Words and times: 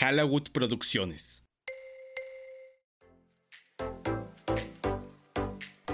Halawood 0.00 0.52
Producciones. 0.52 1.42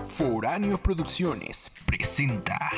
Foráneo 0.06 0.76
Producciones 0.76 1.70
presenta. 1.86 2.70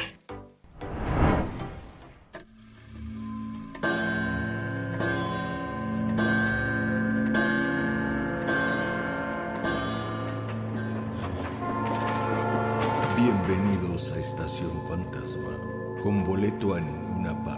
Bienvenidos 13.16 14.12
a 14.12 14.20
Estación 14.20 14.70
Fantasma, 14.88 15.58
con 16.04 16.24
boleto 16.24 16.74
a 16.74 16.80
ninguna 16.80 17.44
parte. 17.44 17.55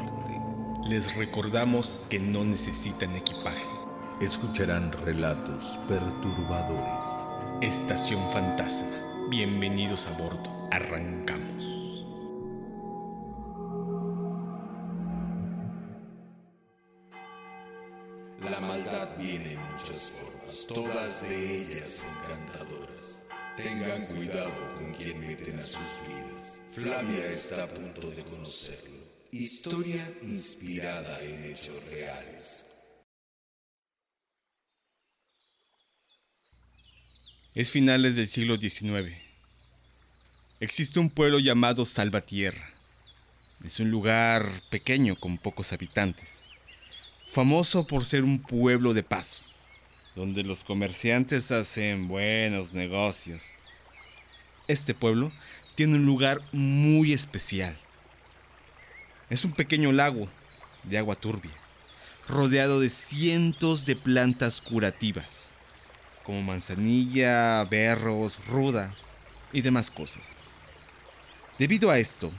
Les 0.88 1.14
recordamos 1.16 2.00
que 2.08 2.18
no 2.18 2.46
necesitan 2.46 3.14
equipaje. 3.14 3.68
Escucharán 4.22 4.90
relatos 4.90 5.78
perturbadores. 5.86 7.06
Estación 7.60 8.22
Fantasma. 8.32 9.28
Bienvenidos 9.28 10.06
a 10.06 10.16
bordo. 10.16 10.50
Arrancamos. 10.70 12.06
La 18.50 18.58
maldad 18.60 19.10
viene 19.18 19.52
en 19.52 19.72
muchas 19.72 20.10
formas, 20.12 20.66
todas 20.68 21.28
de 21.28 21.64
ellas 21.64 22.06
encantadoras. 22.16 23.26
Tengan 23.58 24.06
cuidado 24.06 24.74
con 24.78 24.94
quien 24.94 25.20
meten 25.20 25.58
a 25.58 25.62
sus 25.62 26.00
vidas. 26.08 26.62
Flavia 26.70 27.26
está 27.26 27.64
a 27.64 27.68
punto 27.68 28.08
de 28.08 28.24
conocerlo. 28.24 28.97
Historia 29.30 30.10
inspirada 30.22 31.22
en 31.22 31.44
hechos 31.44 31.84
reales. 31.90 32.64
Es 37.54 37.70
finales 37.70 38.16
del 38.16 38.26
siglo 38.26 38.56
XIX. 38.56 39.14
Existe 40.60 40.98
un 40.98 41.10
pueblo 41.10 41.40
llamado 41.40 41.84
Salvatierra. 41.84 42.70
Es 43.66 43.80
un 43.80 43.90
lugar 43.90 44.50
pequeño 44.70 45.14
con 45.20 45.36
pocos 45.36 45.74
habitantes, 45.74 46.46
famoso 47.26 47.86
por 47.86 48.06
ser 48.06 48.24
un 48.24 48.40
pueblo 48.40 48.94
de 48.94 49.02
paso, 49.02 49.42
donde 50.16 50.42
los 50.42 50.64
comerciantes 50.64 51.50
hacen 51.50 52.08
buenos 52.08 52.72
negocios. 52.72 53.56
Este 54.68 54.94
pueblo 54.94 55.30
tiene 55.74 55.96
un 55.96 56.06
lugar 56.06 56.40
muy 56.52 57.12
especial. 57.12 57.78
Es 59.30 59.44
un 59.44 59.52
pequeño 59.52 59.92
lago 59.92 60.26
de 60.84 60.96
agua 60.96 61.14
turbia, 61.14 61.50
rodeado 62.26 62.80
de 62.80 62.88
cientos 62.88 63.84
de 63.84 63.94
plantas 63.94 64.62
curativas, 64.62 65.50
como 66.24 66.40
manzanilla, 66.40 67.62
berros, 67.64 68.38
ruda 68.46 68.94
y 69.52 69.60
demás 69.60 69.90
cosas. 69.90 70.38
Debido 71.58 71.90
a 71.90 71.98
esto, 71.98 72.32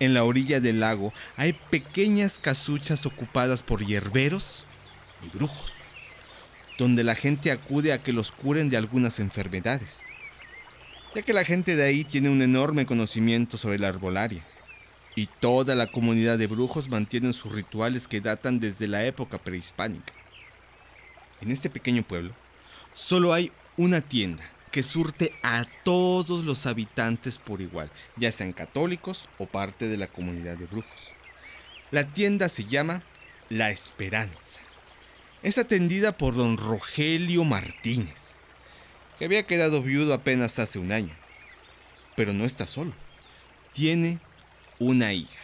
en 0.00 0.12
la 0.12 0.24
orilla 0.24 0.60
del 0.60 0.80
lago 0.80 1.14
hay 1.38 1.54
pequeñas 1.54 2.38
casuchas 2.38 3.06
ocupadas 3.06 3.62
por 3.62 3.82
hierberos 3.82 4.66
y 5.22 5.30
brujos, 5.30 5.72
donde 6.76 7.04
la 7.04 7.14
gente 7.14 7.52
acude 7.52 7.94
a 7.94 8.02
que 8.02 8.12
los 8.12 8.32
curen 8.32 8.68
de 8.68 8.76
algunas 8.76 9.18
enfermedades, 9.18 10.02
ya 11.14 11.22
que 11.22 11.32
la 11.32 11.44
gente 11.44 11.74
de 11.74 11.84
ahí 11.84 12.04
tiene 12.04 12.28
un 12.28 12.42
enorme 12.42 12.84
conocimiento 12.84 13.56
sobre 13.56 13.78
la 13.78 13.88
arbolaria, 13.88 14.44
y 15.14 15.26
toda 15.26 15.74
la 15.74 15.86
comunidad 15.86 16.38
de 16.38 16.46
brujos 16.46 16.88
mantienen 16.88 17.32
sus 17.32 17.52
rituales 17.52 18.08
que 18.08 18.20
datan 18.20 18.60
desde 18.60 18.88
la 18.88 19.04
época 19.04 19.38
prehispánica. 19.38 20.12
En 21.40 21.50
este 21.50 21.70
pequeño 21.70 22.02
pueblo, 22.02 22.34
solo 22.92 23.32
hay 23.32 23.52
una 23.76 24.00
tienda 24.00 24.44
que 24.70 24.82
surte 24.82 25.32
a 25.42 25.66
todos 25.84 26.44
los 26.44 26.66
habitantes 26.66 27.38
por 27.38 27.60
igual, 27.60 27.90
ya 28.16 28.32
sean 28.32 28.52
católicos 28.52 29.28
o 29.38 29.46
parte 29.46 29.86
de 29.86 29.96
la 29.96 30.08
comunidad 30.08 30.56
de 30.56 30.66
brujos. 30.66 31.12
La 31.92 32.12
tienda 32.12 32.48
se 32.48 32.64
llama 32.64 33.04
La 33.50 33.70
Esperanza. 33.70 34.60
Es 35.44 35.58
atendida 35.58 36.16
por 36.16 36.34
don 36.34 36.56
Rogelio 36.56 37.44
Martínez, 37.44 38.38
que 39.18 39.26
había 39.26 39.46
quedado 39.46 39.80
viudo 39.80 40.12
apenas 40.12 40.58
hace 40.58 40.80
un 40.80 40.90
año. 40.90 41.14
Pero 42.16 42.32
no 42.32 42.44
está 42.44 42.66
solo. 42.66 42.92
Tiene 43.72 44.18
una 44.78 45.12
hija, 45.12 45.40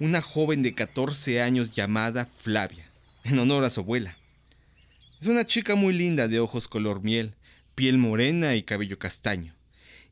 una 0.00 0.20
joven 0.20 0.62
de 0.62 0.74
14 0.74 1.42
años 1.42 1.72
llamada 1.72 2.26
Flavia, 2.36 2.90
en 3.24 3.38
honor 3.38 3.64
a 3.64 3.70
su 3.70 3.80
abuela. 3.80 4.16
Es 5.20 5.26
una 5.26 5.44
chica 5.44 5.74
muy 5.74 5.92
linda 5.92 6.28
de 6.28 6.40
ojos 6.40 6.68
color 6.68 7.02
miel, 7.02 7.34
piel 7.74 7.98
morena 7.98 8.56
y 8.56 8.62
cabello 8.62 8.98
castaño, 8.98 9.54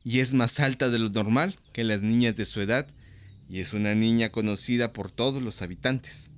y 0.03 0.19
es 0.19 0.33
más 0.33 0.59
alta 0.59 0.89
de 0.89 0.99
lo 0.99 1.09
normal 1.09 1.55
que 1.73 1.83
las 1.83 2.01
niñas 2.01 2.35
de 2.35 2.45
su 2.45 2.61
edad, 2.61 2.87
y 3.49 3.59
es 3.59 3.73
una 3.73 3.95
niña 3.95 4.31
conocida 4.31 4.93
por 4.93 5.11
todos 5.11 5.41
los 5.41 5.61
habitantes. 5.61 6.31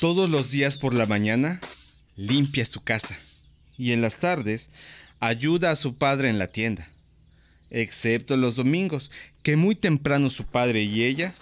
Todos 0.00 0.30
los 0.30 0.52
días 0.52 0.78
por 0.78 0.94
la 0.94 1.06
mañana 1.06 1.60
limpia 2.14 2.64
su 2.66 2.82
casa 2.82 3.16
y 3.76 3.90
en 3.90 4.00
las 4.00 4.20
tardes 4.20 4.70
ayuda 5.20 5.70
a 5.70 5.76
su 5.76 5.94
padre 5.94 6.28
en 6.28 6.38
la 6.38 6.46
tienda, 6.48 6.88
excepto 7.70 8.36
los 8.36 8.56
domingos, 8.56 9.10
que 9.42 9.56
muy 9.56 9.74
temprano 9.74 10.30
su 10.30 10.44
padre 10.44 10.82
y 10.82 11.04
ella 11.04 11.34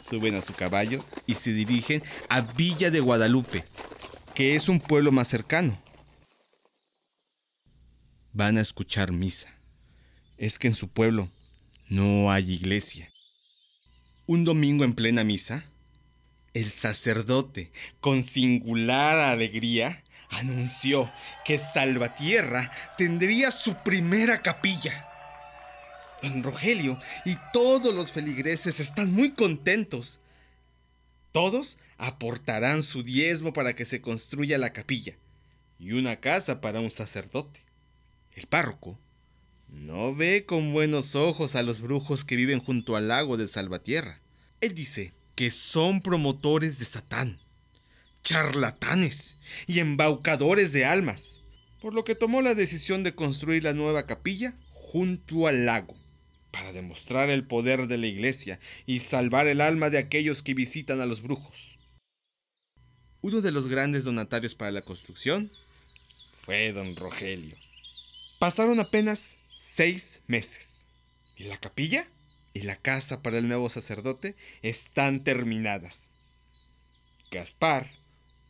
suben 0.00 0.34
a 0.34 0.42
su 0.42 0.54
caballo 0.54 1.04
y 1.26 1.34
se 1.34 1.52
dirigen 1.52 2.02
a 2.28 2.40
Villa 2.40 2.90
de 2.90 3.00
Guadalupe, 3.00 3.64
que 4.34 4.54
es 4.54 4.68
un 4.68 4.80
pueblo 4.80 5.12
más 5.12 5.28
cercano. 5.28 5.80
Van 8.32 8.56
a 8.56 8.60
escuchar 8.60 9.12
misa. 9.12 9.48
Es 10.36 10.58
que 10.58 10.68
en 10.68 10.74
su 10.74 10.88
pueblo 10.88 11.30
no 11.88 12.30
hay 12.30 12.52
iglesia. 12.52 13.10
Un 14.26 14.44
domingo 14.44 14.84
en 14.84 14.94
plena 14.94 15.24
misa, 15.24 15.64
el 16.54 16.66
sacerdote, 16.70 17.72
con 18.00 18.22
singular 18.22 19.16
alegría, 19.16 20.04
anunció 20.30 21.10
que 21.44 21.58
Salvatierra 21.58 22.70
tendría 22.96 23.50
su 23.50 23.74
primera 23.76 24.42
capilla. 24.42 25.06
Don 26.22 26.42
Rogelio 26.42 26.98
y 27.24 27.36
todos 27.52 27.94
los 27.94 28.12
feligreses 28.12 28.80
están 28.80 29.12
muy 29.12 29.32
contentos. 29.32 30.20
Todos 31.32 31.78
aportarán 31.96 32.82
su 32.82 33.02
diezmo 33.02 33.52
para 33.52 33.74
que 33.74 33.84
se 33.84 34.00
construya 34.00 34.58
la 34.58 34.72
capilla 34.72 35.16
y 35.78 35.92
una 35.92 36.16
casa 36.16 36.60
para 36.60 36.80
un 36.80 36.90
sacerdote. 36.90 37.64
El 38.32 38.46
párroco 38.46 38.98
no 39.68 40.14
ve 40.14 40.44
con 40.46 40.72
buenos 40.72 41.14
ojos 41.14 41.54
a 41.54 41.62
los 41.62 41.80
brujos 41.80 42.24
que 42.24 42.36
viven 42.36 42.60
junto 42.60 42.96
al 42.96 43.08
lago 43.08 43.36
de 43.36 43.46
Salvatierra. 43.46 44.20
Él 44.60 44.74
dice 44.74 45.12
que 45.34 45.50
son 45.50 46.00
promotores 46.00 46.78
de 46.78 46.84
Satán 46.84 47.38
charlatanes 48.28 49.36
y 49.66 49.78
embaucadores 49.78 50.74
de 50.74 50.84
almas, 50.84 51.40
por 51.80 51.94
lo 51.94 52.04
que 52.04 52.14
tomó 52.14 52.42
la 52.42 52.54
decisión 52.54 53.02
de 53.02 53.14
construir 53.14 53.64
la 53.64 53.72
nueva 53.72 54.06
capilla 54.06 54.52
junto 54.74 55.46
al 55.46 55.64
lago, 55.64 55.96
para 56.50 56.74
demostrar 56.74 57.30
el 57.30 57.46
poder 57.46 57.86
de 57.86 57.96
la 57.96 58.06
iglesia 58.06 58.60
y 58.84 59.00
salvar 59.00 59.46
el 59.46 59.62
alma 59.62 59.88
de 59.88 59.96
aquellos 59.96 60.42
que 60.42 60.52
visitan 60.52 61.00
a 61.00 61.06
los 61.06 61.22
brujos. 61.22 61.78
Uno 63.22 63.40
de 63.40 63.50
los 63.50 63.68
grandes 63.68 64.04
donatarios 64.04 64.54
para 64.54 64.72
la 64.72 64.82
construcción 64.82 65.50
fue 66.38 66.70
don 66.72 66.96
Rogelio. 66.96 67.56
Pasaron 68.38 68.78
apenas 68.78 69.38
seis 69.58 70.20
meses 70.26 70.84
y 71.34 71.44
la 71.44 71.56
capilla 71.56 72.06
y 72.52 72.60
la 72.60 72.76
casa 72.76 73.22
para 73.22 73.38
el 73.38 73.48
nuevo 73.48 73.70
sacerdote 73.70 74.36
están 74.60 75.24
terminadas. 75.24 76.10
Gaspar 77.30 77.88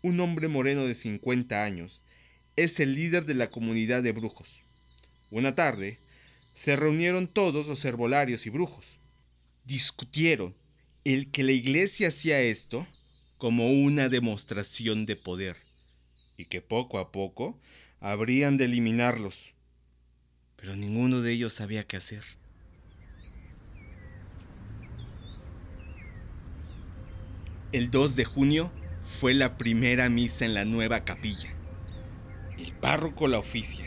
un 0.03 0.21
hombre 0.21 0.49
moreno 0.49 0.85
de 0.85 0.95
50 0.95 1.65
años, 1.65 2.05
es 2.57 2.81
el 2.81 2.95
líder 2.95 3.25
de 3.25 3.35
la 3.35 3.49
comunidad 3.49 4.03
de 4.03 4.13
brujos. 4.13 4.65
Una 5.31 5.55
tarde, 5.55 5.99
se 6.55 6.75
reunieron 6.75 7.29
todos 7.29 7.67
los 7.67 7.85
herbolarios 7.85 8.47
y 8.47 8.51
brujos. 8.51 8.99
Discutieron 9.65 10.57
el 11.05 11.31
que 11.31 11.45
la 11.45 11.53
iglesia 11.53 12.09
hacía 12.09 12.41
esto 12.41 12.87
como 13.37 13.71
una 13.71 14.09
demostración 14.09 15.07
de 15.07 15.15
poder 15.15 15.57
y 16.37 16.47
que 16.47 16.61
poco 16.61 16.99
a 16.99 17.13
poco 17.13 17.61
habrían 18.01 18.57
de 18.57 18.65
eliminarlos. 18.65 19.55
Pero 20.57 20.75
ninguno 20.75 21.21
de 21.21 21.33
ellos 21.33 21.53
sabía 21.53 21.85
qué 21.85 21.97
hacer. 21.97 22.25
El 27.71 27.91
2 27.91 28.17
de 28.17 28.25
junio 28.25 28.73
fue 29.09 29.33
la 29.33 29.57
primera 29.57 30.11
misa 30.11 30.45
en 30.45 30.53
la 30.53 30.67
nueva 30.67 31.03
capilla. 31.03 31.49
El 32.59 32.73
párroco 32.73 33.27
la 33.27 33.39
oficia 33.39 33.87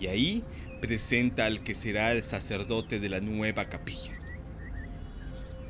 y 0.00 0.06
ahí 0.06 0.42
presenta 0.80 1.44
al 1.44 1.62
que 1.62 1.74
será 1.74 2.12
el 2.12 2.22
sacerdote 2.22 2.98
de 2.98 3.10
la 3.10 3.20
nueva 3.20 3.68
capilla. 3.68 4.12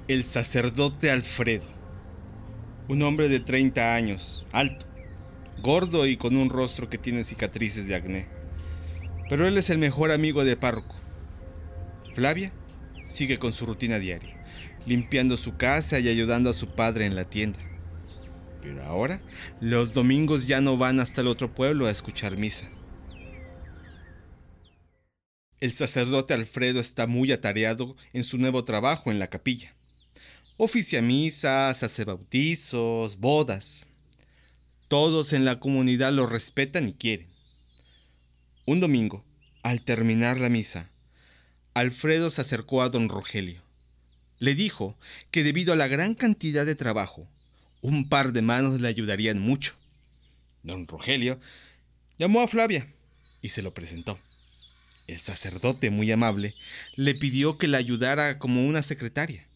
El 0.06 0.22
sacerdote 0.22 1.10
Alfredo, 1.10 1.66
Un 2.86 3.02
hombre 3.02 3.28
de 3.28 3.40
30 3.40 3.96
años, 3.96 4.46
alto, 4.52 4.86
gordo 5.60 6.06
y 6.06 6.16
con 6.16 6.36
un 6.36 6.48
rostro 6.48 6.88
que 6.88 6.98
tiene 6.98 7.24
cicatrices 7.24 7.88
de 7.88 7.96
acné. 7.96 8.28
Pero 9.28 9.48
él 9.48 9.58
es 9.58 9.70
el 9.70 9.78
mejor 9.78 10.12
amigo 10.12 10.44
de 10.44 10.56
párroco. 10.56 10.94
Flavia 12.14 12.52
sigue 13.04 13.38
con 13.38 13.52
su 13.52 13.66
rutina 13.66 13.98
diaria, 13.98 14.36
limpiando 14.86 15.36
su 15.36 15.56
casa 15.56 15.98
y 15.98 16.08
ayudando 16.08 16.50
a 16.50 16.54
su 16.54 16.76
padre 16.76 17.06
en 17.06 17.16
la 17.16 17.24
tienda. 17.24 17.58
Pero 18.64 18.82
ahora, 18.84 19.20
los 19.60 19.92
domingos 19.92 20.46
ya 20.46 20.62
no 20.62 20.78
van 20.78 20.98
hasta 20.98 21.20
el 21.20 21.26
otro 21.26 21.54
pueblo 21.54 21.86
a 21.86 21.90
escuchar 21.90 22.38
misa. 22.38 22.66
El 25.60 25.70
sacerdote 25.70 26.32
Alfredo 26.32 26.80
está 26.80 27.06
muy 27.06 27.30
atareado 27.30 27.94
en 28.14 28.24
su 28.24 28.38
nuevo 28.38 28.64
trabajo 28.64 29.10
en 29.10 29.18
la 29.18 29.28
capilla. 29.28 29.76
Oficia 30.56 31.02
misas, 31.02 31.82
hace 31.82 32.04
bautizos, 32.06 33.18
bodas. 33.18 33.86
Todos 34.88 35.34
en 35.34 35.44
la 35.44 35.60
comunidad 35.60 36.14
lo 36.14 36.26
respetan 36.26 36.88
y 36.88 36.94
quieren. 36.94 37.28
Un 38.64 38.80
domingo, 38.80 39.26
al 39.62 39.82
terminar 39.82 40.38
la 40.38 40.48
misa, 40.48 40.90
Alfredo 41.74 42.30
se 42.30 42.40
acercó 42.40 42.80
a 42.80 42.88
don 42.88 43.10
Rogelio. 43.10 43.62
Le 44.38 44.54
dijo 44.54 44.96
que 45.30 45.42
debido 45.42 45.74
a 45.74 45.76
la 45.76 45.86
gran 45.86 46.14
cantidad 46.14 46.64
de 46.64 46.74
trabajo, 46.74 47.28
un 47.84 48.08
par 48.08 48.32
de 48.32 48.40
manos 48.40 48.80
le 48.80 48.88
ayudarían 48.88 49.38
mucho. 49.38 49.74
Don 50.62 50.86
Rogelio 50.86 51.38
llamó 52.18 52.40
a 52.40 52.48
Flavia 52.48 52.90
y 53.42 53.50
se 53.50 53.60
lo 53.60 53.74
presentó. 53.74 54.18
El 55.06 55.18
sacerdote, 55.18 55.90
muy 55.90 56.10
amable, 56.10 56.54
le 56.96 57.14
pidió 57.14 57.58
que 57.58 57.68
le 57.68 57.76
ayudara 57.76 58.38
como 58.38 58.66
una 58.66 58.82
secretaria, 58.82 59.46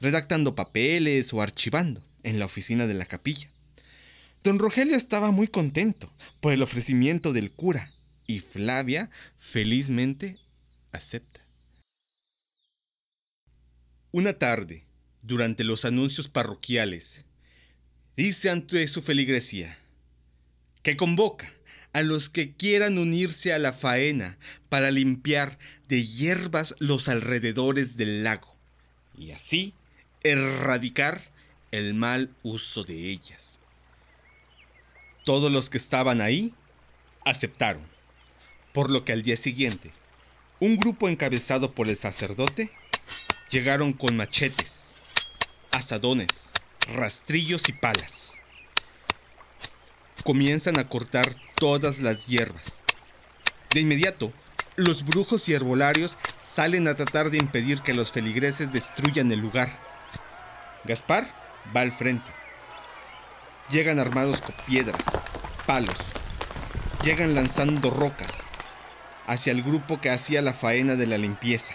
redactando 0.00 0.54
papeles 0.54 1.34
o 1.34 1.42
archivando 1.42 2.02
en 2.22 2.38
la 2.38 2.46
oficina 2.46 2.86
de 2.86 2.94
la 2.94 3.04
capilla. 3.04 3.50
Don 4.42 4.58
Rogelio 4.58 4.96
estaba 4.96 5.30
muy 5.30 5.46
contento 5.46 6.10
por 6.40 6.54
el 6.54 6.62
ofrecimiento 6.62 7.34
del 7.34 7.50
cura 7.50 7.92
y 8.26 8.40
Flavia 8.40 9.10
felizmente 9.36 10.38
acepta. 10.92 11.40
Una 14.12 14.32
tarde, 14.32 14.86
durante 15.20 15.62
los 15.62 15.84
anuncios 15.84 16.28
parroquiales, 16.28 17.25
dice 18.16 18.50
ante 18.50 18.88
su 18.88 19.02
feligresía 19.02 19.78
que 20.82 20.96
convoca 20.96 21.52
a 21.92 22.02
los 22.02 22.28
que 22.28 22.52
quieran 22.54 22.98
unirse 22.98 23.52
a 23.52 23.58
la 23.58 23.72
faena 23.72 24.38
para 24.68 24.90
limpiar 24.90 25.58
de 25.88 26.04
hierbas 26.04 26.74
los 26.78 27.08
alrededores 27.08 27.96
del 27.96 28.22
lago 28.22 28.54
y 29.18 29.32
así 29.32 29.74
erradicar 30.22 31.30
el 31.72 31.94
mal 31.94 32.34
uso 32.42 32.84
de 32.84 33.10
ellas. 33.10 33.60
Todos 35.24 35.50
los 35.50 35.70
que 35.70 35.78
estaban 35.78 36.20
ahí 36.20 36.54
aceptaron, 37.24 37.82
por 38.72 38.90
lo 38.90 39.04
que 39.04 39.12
al 39.12 39.22
día 39.22 39.36
siguiente, 39.36 39.92
un 40.60 40.76
grupo 40.76 41.08
encabezado 41.08 41.74
por 41.74 41.88
el 41.88 41.96
sacerdote 41.96 42.70
llegaron 43.50 43.92
con 43.92 44.16
machetes, 44.16 44.94
asadones, 45.70 46.52
rastrillos 46.94 47.68
y 47.68 47.72
palas 47.72 48.38
comienzan 50.26 50.76
a 50.78 50.88
cortar 50.88 51.36
todas 51.54 52.00
las 52.00 52.26
hierbas. 52.26 52.80
De 53.72 53.80
inmediato, 53.80 54.32
los 54.74 55.04
brujos 55.04 55.48
y 55.48 55.54
herbolarios 55.54 56.18
salen 56.36 56.88
a 56.88 56.94
tratar 56.94 57.30
de 57.30 57.38
impedir 57.38 57.80
que 57.80 57.94
los 57.94 58.10
feligreses 58.10 58.72
destruyan 58.72 59.30
el 59.30 59.38
lugar. 59.38 59.70
Gaspar 60.84 61.32
va 61.74 61.82
al 61.82 61.92
frente. 61.92 62.28
Llegan 63.70 64.00
armados 64.00 64.42
con 64.42 64.54
piedras, 64.66 65.04
palos. 65.64 65.98
Llegan 67.04 67.36
lanzando 67.36 67.90
rocas 67.90 68.48
hacia 69.28 69.52
el 69.52 69.62
grupo 69.62 70.00
que 70.00 70.10
hacía 70.10 70.42
la 70.42 70.52
faena 70.52 70.96
de 70.96 71.06
la 71.06 71.18
limpieza. 71.18 71.74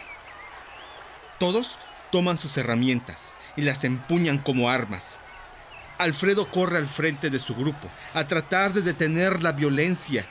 Todos 1.39 1.79
toman 2.11 2.37
sus 2.37 2.57
herramientas 2.57 3.35
y 3.55 3.61
las 3.61 3.83
empuñan 3.83 4.37
como 4.37 4.69
armas. 4.69 5.19
Alfredo 5.97 6.49
corre 6.49 6.77
al 6.77 6.87
frente 6.87 7.29
de 7.29 7.39
su 7.39 7.55
grupo 7.55 7.89
a 8.13 8.25
tratar 8.25 8.73
de 8.73 8.81
detener 8.81 9.43
la 9.43 9.51
violencia, 9.51 10.27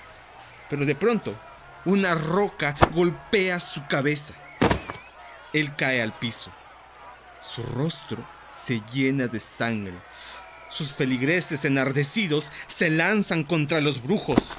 pero 0.69 0.85
de 0.85 0.95
pronto 0.95 1.39
una 1.85 2.15
roca 2.15 2.77
golpea 2.93 3.61
su 3.61 3.87
cabeza. 3.87 4.35
Él 5.53 5.75
cae 5.77 6.03
al 6.03 6.13
piso. 6.13 6.53
Su 7.41 7.63
rostro 7.63 8.27
se 8.53 8.83
llena 8.93 9.27
de 9.27 9.41
sangre. 9.41 9.99
Sus 10.69 10.93
feligreses 10.93 11.65
enardecidos 11.65 12.53
se 12.67 12.91
lanzan 12.91 13.45
contra 13.45 13.81
los 13.81 14.03
brujos. 14.03 14.53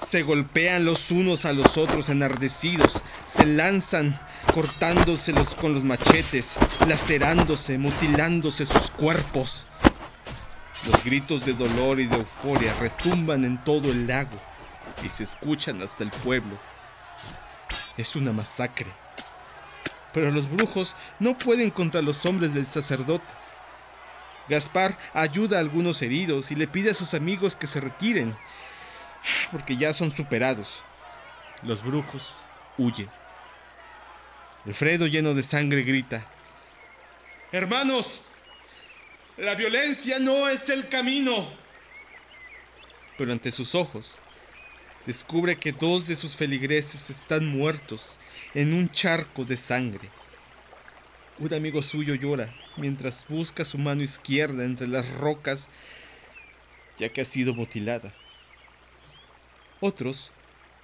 Se 0.00 0.22
golpean 0.22 0.84
los 0.84 1.10
unos 1.10 1.44
a 1.44 1.52
los 1.52 1.76
otros 1.76 2.08
enardecidos. 2.08 3.02
Se 3.26 3.44
lanzan 3.44 4.18
cortándoselos 4.54 5.54
con 5.54 5.74
los 5.74 5.84
machetes, 5.84 6.56
lacerándose, 6.86 7.78
mutilándose 7.78 8.64
sus 8.64 8.90
cuerpos. 8.90 9.66
Los 10.86 11.02
gritos 11.04 11.44
de 11.44 11.54
dolor 11.54 11.98
y 11.98 12.06
de 12.06 12.16
euforia 12.16 12.72
retumban 12.74 13.44
en 13.44 13.62
todo 13.64 13.90
el 13.90 14.06
lago 14.06 14.38
y 15.04 15.08
se 15.08 15.24
escuchan 15.24 15.82
hasta 15.82 16.04
el 16.04 16.10
pueblo. 16.10 16.58
Es 17.96 18.14
una 18.14 18.32
masacre. 18.32 18.86
Pero 20.12 20.30
los 20.30 20.48
brujos 20.48 20.96
no 21.18 21.36
pueden 21.36 21.70
contra 21.70 22.00
los 22.00 22.24
hombres 22.24 22.54
del 22.54 22.66
sacerdote. 22.66 23.34
Gaspar 24.48 24.96
ayuda 25.12 25.58
a 25.58 25.60
algunos 25.60 26.00
heridos 26.00 26.50
y 26.50 26.54
le 26.54 26.68
pide 26.68 26.92
a 26.92 26.94
sus 26.94 27.12
amigos 27.12 27.54
que 27.54 27.66
se 27.66 27.80
retiren, 27.80 28.34
porque 29.50 29.76
ya 29.76 29.92
son 29.92 30.10
superados. 30.10 30.82
Los 31.62 31.82
brujos 31.82 32.34
huyen. 32.76 33.08
Alfredo, 34.66 35.06
lleno 35.06 35.34
de 35.34 35.42
sangre, 35.42 35.82
grita, 35.82 36.26
Hermanos, 37.50 38.20
la 39.38 39.54
violencia 39.54 40.18
no 40.18 40.50
es 40.50 40.68
el 40.68 40.86
camino. 40.88 41.50
Pero 43.16 43.32
ante 43.32 43.52
sus 43.52 43.74
ojos, 43.74 44.18
descubre 45.06 45.56
que 45.56 45.72
dos 45.72 46.06
de 46.08 46.16
sus 46.16 46.36
feligreses 46.36 47.08
están 47.08 47.46
muertos 47.46 48.18
en 48.52 48.74
un 48.74 48.90
charco 48.90 49.46
de 49.46 49.56
sangre. 49.56 50.10
Un 51.38 51.54
amigo 51.54 51.82
suyo 51.82 52.14
llora 52.14 52.54
mientras 52.76 53.24
busca 53.26 53.64
su 53.64 53.78
mano 53.78 54.02
izquierda 54.02 54.64
entre 54.64 54.86
las 54.86 55.08
rocas, 55.14 55.70
ya 56.98 57.08
que 57.08 57.22
ha 57.22 57.24
sido 57.24 57.54
mutilada. 57.54 58.12
Otros, 59.80 60.32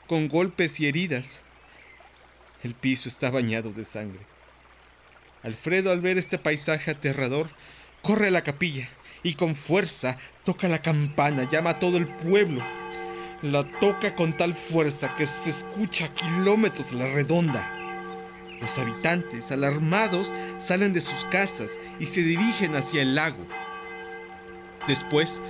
con 0.06 0.28
golpes 0.28 0.78
y 0.78 0.86
heridas. 0.86 1.40
El 2.62 2.74
piso 2.74 3.08
está 3.08 3.28
bañado 3.28 3.70
de 3.72 3.84
sangre. 3.84 4.20
Alfredo, 5.42 5.90
al 5.90 6.00
ver 6.00 6.16
este 6.16 6.38
paisaje 6.38 6.92
aterrador, 6.92 7.50
corre 8.02 8.28
a 8.28 8.30
la 8.30 8.44
capilla 8.44 8.88
y 9.24 9.34
con 9.34 9.56
fuerza 9.56 10.16
toca 10.44 10.68
la 10.68 10.80
campana, 10.80 11.48
llama 11.50 11.70
a 11.70 11.78
todo 11.80 11.96
el 11.96 12.06
pueblo. 12.06 12.62
La 13.42 13.68
toca 13.80 14.14
con 14.14 14.36
tal 14.36 14.54
fuerza 14.54 15.16
que 15.16 15.26
se 15.26 15.50
escucha 15.50 16.04
a 16.04 16.14
kilómetros 16.14 16.92
a 16.92 16.94
la 16.94 17.06
redonda. 17.08 17.68
Los 18.60 18.78
habitantes, 18.78 19.50
alarmados, 19.50 20.32
salen 20.58 20.92
de 20.92 21.00
sus 21.00 21.24
casas 21.24 21.80
y 21.98 22.06
se 22.06 22.22
dirigen 22.22 22.76
hacia 22.76 23.02
el 23.02 23.16
lago. 23.16 23.44
Después, 24.86 25.42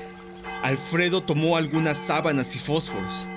Alfredo 0.62 1.22
tomó 1.22 1.58
algunas 1.58 1.98
sábanas 1.98 2.56
y 2.56 2.58
fósforos. 2.58 3.28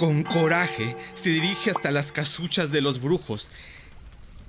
Con 0.00 0.24
coraje 0.24 0.96
se 1.14 1.30
dirige 1.30 1.70
hasta 1.70 1.92
las 1.92 2.10
casuchas 2.10 2.72
de 2.72 2.80
los 2.80 3.00
brujos 3.00 3.52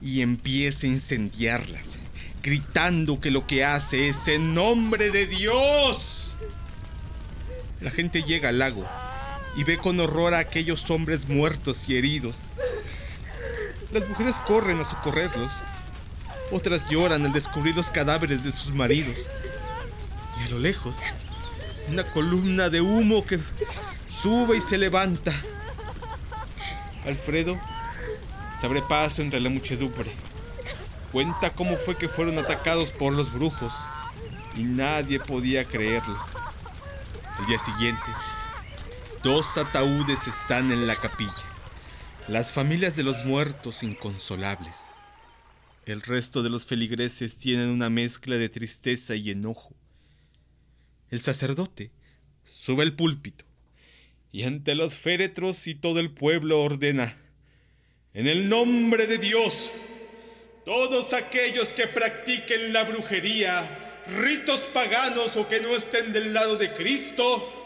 y 0.02 0.22
empieza 0.22 0.88
a 0.88 0.90
incendiarlas 0.90 2.02
gritando 2.42 3.20
que 3.20 3.32
lo 3.32 3.46
que 3.46 3.64
hace 3.64 4.08
es 4.08 4.28
en 4.28 4.54
nombre 4.54 5.12
de 5.12 5.28
Dios. 5.28 6.32
La 7.82 7.92
gente 7.92 8.24
llega 8.24 8.50
al 8.50 8.60
lago 8.60 8.86
y 9.56 9.64
ve 9.64 9.78
con 9.78 10.00
horror 10.00 10.34
a 10.34 10.40
aquellos 10.40 10.90
hombres 10.90 11.28
muertos 11.28 11.90
y 11.90 11.98
heridos. 11.98 12.46
Las 13.92 14.08
mujeres 14.08 14.40
corren 14.40 14.80
a 14.80 14.86
socorrerlos. 14.86 15.54
Otras 16.52 16.90
lloran 16.90 17.26
al 17.26 17.34
descubrir 17.34 17.76
los 17.76 17.92
cadáveres 17.92 18.44
de 18.44 18.52
sus 18.52 18.74
maridos. 18.74 19.28
Y 20.40 20.48
a 20.48 20.50
lo 20.50 20.60
lejos, 20.60 20.98
una 21.90 22.04
columna 22.04 22.70
de 22.70 22.82
humo 22.82 23.26
que 23.26 23.40
sube 24.12 24.58
y 24.58 24.62
se 24.62 24.78
levanta. 24.78 25.34
Alfredo 27.06 27.60
se 28.60 28.66
abre 28.66 28.82
paso 28.82 29.22
entre 29.22 29.40
la 29.40 29.50
muchedumbre 29.50 30.12
Cuenta 31.12 31.52
cómo 31.52 31.76
fue 31.78 31.98
que 31.98 32.08
fueron 32.08 32.38
atacados 32.38 32.92
por 32.92 33.14
los 33.14 33.34
brujos 33.34 33.74
y 34.56 34.64
nadie 34.64 35.20
podía 35.20 35.66
creerlo. 35.66 36.18
El 37.40 37.48
día 37.48 37.60
siguiente, 37.60 38.06
dos 39.22 39.58
ataúdes 39.58 40.28
están 40.28 40.72
en 40.72 40.88
la 40.88 40.96
capilla. 40.96 41.34
Las 42.30 42.54
familias 42.54 42.96
de 42.96 43.04
los 43.04 43.26
muertos 43.26 43.84
inconsolables. 43.84 44.92
El 45.86 46.02
resto 46.02 46.44
de 46.44 46.50
los 46.50 46.66
feligreses 46.66 47.38
tienen 47.40 47.72
una 47.72 47.90
mezcla 47.90 48.38
de 48.38 48.48
tristeza 48.48 49.16
y 49.16 49.32
enojo. 49.32 49.74
el 51.10 51.20
sacerdote 51.20 51.92
sube 52.46 52.84
al 52.84 52.94
púlpito 52.94 53.51
y 54.32 54.44
ante 54.44 54.76
los 54.76 54.96
féretros 54.96 55.68
y 55.68 55.76
todo 55.76 56.00
el 56.00 56.12
pueblo 56.12 56.62
ordena, 56.62 57.18
en 58.14 58.28
el 58.28 58.50
nombre 58.50 59.08
de 59.08 59.18
Dios, 59.18 59.72
todos 60.66 61.14
aquellos 61.14 61.74
que 61.74 61.88
practiquen 61.88 62.74
la 62.74 62.84
brujería, 62.84 63.80
ritos 64.20 64.62
paganos 64.74 65.38
o 65.38 65.48
que 65.48 65.60
no 65.60 65.76
estén 65.76 66.14
del 66.14 66.34
lado 66.34 66.58
de 66.58 66.74
Cristo, 66.74 67.62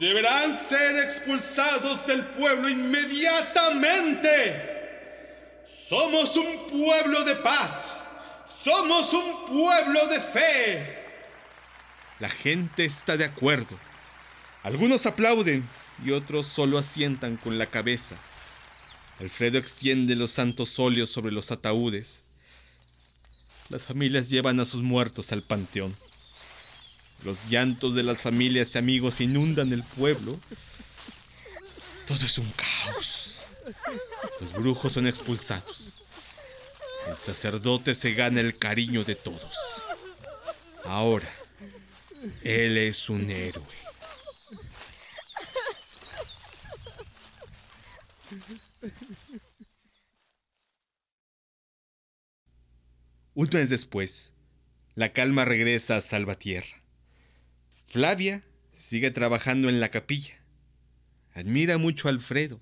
deberán 0.00 0.58
ser 0.58 0.96
expulsados 0.96 2.06
del 2.06 2.24
pueblo 2.26 2.68
inmediatamente. 2.68 4.74
Somos 5.72 6.36
un 6.36 6.66
pueblo 6.66 7.22
de 7.24 7.36
paz. 7.36 7.96
Somos 8.46 9.12
un 9.12 9.44
pueblo 9.44 10.06
de 10.08 10.20
fe. 10.20 11.04
La 12.18 12.28
gente 12.28 12.84
está 12.84 13.16
de 13.16 13.24
acuerdo. 13.24 13.78
Algunos 14.62 15.06
aplauden 15.06 15.68
y 16.04 16.10
otros 16.10 16.46
solo 16.46 16.78
asientan 16.78 17.36
con 17.36 17.58
la 17.58 17.66
cabeza. 17.66 18.16
Alfredo 19.18 19.58
extiende 19.58 20.14
los 20.14 20.30
santos 20.30 20.78
óleos 20.78 21.10
sobre 21.10 21.32
los 21.32 21.50
ataúdes. 21.50 22.22
Las 23.68 23.86
familias 23.86 24.28
llevan 24.28 24.60
a 24.60 24.64
sus 24.64 24.82
muertos 24.82 25.32
al 25.32 25.42
panteón. 25.42 25.96
Los 27.24 27.48
llantos 27.48 27.94
de 27.94 28.02
las 28.02 28.22
familias 28.22 28.74
y 28.74 28.78
amigos 28.78 29.20
inundan 29.20 29.72
el 29.72 29.82
pueblo. 29.82 30.38
Todo 32.06 32.24
es 32.24 32.38
un 32.38 32.52
caos. 32.52 33.38
Los 34.40 34.52
brujos 34.52 34.92
son 34.92 35.06
expulsados. 35.06 35.94
El 37.08 37.16
sacerdote 37.16 37.94
se 37.94 38.12
gana 38.14 38.40
el 38.40 38.58
cariño 38.58 39.02
de 39.04 39.14
todos. 39.14 39.56
Ahora, 40.84 41.28
él 42.42 42.76
es 42.76 43.08
un 43.08 43.30
héroe. 43.30 43.85
Un 53.34 53.50
mes 53.52 53.68
después, 53.68 54.32
la 54.94 55.12
calma 55.12 55.44
regresa 55.44 55.98
a 55.98 56.00
Salvatierra. 56.00 56.82
Flavia 57.86 58.42
sigue 58.72 59.10
trabajando 59.10 59.68
en 59.68 59.78
la 59.78 59.90
capilla. 59.90 60.34
Admira 61.34 61.76
mucho 61.78 62.08
a 62.08 62.12
Alfredo. 62.12 62.60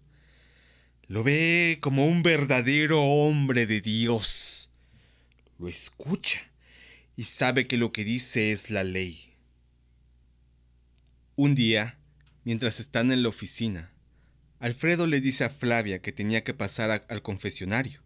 Lo 1.07 1.23
ve 1.23 1.79
como 1.81 2.09
un 2.09 2.23
verdadero 2.23 3.03
hombre 3.03 3.67
de 3.67 3.81
Dios. 3.81 4.71
Lo 5.59 5.69
escucha 5.69 6.41
y 7.17 7.25
sabe 7.25 7.67
que 7.69 7.77
lo 7.77 7.93
que 7.93 8.05
dice 8.05 8.53
es 8.53 8.71
la 8.71 8.83
ley. 8.83 9.35
Un 11.37 11.55
día, 11.55 11.99
mientras 12.45 12.81
están 12.81 13.13
en 13.13 13.23
la 13.23 13.29
oficina, 13.29 13.94
Alfredo 14.65 15.07
le 15.07 15.21
dice 15.21 15.45
a 15.45 15.51
Flavia 15.51 16.01
que 16.01 16.11
tenía 16.11 16.43
que 16.43 16.55
pasar 16.55 17.05
al 17.07 17.21
confesionario, 17.21 18.01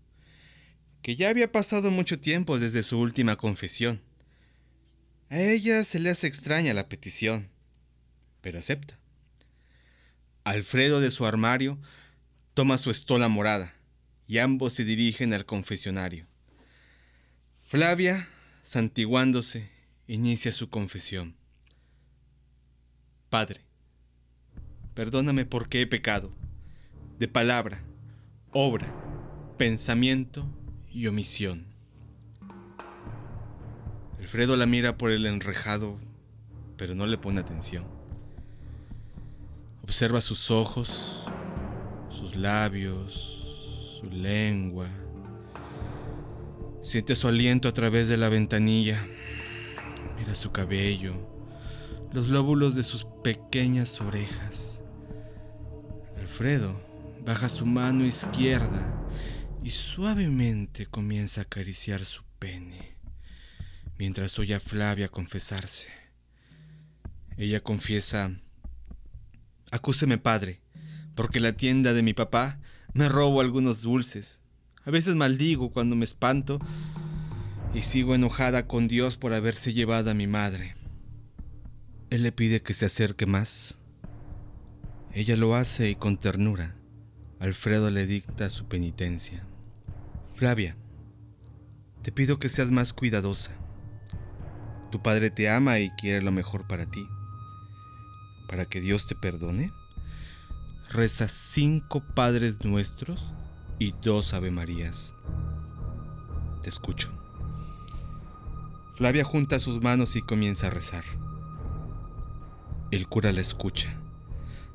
que 1.02 1.14
ya 1.14 1.28
había 1.28 1.52
pasado 1.52 1.92
mucho 1.92 2.18
tiempo 2.18 2.58
desde 2.58 2.82
su 2.82 2.98
última 2.98 3.36
confesión. 3.36 4.02
A 5.30 5.38
ella 5.38 5.84
se 5.84 6.00
le 6.00 6.10
hace 6.10 6.26
extraña 6.26 6.74
la 6.74 6.88
petición, 6.88 7.48
pero 8.40 8.58
acepta. 8.58 8.98
Alfredo 10.42 11.00
de 11.00 11.12
su 11.12 11.26
armario 11.26 11.78
toma 12.54 12.76
su 12.76 12.90
estola 12.90 13.28
morada 13.28 13.72
y 14.26 14.38
ambos 14.38 14.72
se 14.72 14.84
dirigen 14.84 15.34
al 15.34 15.46
confesionario. 15.46 16.26
Flavia, 17.68 18.26
santiguándose, 18.64 19.70
inicia 20.08 20.50
su 20.50 20.70
confesión. 20.70 21.36
Padre, 23.30 23.60
perdóname 24.94 25.46
porque 25.46 25.82
he 25.82 25.86
pecado, 25.86 26.34
de 27.18 27.26
palabra, 27.26 27.82
obra, 28.52 28.86
pensamiento 29.56 30.46
y 30.88 31.08
omisión. 31.08 31.66
Alfredo 34.20 34.56
la 34.56 34.66
mira 34.66 34.96
por 34.96 35.10
el 35.10 35.26
enrejado, 35.26 35.98
pero 36.76 36.94
no 36.94 37.06
le 37.06 37.18
pone 37.18 37.40
atención. 37.40 37.84
Observa 39.82 40.20
sus 40.20 40.52
ojos, 40.52 41.24
sus 42.08 42.36
labios, 42.36 43.98
su 44.00 44.10
lengua. 44.10 44.86
Siente 46.82 47.16
su 47.16 47.26
aliento 47.26 47.68
a 47.68 47.72
través 47.72 48.08
de 48.08 48.16
la 48.16 48.28
ventanilla. 48.28 49.04
Mira 50.16 50.36
su 50.36 50.52
cabello, 50.52 51.14
los 52.12 52.28
lóbulos 52.28 52.76
de 52.76 52.84
sus 52.84 53.06
pequeñas 53.24 54.00
orejas. 54.00 54.80
Alfredo 56.16 56.87
baja 57.28 57.50
su 57.50 57.66
mano 57.66 58.06
izquierda 58.06 59.06
y 59.62 59.68
suavemente 59.68 60.86
comienza 60.86 61.42
a 61.42 61.44
acariciar 61.44 62.06
su 62.06 62.22
pene, 62.38 62.96
mientras 63.98 64.38
oye 64.38 64.54
a 64.54 64.60
Flavia 64.60 65.10
confesarse. 65.10 65.88
Ella 67.36 67.60
confiesa, 67.60 68.32
acúseme 69.70 70.16
padre, 70.16 70.62
porque 71.14 71.38
la 71.38 71.52
tienda 71.52 71.92
de 71.92 72.02
mi 72.02 72.14
papá 72.14 72.60
me 72.94 73.10
robo 73.10 73.42
algunos 73.42 73.82
dulces. 73.82 74.40
A 74.86 74.90
veces 74.90 75.14
maldigo 75.14 75.70
cuando 75.70 75.96
me 75.96 76.06
espanto 76.06 76.58
y 77.74 77.82
sigo 77.82 78.14
enojada 78.14 78.66
con 78.66 78.88
Dios 78.88 79.18
por 79.18 79.34
haberse 79.34 79.74
llevado 79.74 80.10
a 80.10 80.14
mi 80.14 80.26
madre. 80.26 80.76
Él 82.08 82.22
le 82.22 82.32
pide 82.32 82.62
que 82.62 82.72
se 82.72 82.86
acerque 82.86 83.26
más. 83.26 83.76
Ella 85.12 85.36
lo 85.36 85.56
hace 85.56 85.90
y 85.90 85.94
con 85.94 86.16
ternura, 86.16 86.77
Alfredo 87.40 87.92
le 87.92 88.04
dicta 88.04 88.50
su 88.50 88.66
penitencia. 88.66 89.46
Flavia, 90.34 90.76
te 92.02 92.10
pido 92.10 92.40
que 92.40 92.48
seas 92.48 92.72
más 92.72 92.92
cuidadosa. 92.92 93.52
Tu 94.90 95.00
padre 95.02 95.30
te 95.30 95.48
ama 95.48 95.78
y 95.78 95.90
quiere 95.90 96.20
lo 96.20 96.32
mejor 96.32 96.66
para 96.66 96.90
ti. 96.90 97.08
Para 98.48 98.64
que 98.64 98.80
Dios 98.80 99.06
te 99.06 99.14
perdone, 99.14 99.72
reza 100.90 101.28
cinco 101.28 102.02
Padres 102.14 102.64
Nuestros 102.64 103.32
y 103.78 103.94
dos 104.02 104.34
Ave 104.34 104.50
Marías. 104.50 105.14
Te 106.62 106.70
escucho. 106.70 107.16
Flavia 108.96 109.22
junta 109.22 109.60
sus 109.60 109.80
manos 109.80 110.16
y 110.16 110.22
comienza 110.22 110.66
a 110.66 110.70
rezar. 110.70 111.04
El 112.90 113.06
cura 113.06 113.30
la 113.30 113.42
escucha. 113.42 113.96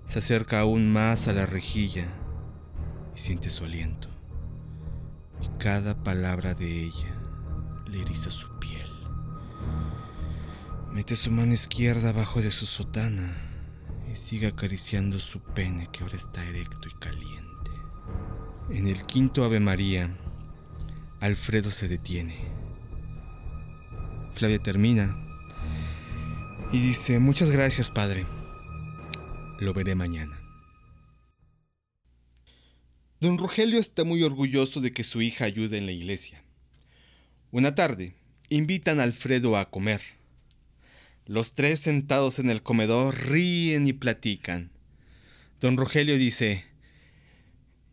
Se 0.06 0.20
acerca 0.20 0.62
aún 0.62 0.94
más 0.94 1.28
a 1.28 1.34
la 1.34 1.46
rejilla 1.46 2.23
y 3.16 3.20
siente 3.20 3.50
su 3.50 3.66
aliento. 3.66 4.08
Y 5.42 5.48
cada 5.60 6.02
palabra 6.04 6.54
de 6.54 6.84
ella 6.86 7.16
le 7.88 8.02
eriza 8.02 8.32
su 8.32 8.48
piel. 8.60 8.90
Mete 10.92 11.16
su 11.16 11.32
mano 11.32 11.54
izquierda 11.54 12.10
abajo 12.10 12.42
de 12.42 12.52
su 12.52 12.66
sotana 12.66 13.34
y 14.12 14.16
sigue 14.16 14.48
acariciando 14.48 15.20
su 15.20 15.42
pene 15.42 15.88
que 15.92 16.04
ahora 16.04 16.16
está 16.16 16.44
erecto 16.44 16.88
y 16.88 16.94
caliente. 17.00 17.72
En 18.70 18.88
el 18.88 19.06
quinto 19.06 19.44
Ave 19.44 19.60
María, 19.60 20.16
Alfredo 21.20 21.72
se 21.72 21.88
detiene. 21.88 22.36
Flavia 24.34 24.60
termina 24.60 25.18
y 26.72 26.80
dice, 26.80 27.20
muchas 27.20 27.50
gracias, 27.50 27.90
padre. 27.90 28.26
Lo 29.60 29.74
veré 29.74 29.96
mañana. 29.96 30.43
Don 33.24 33.38
Rogelio 33.38 33.80
está 33.80 34.04
muy 34.04 34.22
orgulloso 34.22 34.82
de 34.82 34.92
que 34.92 35.06
su 35.06 35.22
hija 35.22 35.46
ayude 35.46 35.78
en 35.78 35.86
la 35.86 35.94
iglesia. 35.94 36.44
Una 37.52 37.74
tarde, 37.74 38.16
invitan 38.50 39.00
a 39.00 39.04
Alfredo 39.04 39.56
a 39.56 39.70
comer. 39.70 40.02
Los 41.26 41.54
tres 41.54 41.80
sentados 41.80 42.40
en 42.40 42.50
el 42.50 42.62
comedor 42.62 43.18
ríen 43.30 43.88
y 43.88 43.94
platican. 43.94 44.72
Don 45.62 45.78
Rogelio 45.78 46.18
dice, 46.18 46.66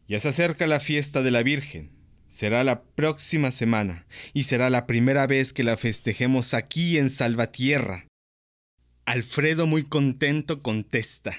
ya 0.08 0.18
se 0.18 0.30
acerca 0.30 0.66
la 0.66 0.80
fiesta 0.80 1.22
de 1.22 1.30
la 1.30 1.44
Virgen. 1.44 1.92
Será 2.26 2.64
la 2.64 2.82
próxima 2.82 3.52
semana 3.52 4.06
y 4.32 4.42
será 4.42 4.68
la 4.68 4.88
primera 4.88 5.28
vez 5.28 5.52
que 5.52 5.62
la 5.62 5.76
festejemos 5.76 6.54
aquí 6.54 6.98
en 6.98 7.08
Salvatierra. 7.08 8.08
Alfredo 9.04 9.68
muy 9.68 9.84
contento 9.84 10.60
contesta. 10.60 11.32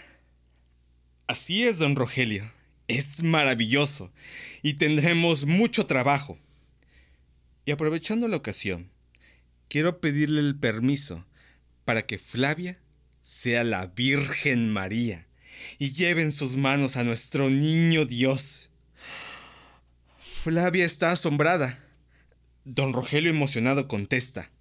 Así 1.28 1.64
es, 1.64 1.78
don 1.78 1.98
Rogelio. 1.98 2.61
Es 2.98 3.24
maravilloso 3.24 4.12
y 4.62 4.74
tendremos 4.74 5.46
mucho 5.46 5.86
trabajo. 5.86 6.38
Y 7.64 7.72
aprovechando 7.72 8.28
la 8.28 8.36
ocasión, 8.36 8.92
quiero 9.70 10.02
pedirle 10.02 10.42
el 10.42 10.60
permiso 10.60 11.26
para 11.86 12.06
que 12.06 12.18
Flavia 12.18 12.80
sea 13.22 13.64
la 13.64 13.88
Virgen 13.88 14.70
María 14.70 15.26
y 15.80 15.94
lleve 15.94 16.22
en 16.22 16.34
sus 16.34 16.58
manos 16.58 16.98
a 16.98 17.06
nuestro 17.06 17.50
niño 17.50 18.04
Dios. 18.04 18.72
Flavia 20.20 20.84
está 20.84 21.12
asombrada. 21.12 21.80
Don 22.66 22.92
Rogelio 22.92 23.30
emocionado 23.30 23.88
contesta. 23.88 24.52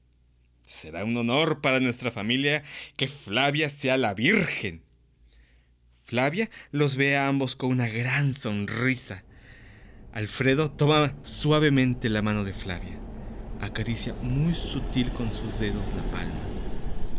Será 0.64 1.04
un 1.04 1.16
honor 1.16 1.62
para 1.62 1.80
nuestra 1.80 2.12
familia 2.12 2.62
que 2.96 3.08
Flavia 3.08 3.68
sea 3.70 3.96
la 3.96 4.14
Virgen. 4.14 4.84
Flavia 6.10 6.50
los 6.72 6.96
ve 6.96 7.16
a 7.16 7.28
ambos 7.28 7.54
con 7.54 7.70
una 7.70 7.86
gran 7.86 8.34
sonrisa. 8.34 9.22
Alfredo 10.10 10.68
toma 10.68 11.14
suavemente 11.22 12.08
la 12.08 12.20
mano 12.20 12.42
de 12.42 12.52
Flavia. 12.52 12.98
Acaricia 13.60 14.14
muy 14.14 14.52
sutil 14.56 15.12
con 15.12 15.32
sus 15.32 15.60
dedos 15.60 15.86
la 15.94 16.02
palma. 16.10 16.34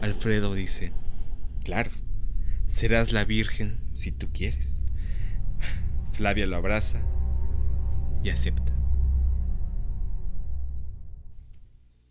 Alfredo 0.02 0.54
dice, 0.54 0.92
claro, 1.64 1.90
serás 2.68 3.14
la 3.14 3.24
Virgen 3.24 3.80
si 3.94 4.12
tú 4.12 4.30
quieres. 4.34 4.80
Flavia 6.12 6.46
lo 6.46 6.58
abraza 6.58 7.02
y 8.26 8.30
acepta. 8.30 8.74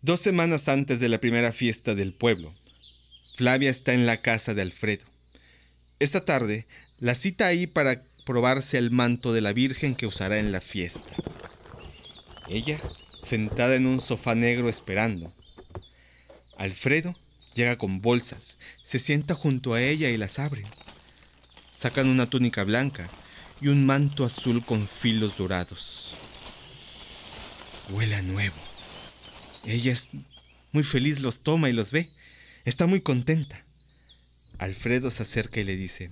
Dos 0.01 0.19
semanas 0.19 0.67
antes 0.67 0.99
de 0.99 1.09
la 1.09 1.19
primera 1.19 1.51
fiesta 1.51 1.93
del 1.93 2.15
pueblo, 2.15 2.51
Flavia 3.35 3.69
está 3.69 3.93
en 3.93 4.07
la 4.07 4.23
casa 4.23 4.55
de 4.55 4.63
Alfredo. 4.63 5.10
Esta 6.01 6.25
tarde 6.25 6.65
la 6.99 7.13
cita 7.13 7.45
ahí 7.45 7.67
para 7.67 8.01
probarse 8.25 8.79
el 8.79 8.89
manto 8.89 9.33
de 9.33 9.41
la 9.41 9.53
Virgen 9.53 9.93
que 9.93 10.07
usará 10.07 10.39
en 10.39 10.51
la 10.51 10.59
fiesta. 10.59 11.13
Ella, 12.49 12.81
sentada 13.21 13.75
en 13.75 13.85
un 13.85 14.01
sofá 14.01 14.33
negro 14.33 14.67
esperando. 14.67 15.31
Alfredo 16.57 17.15
llega 17.53 17.77
con 17.77 18.01
bolsas, 18.01 18.57
se 18.83 18.97
sienta 18.97 19.35
junto 19.35 19.75
a 19.75 19.81
ella 19.83 20.09
y 20.09 20.17
las 20.17 20.39
abre. 20.39 20.63
Sacan 21.71 22.07
una 22.09 22.27
túnica 22.27 22.63
blanca 22.63 23.07
y 23.61 23.67
un 23.67 23.85
manto 23.85 24.25
azul 24.25 24.65
con 24.65 24.87
filos 24.87 25.37
dorados. 25.37 26.15
Huele 27.91 28.15
a 28.15 28.23
nuevo. 28.23 28.57
Ella 29.65 29.93
es 29.93 30.09
muy 30.71 30.81
feliz, 30.81 31.19
los 31.19 31.43
toma 31.43 31.69
y 31.69 31.73
los 31.73 31.91
ve. 31.91 32.09
Está 32.65 32.87
muy 32.87 33.01
contenta. 33.01 33.60
Alfredo 34.61 35.09
se 35.09 35.23
acerca 35.23 35.59
y 35.59 35.63
le 35.63 35.75
dice, 35.75 36.11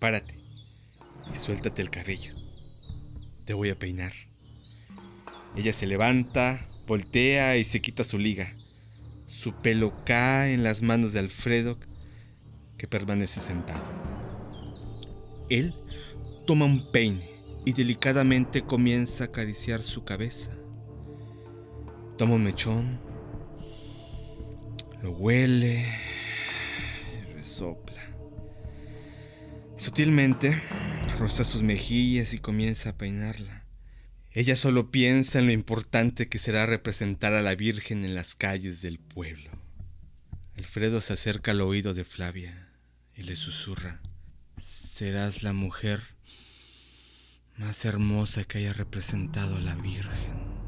párate 0.00 0.34
y 1.30 1.36
suéltate 1.36 1.82
el 1.82 1.90
cabello. 1.90 2.34
Te 3.44 3.52
voy 3.52 3.68
a 3.68 3.78
peinar. 3.78 4.14
Ella 5.54 5.74
se 5.74 5.86
levanta, 5.86 6.64
voltea 6.86 7.58
y 7.58 7.64
se 7.64 7.82
quita 7.82 8.02
su 8.02 8.18
liga. 8.18 8.56
Su 9.28 9.52
pelo 9.52 9.92
cae 10.06 10.54
en 10.54 10.64
las 10.64 10.80
manos 10.80 11.12
de 11.12 11.18
Alfredo, 11.18 11.78
que 12.78 12.88
permanece 12.88 13.40
sentado. 13.40 13.90
Él 15.50 15.74
toma 16.46 16.64
un 16.64 16.90
peine 16.92 17.28
y 17.66 17.74
delicadamente 17.74 18.62
comienza 18.62 19.24
a 19.24 19.26
acariciar 19.26 19.82
su 19.82 20.04
cabeza. 20.04 20.56
Toma 22.16 22.36
un 22.36 22.44
mechón, 22.44 22.98
lo 25.02 25.10
huele 25.10 26.11
y 27.42 27.44
resopla. 27.44 28.02
Sutilmente 29.76 30.62
roza 31.18 31.44
sus 31.44 31.62
mejillas 31.62 32.34
y 32.34 32.38
comienza 32.38 32.90
a 32.90 32.96
peinarla. 32.96 33.64
Ella 34.30 34.56
solo 34.56 34.90
piensa 34.90 35.40
en 35.40 35.46
lo 35.46 35.52
importante 35.52 36.28
que 36.28 36.38
será 36.38 36.66
representar 36.66 37.32
a 37.32 37.42
la 37.42 37.54
Virgen 37.54 38.04
en 38.04 38.14
las 38.14 38.34
calles 38.34 38.80
del 38.80 38.98
pueblo. 38.98 39.50
Alfredo 40.56 41.00
se 41.00 41.14
acerca 41.14 41.50
al 41.50 41.60
oído 41.60 41.94
de 41.94 42.04
Flavia 42.04 42.68
y 43.14 43.24
le 43.24 43.36
susurra, 43.36 44.00
serás 44.58 45.42
la 45.42 45.52
mujer 45.52 46.00
más 47.58 47.84
hermosa 47.84 48.44
que 48.44 48.58
haya 48.58 48.72
representado 48.72 49.56
a 49.56 49.60
la 49.60 49.74
Virgen. 49.74 50.62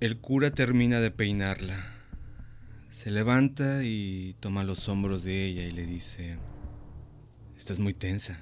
El 0.00 0.18
cura 0.18 0.50
termina 0.50 1.00
de 1.00 1.10
peinarla. 1.10 1.97
Se 2.98 3.12
levanta 3.12 3.84
y 3.84 4.34
toma 4.40 4.64
los 4.64 4.88
hombros 4.88 5.22
de 5.22 5.44
ella 5.44 5.62
y 5.62 5.70
le 5.70 5.86
dice, 5.86 6.36
estás 7.56 7.78
muy 7.78 7.94
tensa. 7.94 8.40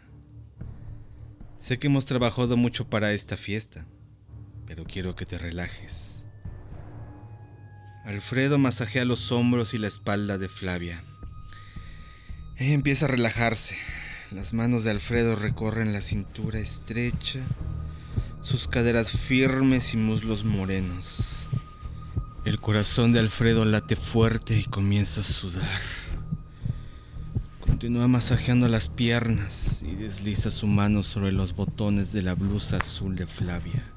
Sé 1.59 1.79
que 1.79 1.89
hemos 1.89 2.07
trabajado 2.07 2.57
mucho 2.57 2.89
para 2.89 3.13
esta 3.13 3.37
fiesta, 3.37 3.85
pero 4.67 4.87
quiero 4.87 5.15
que 5.15 5.27
te 5.27 5.37
relajes. 5.37 6.25
Alfredo 8.07 8.57
masajea 8.57 9.05
los 9.05 9.31
hombros 9.31 9.75
y 9.75 9.79
la 9.79 9.89
espalda 9.89 10.39
de 10.39 10.49
Flavia. 10.49 11.05
Ella 12.57 12.73
empieza 12.73 13.05
a 13.05 13.09
relajarse. 13.09 13.77
Las 14.31 14.55
manos 14.55 14.85
de 14.85 14.91
Alfredo 14.91 15.37
recorren 15.37 15.93
la 15.93 16.01
cintura 16.01 16.61
estrecha, 16.61 17.41
sus 18.41 18.69
caderas 18.69 19.11
firmes 19.11 19.93
y 19.93 19.99
muslos 19.99 20.47
morenos. 20.47 21.47
El 22.47 22.61
corazón 22.61 23.13
de 23.13 23.19
Alfredo 23.19 23.65
late 23.65 23.97
fuerte 23.97 24.57
y 24.57 24.63
comienza 24.63 25.21
a 25.21 25.25
sudar. 25.25 25.81
Continúa 27.59 28.07
masajeando 28.07 28.69
las 28.69 28.87
piernas 28.87 29.83
y 29.83 29.97
desliza 29.97 30.53
su 30.53 30.69
mano 30.69 31.03
sobre 31.03 31.33
los 31.33 31.57
botones 31.57 32.13
de 32.13 32.23
la 32.23 32.37
blusa 32.37 32.77
azul 32.77 33.17
de 33.17 33.27
Flavia 33.27 33.93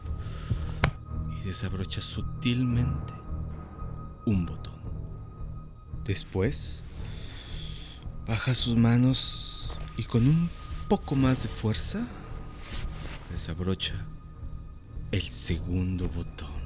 y 1.40 1.46
desabrocha 1.46 2.02
sutilmente 2.02 3.14
un 4.26 4.48
botón. 4.48 4.82
Después, 6.04 6.82
baja 8.26 8.56
sus 8.56 8.78
manos 8.78 9.78
y 9.96 10.06
con 10.06 10.26
un 10.26 10.50
poco 10.88 11.16
más 11.16 11.44
de 11.44 11.50
fuerza 11.50 12.08
desabrocha 13.32 13.94
el 15.12 15.22
segundo 15.22 16.10
botón. 16.10 16.59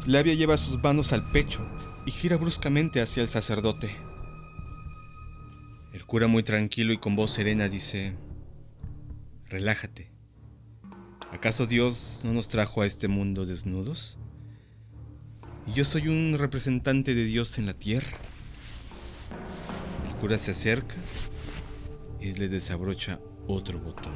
Flavia 0.00 0.34
lleva 0.34 0.56
sus 0.56 0.82
manos 0.82 1.12
al 1.12 1.28
pecho 1.30 1.66
y 2.06 2.10
gira 2.10 2.36
bruscamente 2.36 3.00
hacia 3.00 3.22
el 3.22 3.28
sacerdote. 3.28 3.90
El 5.92 6.06
cura 6.06 6.28
muy 6.28 6.42
tranquilo 6.42 6.92
y 6.92 6.98
con 6.98 7.16
voz 7.16 7.32
serena 7.32 7.68
dice, 7.68 8.16
relájate. 9.46 10.10
¿Acaso 11.32 11.66
Dios 11.66 12.22
no 12.24 12.32
nos 12.32 12.48
trajo 12.48 12.82
a 12.82 12.86
este 12.86 13.08
mundo 13.08 13.44
desnudos? 13.44 14.18
Y 15.66 15.72
yo 15.72 15.84
soy 15.84 16.08
un 16.08 16.36
representante 16.38 17.14
de 17.14 17.24
Dios 17.24 17.58
en 17.58 17.66
la 17.66 17.74
tierra. 17.74 18.16
El 20.08 20.16
cura 20.16 20.38
se 20.38 20.52
acerca 20.52 20.96
y 22.20 22.32
le 22.32 22.48
desabrocha 22.48 23.20
otro 23.46 23.78
botón. 23.78 24.14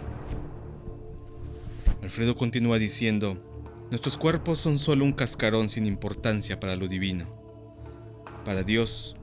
Alfredo 2.03 2.35
continúa 2.35 2.79
diciendo, 2.79 3.52
nuestros 3.93 4.17
cuerpos 4.17 4.59
son 4.59 4.79
solo 4.79 5.05
un 5.05 5.13
cascarón 5.13 5.69
sin 5.69 5.85
importancia 5.85 6.59
para 6.59 6.77
lo 6.77 6.89
divino. 6.89 7.29
Para 8.43 8.63
Dios, 8.63 9.17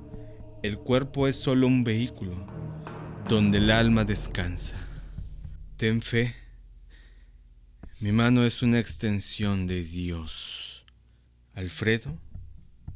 el 0.61 0.77
cuerpo 0.77 1.27
es 1.27 1.37
solo 1.37 1.65
un 1.65 1.83
vehículo 1.83 2.45
donde 3.27 3.57
el 3.57 3.71
alma 3.71 4.05
descansa. 4.05 4.75
Ten 5.75 6.03
fe. 6.03 6.35
Mi 7.99 8.11
mano 8.11 8.45
es 8.45 8.61
una 8.61 8.77
extensión 8.79 9.65
de 9.65 9.83
Dios. 9.83 10.85
Alfredo 11.55 12.15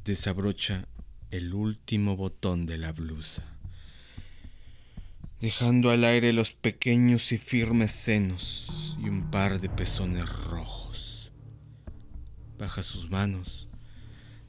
desabrocha 0.04 0.86
el 1.32 1.54
último 1.54 2.16
botón 2.16 2.66
de 2.66 2.78
la 2.78 2.92
blusa 2.92 3.42
dejando 5.40 5.90
al 5.90 6.04
aire 6.04 6.32
los 6.32 6.52
pequeños 6.52 7.32
y 7.32 7.36
firmes 7.36 7.92
senos 7.92 8.96
y 8.98 9.08
un 9.10 9.30
par 9.30 9.60
de 9.60 9.68
pezones 9.68 10.26
rojos. 10.26 11.13
Baja 12.64 12.82
sus 12.82 13.10
manos, 13.10 13.68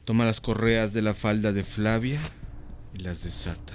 toma 0.06 0.23
las 0.23 0.39
correas 0.39 0.93
de 0.93 1.01
la 1.01 1.13
falda 1.13 1.51
de 1.51 1.65
Flavia 1.65 2.17
y 2.93 2.99
las 2.99 3.25
desata. 3.25 3.73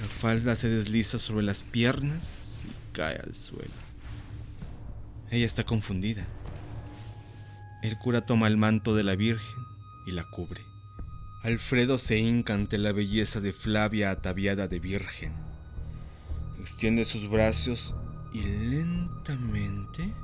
La 0.00 0.06
falda 0.06 0.56
se 0.56 0.70
desliza 0.70 1.18
sobre 1.18 1.44
las 1.44 1.60
piernas 1.60 2.62
y 2.64 2.94
cae 2.94 3.16
al 3.16 3.34
suelo. 3.34 3.74
Ella 5.30 5.44
está 5.44 5.64
confundida. 5.64 6.24
El 7.82 7.98
cura 7.98 8.24
toma 8.24 8.46
el 8.46 8.56
manto 8.56 8.96
de 8.96 9.02
la 9.02 9.14
Virgen 9.14 9.62
y 10.06 10.12
la 10.12 10.24
cubre. 10.24 10.62
Alfredo 11.42 11.98
se 11.98 12.16
hinca 12.16 12.54
ante 12.54 12.78
la 12.78 12.92
belleza 12.92 13.42
de 13.42 13.52
Flavia 13.52 14.10
ataviada 14.10 14.68
de 14.68 14.80
virgen. 14.80 15.34
Extiende 16.58 17.04
sus 17.04 17.28
brazos 17.28 17.94
y 18.32 18.40
lentamente 18.40 20.14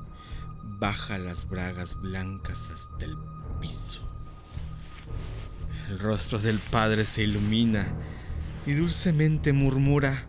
baja 0.63 1.17
las 1.17 1.47
bragas 1.47 1.99
blancas 1.99 2.71
hasta 2.71 3.05
el 3.05 3.17
piso. 3.59 4.07
El 5.89 5.99
rostro 5.99 6.39
del 6.39 6.59
padre 6.59 7.05
se 7.05 7.23
ilumina 7.23 7.85
y 8.65 8.73
dulcemente 8.73 9.53
murmura, 9.53 10.27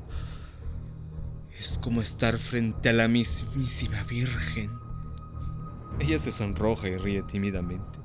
es 1.59 1.79
como 1.79 2.03
estar 2.03 2.39
frente 2.39 2.89
a 2.89 2.93
la 2.93 3.07
mismísima 3.09 4.03
Virgen. 4.05 4.73
Ella 6.01 6.19
se 6.19 6.33
sonroja 6.33 6.89
y 6.89 6.97
ríe 6.97 7.23
tímidamente. 7.23 8.01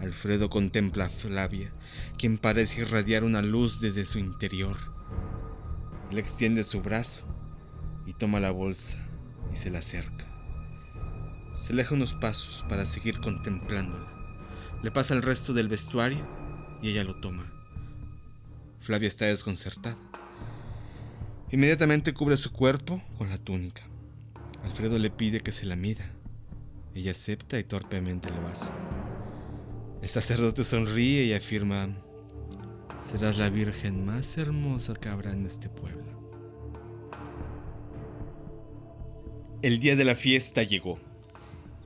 Alfredo 0.00 0.50
contempla 0.50 1.06
a 1.06 1.08
Flavia, 1.08 1.72
quien 2.18 2.36
parece 2.36 2.80
irradiar 2.80 3.22
una 3.22 3.42
luz 3.42 3.80
desde 3.80 4.04
su 4.06 4.18
interior. 4.18 4.76
Él 6.10 6.18
extiende 6.18 6.64
su 6.64 6.80
brazo 6.82 7.26
y 8.04 8.12
toma 8.14 8.40
la 8.40 8.50
bolsa 8.50 8.98
y 9.52 9.56
se 9.56 9.70
la 9.70 9.78
acerca. 9.78 10.33
Se 11.64 11.72
aleja 11.72 11.94
unos 11.94 12.12
pasos 12.12 12.62
para 12.68 12.84
seguir 12.84 13.20
contemplándola. 13.20 14.06
Le 14.82 14.90
pasa 14.90 15.14
el 15.14 15.22
resto 15.22 15.54
del 15.54 15.68
vestuario 15.68 16.18
y 16.82 16.90
ella 16.90 17.04
lo 17.04 17.14
toma. 17.14 17.50
Flavia 18.80 19.08
está 19.08 19.24
desconcertada. 19.24 19.96
Inmediatamente 21.50 22.12
cubre 22.12 22.36
su 22.36 22.52
cuerpo 22.52 23.02
con 23.16 23.30
la 23.30 23.38
túnica. 23.38 23.80
Alfredo 24.62 24.98
le 24.98 25.08
pide 25.08 25.40
que 25.40 25.52
se 25.52 25.64
la 25.64 25.74
mida. 25.74 26.04
Ella 26.94 27.12
acepta 27.12 27.58
y 27.58 27.64
torpemente 27.64 28.30
le 28.30 28.40
basa. 28.40 28.70
El 30.02 30.08
sacerdote 30.10 30.64
sonríe 30.64 31.24
y 31.24 31.32
afirma, 31.32 31.88
serás 33.00 33.38
la 33.38 33.48
virgen 33.48 34.04
más 34.04 34.36
hermosa 34.36 34.92
que 34.92 35.08
habrá 35.08 35.32
en 35.32 35.46
este 35.46 35.70
pueblo. 35.70 36.12
El 39.62 39.80
día 39.80 39.96
de 39.96 40.04
la 40.04 40.14
fiesta 40.14 40.62
llegó. 40.62 41.00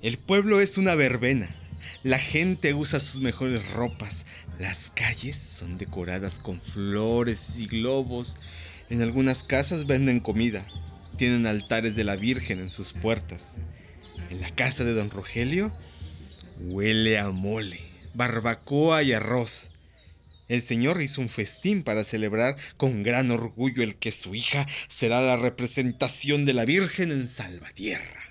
El 0.01 0.17
pueblo 0.17 0.61
es 0.61 0.79
una 0.79 0.95
verbena. 0.95 1.53
La 2.05 2.21
gente 2.21 2.73
usa 2.73 3.01
sus 3.01 3.21
mejores 3.21 3.69
ropas. 3.73 4.27
Las 4.57 4.93
calles 4.95 5.37
son 5.37 5.77
decoradas 5.77 6.39
con 6.39 6.61
flores 6.61 7.59
y 7.59 7.67
globos. 7.67 8.37
En 8.91 9.03
algunas 9.03 9.43
casas 9.43 9.89
venden 9.89 10.21
comida. 10.21 10.65
Tienen 11.17 11.47
altares 11.47 11.97
de 11.97 12.05
la 12.05 12.15
Virgen 12.15 12.61
en 12.61 12.71
sus 12.71 12.93
puertas. 12.93 13.57
En 14.31 14.41
la 14.41 14.55
casa 14.55 14.85
de 14.85 14.95
don 14.95 15.11
Rogelio 15.11 15.73
huele 16.61 17.19
a 17.19 17.31
mole, 17.31 17.81
barbacoa 18.15 19.03
y 19.03 19.13
arroz. 19.13 19.73
El 20.47 20.63
señor 20.63 21.03
hizo 21.03 21.21
un 21.21 21.29
festín 21.29 21.83
para 21.83 22.05
celebrar 22.05 22.55
con 22.77 23.03
gran 23.03 23.33
orgullo 23.33 23.83
el 23.83 23.97
que 23.97 24.13
su 24.13 24.37
hija 24.37 24.65
será 24.87 25.21
la 25.23 25.37
representación 25.37 26.45
de 26.45 26.55
la 26.55 26.65
Virgen 26.65 27.11
en 27.11 27.27
Salvatierra. 27.27 28.28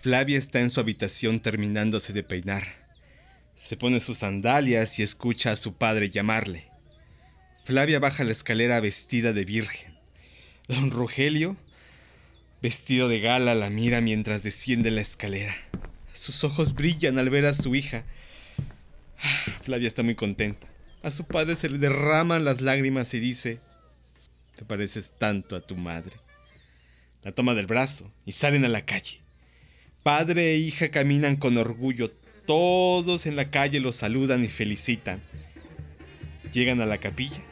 Flavia 0.00 0.38
está 0.38 0.60
en 0.60 0.70
su 0.70 0.78
habitación 0.78 1.40
terminándose 1.40 2.12
de 2.12 2.22
peinar. 2.22 2.62
Se 3.56 3.76
pone 3.76 3.98
sus 3.98 4.18
sandalias 4.18 5.00
y 5.00 5.02
escucha 5.02 5.50
a 5.50 5.56
su 5.56 5.74
padre 5.74 6.08
llamarle. 6.08 6.70
Flavia 7.64 7.98
baja 7.98 8.22
la 8.22 8.30
escalera 8.30 8.78
vestida 8.78 9.32
de 9.32 9.44
virgen. 9.44 9.98
Don 10.68 10.92
Rogelio, 10.92 11.56
vestido 12.62 13.08
de 13.08 13.18
gala, 13.18 13.56
la 13.56 13.70
mira 13.70 14.00
mientras 14.00 14.44
desciende 14.44 14.92
la 14.92 15.00
escalera. 15.00 15.56
Sus 16.14 16.44
ojos 16.44 16.74
brillan 16.74 17.18
al 17.18 17.28
ver 17.28 17.46
a 17.46 17.54
su 17.54 17.74
hija. 17.74 18.04
Flavia 19.62 19.88
está 19.88 20.04
muy 20.04 20.14
contenta. 20.14 20.68
A 21.02 21.10
su 21.10 21.24
padre 21.24 21.56
se 21.56 21.70
le 21.70 21.78
derraman 21.78 22.44
las 22.44 22.60
lágrimas 22.60 23.14
y 23.14 23.20
dice, 23.20 23.58
te 24.54 24.64
pareces 24.64 25.14
tanto 25.18 25.56
a 25.56 25.60
tu 25.60 25.74
madre. 25.74 26.16
La 27.24 27.32
toma 27.32 27.54
del 27.54 27.66
brazo 27.66 28.12
y 28.24 28.32
salen 28.32 28.64
a 28.64 28.68
la 28.68 28.84
calle. 28.84 29.27
Padre 30.08 30.54
e 30.54 30.56
hija 30.56 30.90
caminan 30.90 31.36
con 31.36 31.58
orgullo. 31.58 32.10
Todos 32.46 33.26
en 33.26 33.36
la 33.36 33.50
calle 33.50 33.78
los 33.78 33.96
saludan 33.96 34.42
y 34.42 34.48
felicitan. 34.48 35.20
Llegan 36.50 36.80
a 36.80 36.86
la 36.86 36.96
capilla, 36.96 37.42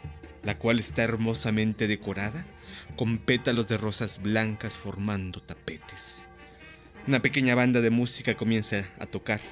la 0.43 0.57
cual 0.57 0.79
está 0.81 1.03
hermosamente 1.03 1.87
decorada 1.87 2.47
con 2.97 3.19
pétalos 3.19 3.69
de 3.69 3.77
rosas 3.77 4.23
blancas 4.23 4.79
formando 4.79 5.43
tapetes. 5.43 6.29
Una 7.07 7.21
pequeña 7.21 7.55
banda 7.55 7.83
de 7.83 7.91
música 7.91 8.39
comienza 8.39 8.89
a 8.99 9.05
tocar. 9.05 9.43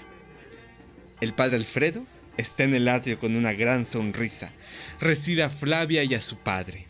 El 1.20 1.34
padre 1.34 1.58
Alfredo 1.58 2.06
está 2.38 2.64
en 2.64 2.72
el 2.72 2.88
atrio 2.88 3.18
con 3.18 3.36
una 3.36 3.52
gran 3.52 3.84
sonrisa. 3.84 4.50
Recibe 4.98 5.42
a 5.42 5.50
Flavia 5.50 6.04
y 6.04 6.14
a 6.14 6.22
su 6.22 6.38
padre. 6.38 6.86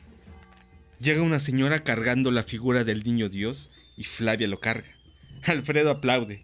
Llega 1.01 1.23
una 1.23 1.41
señora 1.41 1.83
cargando 1.83 2.31
la 2.31 2.45
figura 2.45 2.85
del 2.85 3.03
niño 3.03 3.29
Dios 3.29 3.73
y 3.97 4.05
Flavia 4.05 4.47
lo 4.47 4.61
carga. 4.61 4.94
Alfredo 5.47 5.91
aplaude. 5.91 6.43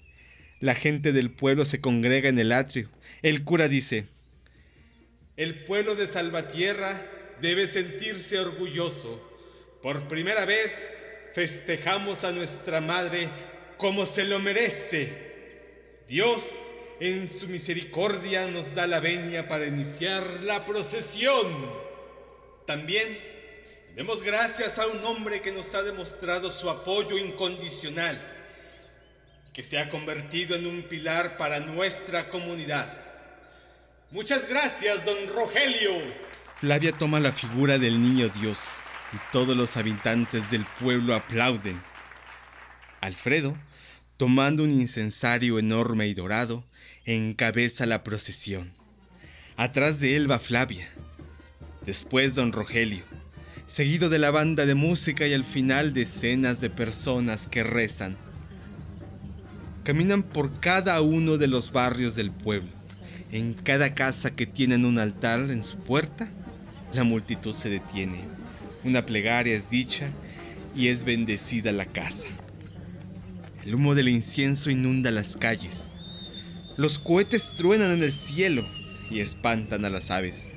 La 0.61 0.75
gente 0.75 1.13
del 1.13 1.31
pueblo 1.31 1.65
se 1.65 1.81
congrega 1.81 2.29
en 2.29 2.39
el 2.39 2.53
atrio. 2.53 2.91
El 3.23 3.45
cura 3.45 3.69
dice, 3.69 4.05
El 5.37 5.65
pueblo 5.65 5.95
de 5.95 6.07
Salvatierra 6.07 7.03
debe 7.41 7.67
sentirse 7.67 8.39
orgulloso. 8.39 9.27
Por 9.83 10.07
primera 10.09 10.45
vez 10.45 10.91
festejamos 11.33 12.25
a 12.25 12.33
nuestra 12.33 12.83
madre 12.83 13.31
como 13.79 14.05
se 14.05 14.25
lo 14.25 14.39
merece. 14.39 15.31
Dios, 16.07 16.71
en 17.01 17.29
su 17.29 17.49
misericordia, 17.49 18.47
nos 18.49 18.75
da 18.75 18.87
la 18.87 19.01
venia 19.01 19.49
para 19.49 19.67
iniciar 19.67 20.43
la 20.43 20.67
procesión. 20.67 21.73
También 22.67 23.19
demos 23.97 24.23
gracias 24.23 24.79
a 24.79 24.87
un 24.87 25.03
hombre 25.05 25.41
que 25.41 25.53
nos 25.53 25.75
ha 25.75 25.83
demostrado 25.83 26.51
su 26.51 26.69
apoyo 26.69 27.17
incondicional 27.17 28.30
que 29.61 29.67
se 29.67 29.79
ha 29.79 29.91
convertido 29.91 30.57
en 30.57 30.67
un 30.67 30.83
pilar 30.85 31.37
para 31.37 31.61
nuestra 31.61 32.31
comunidad. 32.31 32.97
Muchas 34.11 34.49
gracias, 34.49 35.05
don 35.05 35.29
Rogelio. 35.29 36.01
Flavia 36.57 36.93
toma 36.93 37.21
la 37.21 37.31
figura 37.31 37.79
del 37.79 38.01
niño 38.01 38.31
Dios 38.31 38.77
y 39.13 39.19
todos 39.31 39.55
los 39.55 39.77
habitantes 39.77 40.51
del 40.51 40.65
pueblo 40.65 41.15
aplauden. 41.15 41.79
Alfredo, 43.03 43.55
tomando 44.17 44.65
un 44.65 44.71
incensario 44.71 45.59
enorme 45.59 46.07
y 46.07 46.15
dorado, 46.15 46.65
encabeza 47.05 47.85
la 47.85 48.03
procesión. 48.03 48.73
Atrás 49.59 50.01
de 50.01 50.17
él 50.17 50.31
va 50.31 50.39
Flavia. 50.39 50.89
Después 51.85 52.35
don 52.35 52.53
Rogelio, 52.53 53.05
seguido 53.67 54.09
de 54.09 54.21
la 54.21 54.31
banda 54.31 54.65
de 54.65 54.75
música 54.75 55.27
y 55.27 55.35
al 55.35 55.45
final 55.45 55.93
decenas 55.93 56.63
de 56.63 56.71
personas 56.71 57.47
que 57.47 57.63
rezan 57.63 58.17
Caminan 59.91 60.23
por 60.23 60.61
cada 60.61 61.01
uno 61.01 61.37
de 61.37 61.49
los 61.49 61.73
barrios 61.73 62.15
del 62.15 62.31
pueblo. 62.31 62.71
En 63.33 63.55
cada 63.55 63.93
casa 63.93 64.31
que 64.31 64.47
tienen 64.47 64.85
un 64.85 65.01
altar 65.01 65.41
en 65.41 65.65
su 65.65 65.79
puerta, 65.79 66.31
la 66.93 67.03
multitud 67.03 67.53
se 67.53 67.71
detiene. 67.71 68.23
Una 68.85 69.05
plegaria 69.05 69.53
es 69.53 69.69
dicha 69.69 70.13
y 70.77 70.87
es 70.87 71.03
bendecida 71.03 71.73
la 71.73 71.87
casa. 71.87 72.29
El 73.65 73.75
humo 73.75 73.97
del 73.97 74.11
incienso 74.11 74.71
inunda 74.71 75.11
las 75.11 75.37
calles. 75.37 75.91
Los 76.77 77.01
cohetes 77.01 77.51
truenan 77.57 77.91
en 77.91 78.05
el 78.05 78.13
cielo 78.13 78.65
y 79.11 79.19
espantan 79.19 79.85
a 79.85 79.91
las 79.91 80.13
aves. 80.13 80.53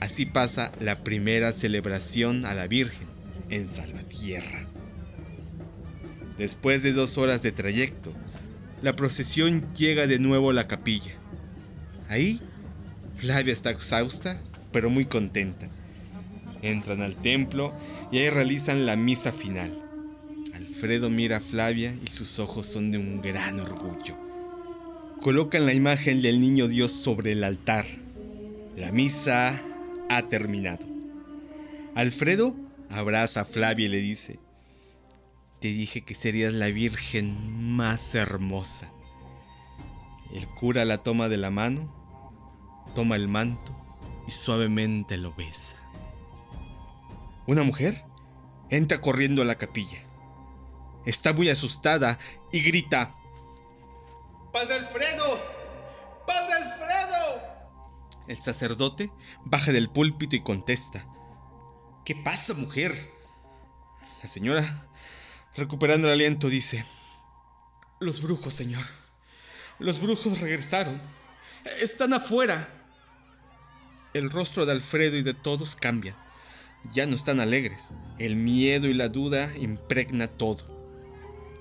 Así 0.00 0.24
pasa 0.24 0.72
la 0.80 1.04
primera 1.04 1.52
celebración 1.52 2.46
a 2.46 2.54
la 2.54 2.66
Virgen 2.68 3.06
en 3.50 3.68
Salvatierra. 3.68 4.66
Después 6.38 6.82
de 6.82 6.94
dos 6.94 7.18
horas 7.18 7.42
de 7.42 7.52
trayecto, 7.52 8.14
la 8.82 8.96
procesión 8.96 9.72
llega 9.74 10.06
de 10.06 10.18
nuevo 10.18 10.50
a 10.50 10.54
la 10.54 10.66
capilla. 10.66 11.12
Ahí, 12.08 12.40
Flavia 13.16 13.52
está 13.52 13.70
exhausta, 13.70 14.40
pero 14.72 14.90
muy 14.90 15.04
contenta. 15.04 15.68
Entran 16.62 17.02
al 17.02 17.16
templo 17.16 17.74
y 18.10 18.18
ahí 18.18 18.30
realizan 18.30 18.86
la 18.86 18.96
misa 18.96 19.32
final. 19.32 19.78
Alfredo 20.54 21.10
mira 21.10 21.38
a 21.38 21.40
Flavia 21.40 21.94
y 22.04 22.10
sus 22.12 22.38
ojos 22.38 22.66
son 22.66 22.90
de 22.90 22.98
un 22.98 23.20
gran 23.20 23.60
orgullo. 23.60 24.16
Colocan 25.20 25.66
la 25.66 25.74
imagen 25.74 26.22
del 26.22 26.40
niño 26.40 26.66
Dios 26.66 26.92
sobre 26.92 27.32
el 27.32 27.44
altar. 27.44 27.84
La 28.76 28.90
misa 28.92 29.62
ha 30.08 30.28
terminado. 30.28 30.86
Alfredo 31.94 32.56
abraza 32.88 33.42
a 33.42 33.44
Flavia 33.44 33.86
y 33.86 33.90
le 33.90 33.98
dice, 33.98 34.38
te 35.60 35.68
dije 35.68 36.02
que 36.02 36.14
serías 36.14 36.54
la 36.54 36.66
virgen 36.66 37.74
más 37.76 38.14
hermosa. 38.14 38.90
El 40.32 40.48
cura 40.48 40.84
la 40.84 41.02
toma 41.02 41.28
de 41.28 41.36
la 41.36 41.50
mano, 41.50 41.92
toma 42.94 43.16
el 43.16 43.28
manto 43.28 43.76
y 44.26 44.30
suavemente 44.30 45.18
lo 45.18 45.34
besa. 45.34 45.76
Una 47.46 47.62
mujer 47.62 48.04
entra 48.70 49.00
corriendo 49.00 49.42
a 49.42 49.44
la 49.44 49.56
capilla. 49.58 49.98
Está 51.04 51.32
muy 51.32 51.50
asustada 51.50 52.18
y 52.52 52.60
grita, 52.62 53.14
¡Padre 54.52 54.76
Alfredo! 54.76 55.42
¡Padre 56.26 56.54
Alfredo! 56.54 57.42
El 58.28 58.36
sacerdote 58.36 59.12
baja 59.44 59.72
del 59.72 59.90
púlpito 59.90 60.36
y 60.36 60.42
contesta, 60.42 61.06
¿Qué 62.04 62.14
pasa, 62.16 62.54
mujer? 62.54 63.10
La 64.22 64.28
señora 64.28 64.88
Recuperando 65.56 66.06
el 66.06 66.14
aliento, 66.14 66.48
dice, 66.48 66.84
Los 67.98 68.22
brujos, 68.22 68.54
señor. 68.54 68.84
Los 69.78 70.00
brujos 70.00 70.40
regresaron. 70.40 71.00
Están 71.80 72.12
afuera. 72.12 72.68
El 74.14 74.30
rostro 74.30 74.66
de 74.66 74.72
Alfredo 74.72 75.16
y 75.16 75.22
de 75.22 75.34
todos 75.34 75.76
cambia. 75.76 76.16
Ya 76.92 77.06
no 77.06 77.14
están 77.14 77.40
alegres. 77.40 77.90
El 78.18 78.36
miedo 78.36 78.88
y 78.88 78.94
la 78.94 79.08
duda 79.08 79.52
impregna 79.56 80.28
todo. 80.28 80.80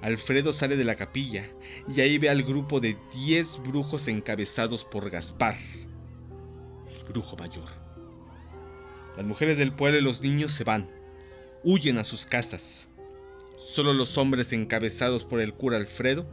Alfredo 0.02 0.54
sale 0.54 0.78
de 0.78 0.86
la 0.86 0.96
capilla 0.96 1.50
y 1.94 2.02
ahí 2.02 2.18
ve 2.18 2.30
al 2.30 2.44
grupo 2.44 2.80
de 2.80 2.98
10 3.14 3.64
brujos 3.64 4.08
encabezados 4.08 4.86
por 4.86 5.10
Gaspar, 5.10 5.58
el 6.90 7.04
brujo 7.04 7.36
mayor. 7.36 7.70
Las 9.18 9.26
mujeres 9.26 9.58
del 9.58 9.74
pueblo 9.74 9.98
y 9.98 10.02
los 10.02 10.22
niños 10.22 10.54
se 10.54 10.64
van, 10.64 10.90
huyen 11.64 11.98
a 11.98 12.06
sus 12.06 12.26
casas. 12.26 12.89
Solo 13.60 13.94
los 13.94 14.18
hombres 14.18 14.54
encabezados 14.54 15.26
por 15.26 15.42
el 15.42 15.54
cura 15.54 15.76
Alfredo 15.76 16.26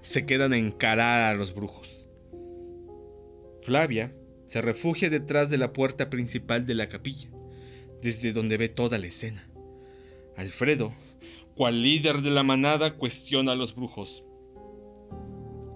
se 0.00 0.26
quedan 0.26 0.52
a 0.52 0.58
encarar 0.58 1.32
a 1.32 1.38
los 1.38 1.54
brujos. 1.54 2.08
Flavia 3.62 4.12
se 4.46 4.60
refugia 4.60 5.08
detrás 5.08 5.48
de 5.48 5.58
la 5.58 5.72
puerta 5.72 6.10
principal 6.10 6.66
de 6.66 6.74
la 6.74 6.88
capilla, 6.88 7.30
desde 8.02 8.32
donde 8.32 8.56
ve 8.56 8.68
toda 8.68 8.98
la 8.98 9.06
escena. 9.06 9.48
Alfredo, 10.36 10.92
cual 11.54 11.82
líder 11.82 12.20
de 12.20 12.32
la 12.32 12.42
manada, 12.42 12.96
cuestiona 12.98 13.52
a 13.52 13.56
los 13.56 13.76
brujos. 13.76 14.24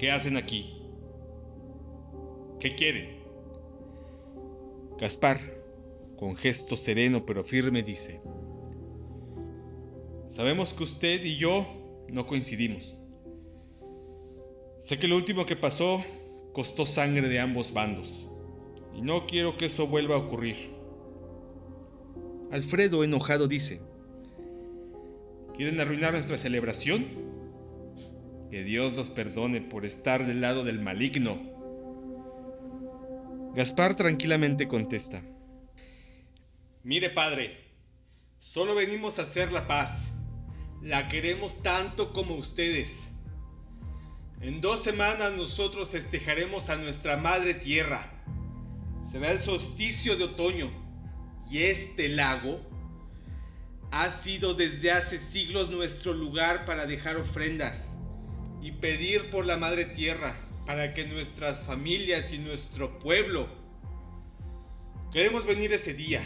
¿Qué 0.01 0.11
hacen 0.11 0.37
aquí? 0.37 0.83
¿Qué 2.59 2.75
quieren? 2.75 3.21
Gaspar, 4.99 5.39
con 6.17 6.35
gesto 6.35 6.77
sereno 6.77 7.25
pero 7.25 7.45
firme, 7.45 7.85
dice, 7.85 8.21
Sabemos 10.27 10.75
que 10.75 10.83
usted 10.83 11.25
y 11.25 11.37
yo 11.37 11.67
no 12.09 12.27
coincidimos. 12.27 12.97
Sé 14.81 14.99
que 14.99 15.09
lo 15.09 15.17
último 15.17 15.47
que 15.47 15.57
pasó 15.57 16.05
costó 16.53 16.87
sangre 16.87 17.29
de 17.29 17.41
ambos 17.41 17.73
bandos, 17.73 18.27
y 18.95 19.03
no 19.03 19.27
quiero 19.27 19.57
que 19.57 19.67
eso 19.67 19.87
vuelva 19.87 20.15
a 20.15 20.19
ocurrir. 20.19 20.71
Alfredo, 22.51 23.03
enojado, 23.05 23.49
dice, 23.49 23.81
¿quieren 25.55 25.81
arruinar 25.81 26.15
nuestra 26.15 26.39
celebración? 26.39 27.05
Que 28.51 28.63
Dios 28.63 28.97
los 28.97 29.09
perdone 29.09 29.61
por 29.61 29.85
estar 29.85 30.27
del 30.27 30.41
lado 30.41 30.65
del 30.65 30.81
maligno. 30.81 31.39
Gaspar 33.55 33.97
tranquilamente 33.97 34.69
contesta, 34.69 35.23
Mire 36.85 37.11
padre, 37.11 37.59
solo 38.39 38.77
venimos 38.77 39.19
a 39.19 39.23
hacer 39.23 39.53
la 39.53 39.67
paz. 39.67 40.16
La 40.87 41.09
queremos 41.09 41.65
tanto 41.65 42.13
como 42.13 42.37
ustedes. 42.37 43.09
En 44.41 44.61
dos 44.61 44.85
semanas 44.85 45.33
nosotros 45.33 45.91
festejaremos 45.91 46.71
a 46.71 46.77
nuestra 46.77 47.17
madre 47.17 47.55
tierra. 47.55 48.09
Será 49.05 49.33
el 49.33 49.41
solsticio 49.41 50.15
de 50.15 50.23
otoño. 50.23 50.71
Y 51.51 51.65
este 51.65 52.09
lago 52.09 52.61
ha 53.91 54.11
sido 54.11 54.55
desde 54.55 54.93
hace 54.93 55.19
siglos 55.19 55.71
nuestro 55.71 56.15
lugar 56.15 56.65
para 56.67 56.87
dejar 56.87 57.17
ofrendas 57.17 57.95
y 58.63 58.71
pedir 58.71 59.29
por 59.31 59.45
la 59.45 59.57
madre 59.57 59.87
tierra 59.87 60.37
para 60.67 60.95
que 60.95 61.05
nuestras 61.05 61.67
familias 61.67 62.33
y 62.33 62.39
nuestro 62.39 63.01
pueblo 63.01 63.49
queremos 65.13 65.47
venir 65.47 65.73
ese 65.73 65.95
día 65.95 66.23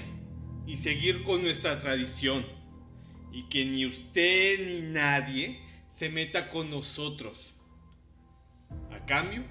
y 0.66 0.76
seguir 0.76 1.22
con 1.22 1.42
nuestra 1.42 1.80
tradición 1.80 2.59
y 3.32 3.44
que 3.44 3.64
ni 3.64 3.86
usted 3.86 4.66
ni 4.66 4.92
nadie 4.92 5.60
se 5.88 6.10
meta 6.10 6.50
con 6.50 6.70
nosotros. 6.70 7.50
A 8.90 9.04
cambio, 9.06 9.44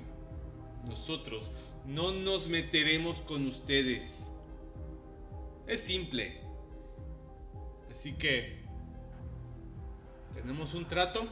nosotros 0.85 1.51
no 1.85 2.11
nos 2.11 2.47
meteremos 2.47 3.21
con 3.21 3.45
ustedes. 3.47 4.27
Es 5.67 5.81
simple. 5.81 6.41
Así 7.91 8.13
que, 8.13 8.59
¿tenemos 10.33 10.73
un 10.73 10.87
trato? 10.87 11.27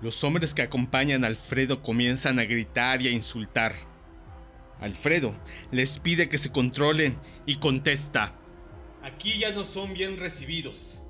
Los 0.00 0.24
hombres 0.24 0.54
que 0.54 0.62
acompañan 0.62 1.24
a 1.24 1.28
Alfredo 1.28 1.82
comienzan 1.82 2.38
a 2.38 2.44
gritar 2.44 3.02
y 3.02 3.08
a 3.08 3.12
insultar. 3.12 3.72
Alfredo 4.80 5.34
les 5.70 5.98
pide 6.00 6.28
que 6.28 6.38
se 6.38 6.50
controlen 6.50 7.18
y 7.46 7.56
contesta. 7.56 8.34
Aquí 9.02 9.38
ya 9.38 9.52
no 9.52 9.64
son 9.64 9.94
bien 9.94 10.18
recibidos. 10.18 11.01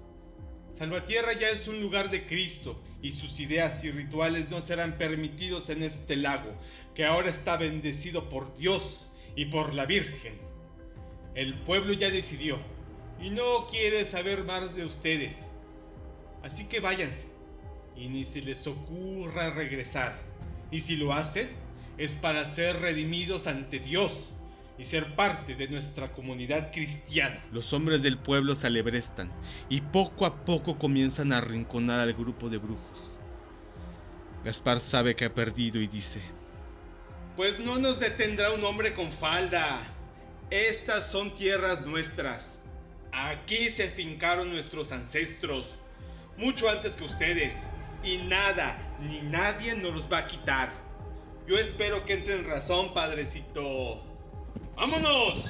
Salvatierra 0.73 1.35
ya 1.35 1.51
es 1.51 1.69
un 1.69 1.81
lugar 1.81 2.11
de 2.11 2.25
Cristo 2.27 2.81
y 3.03 3.13
sus 3.13 3.41
ideas 3.41 3.85
y 3.85 3.91
rituales 3.91 4.49
no 4.51 4.63
serán 4.63 4.97
permitidos 4.97 5.69
en 5.69 5.83
este 5.83 6.17
lago, 6.17 6.51
que 6.95 7.05
ahora 7.05 7.29
está 7.29 7.57
bendecido 7.57 8.29
por 8.29 8.57
Dios 8.57 9.09
y 9.37 9.47
por 9.47 9.75
la 9.75 9.87
Virgen. 9.87 10.39
El 11.35 11.63
pueblo 11.63 11.93
ya 11.93 12.11
decidió 12.11 12.59
y 13.21 13.31
no 13.31 13.67
quiere 13.67 14.05
saber 14.05 14.45
más 14.45 14.75
de 14.75 14.85
ustedes. 14.85 15.51
Así 16.43 16.65
que 16.65 16.81
váyanse 16.81 17.29
y 17.97 18.09
ni 18.09 18.25
se 18.25 18.41
les 18.43 18.67
ocurra 18.67 19.51
regresar. 19.51 20.19
Y 20.71 20.81
si 20.81 20.97
lo 20.97 21.13
hacen, 21.13 21.49
es 21.99 22.15
para 22.15 22.45
ser 22.47 22.81
redimidos 22.81 23.47
ante 23.47 23.79
Dios 23.79 24.31
y 24.79 24.87
ser 24.87 25.15
parte 25.15 25.55
de 25.55 25.69
nuestra 25.69 26.13
comunidad 26.13 26.73
cristiana. 26.73 27.45
Los 27.53 27.73
hombres 27.73 28.03
del 28.03 28.19
pueblo 28.19 28.55
se 28.55 28.67
alebrestan 28.67 29.31
y 29.69 29.81
poco 29.81 30.27
a 30.27 30.45
poco 30.45 30.79
comienzan 30.79 31.33
a 31.33 31.39
arrinconar 31.39 32.01
al 32.01 32.15
grupo 32.15 32.49
de 32.49 32.59
brujos. 32.59 33.19
Gaspar 34.45 34.81
sabe 34.81 35.15
que 35.15 35.27
ha 35.27 35.35
perdido 35.35 35.81
y 35.81 35.87
dice, 35.87 36.21
Pues 37.37 37.61
no 37.61 37.79
nos 37.79 38.01
detendrá 38.01 38.51
un 38.53 38.65
hombre 38.65 38.93
con 38.93 39.13
falda. 39.13 39.81
Estas 40.51 41.11
son 41.11 41.35
tierras 41.35 41.87
nuestras. 41.87 42.59
Aquí 43.13 43.71
se 43.71 43.89
fincaron 43.89 44.51
nuestros 44.51 44.91
ancestros, 44.91 45.77
mucho 46.37 46.69
antes 46.69 46.97
que 46.97 47.05
ustedes, 47.05 47.65
y 48.03 48.19
nada 48.19 48.77
ni 49.01 49.21
nadie 49.21 49.77
nos 49.77 49.95
los 49.95 50.13
va 50.13 50.19
a 50.19 50.27
quitar. 50.27 50.73
Yo 51.47 51.59
espero 51.59 52.05
que 52.05 52.15
entre 52.15 52.37
en 52.37 52.45
razón, 52.45 52.95
padrecito. 52.95 54.12
¡Vámonos! 54.83 55.49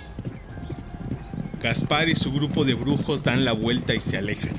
Gaspar 1.63 2.11
y 2.11 2.15
su 2.15 2.35
grupo 2.35 2.67
de 2.67 2.75
brujos 2.75 3.25
dan 3.25 3.47
la 3.47 3.53
vuelta 3.53 3.95
y 3.95 4.01
se 4.03 4.19
alejan. 4.19 4.55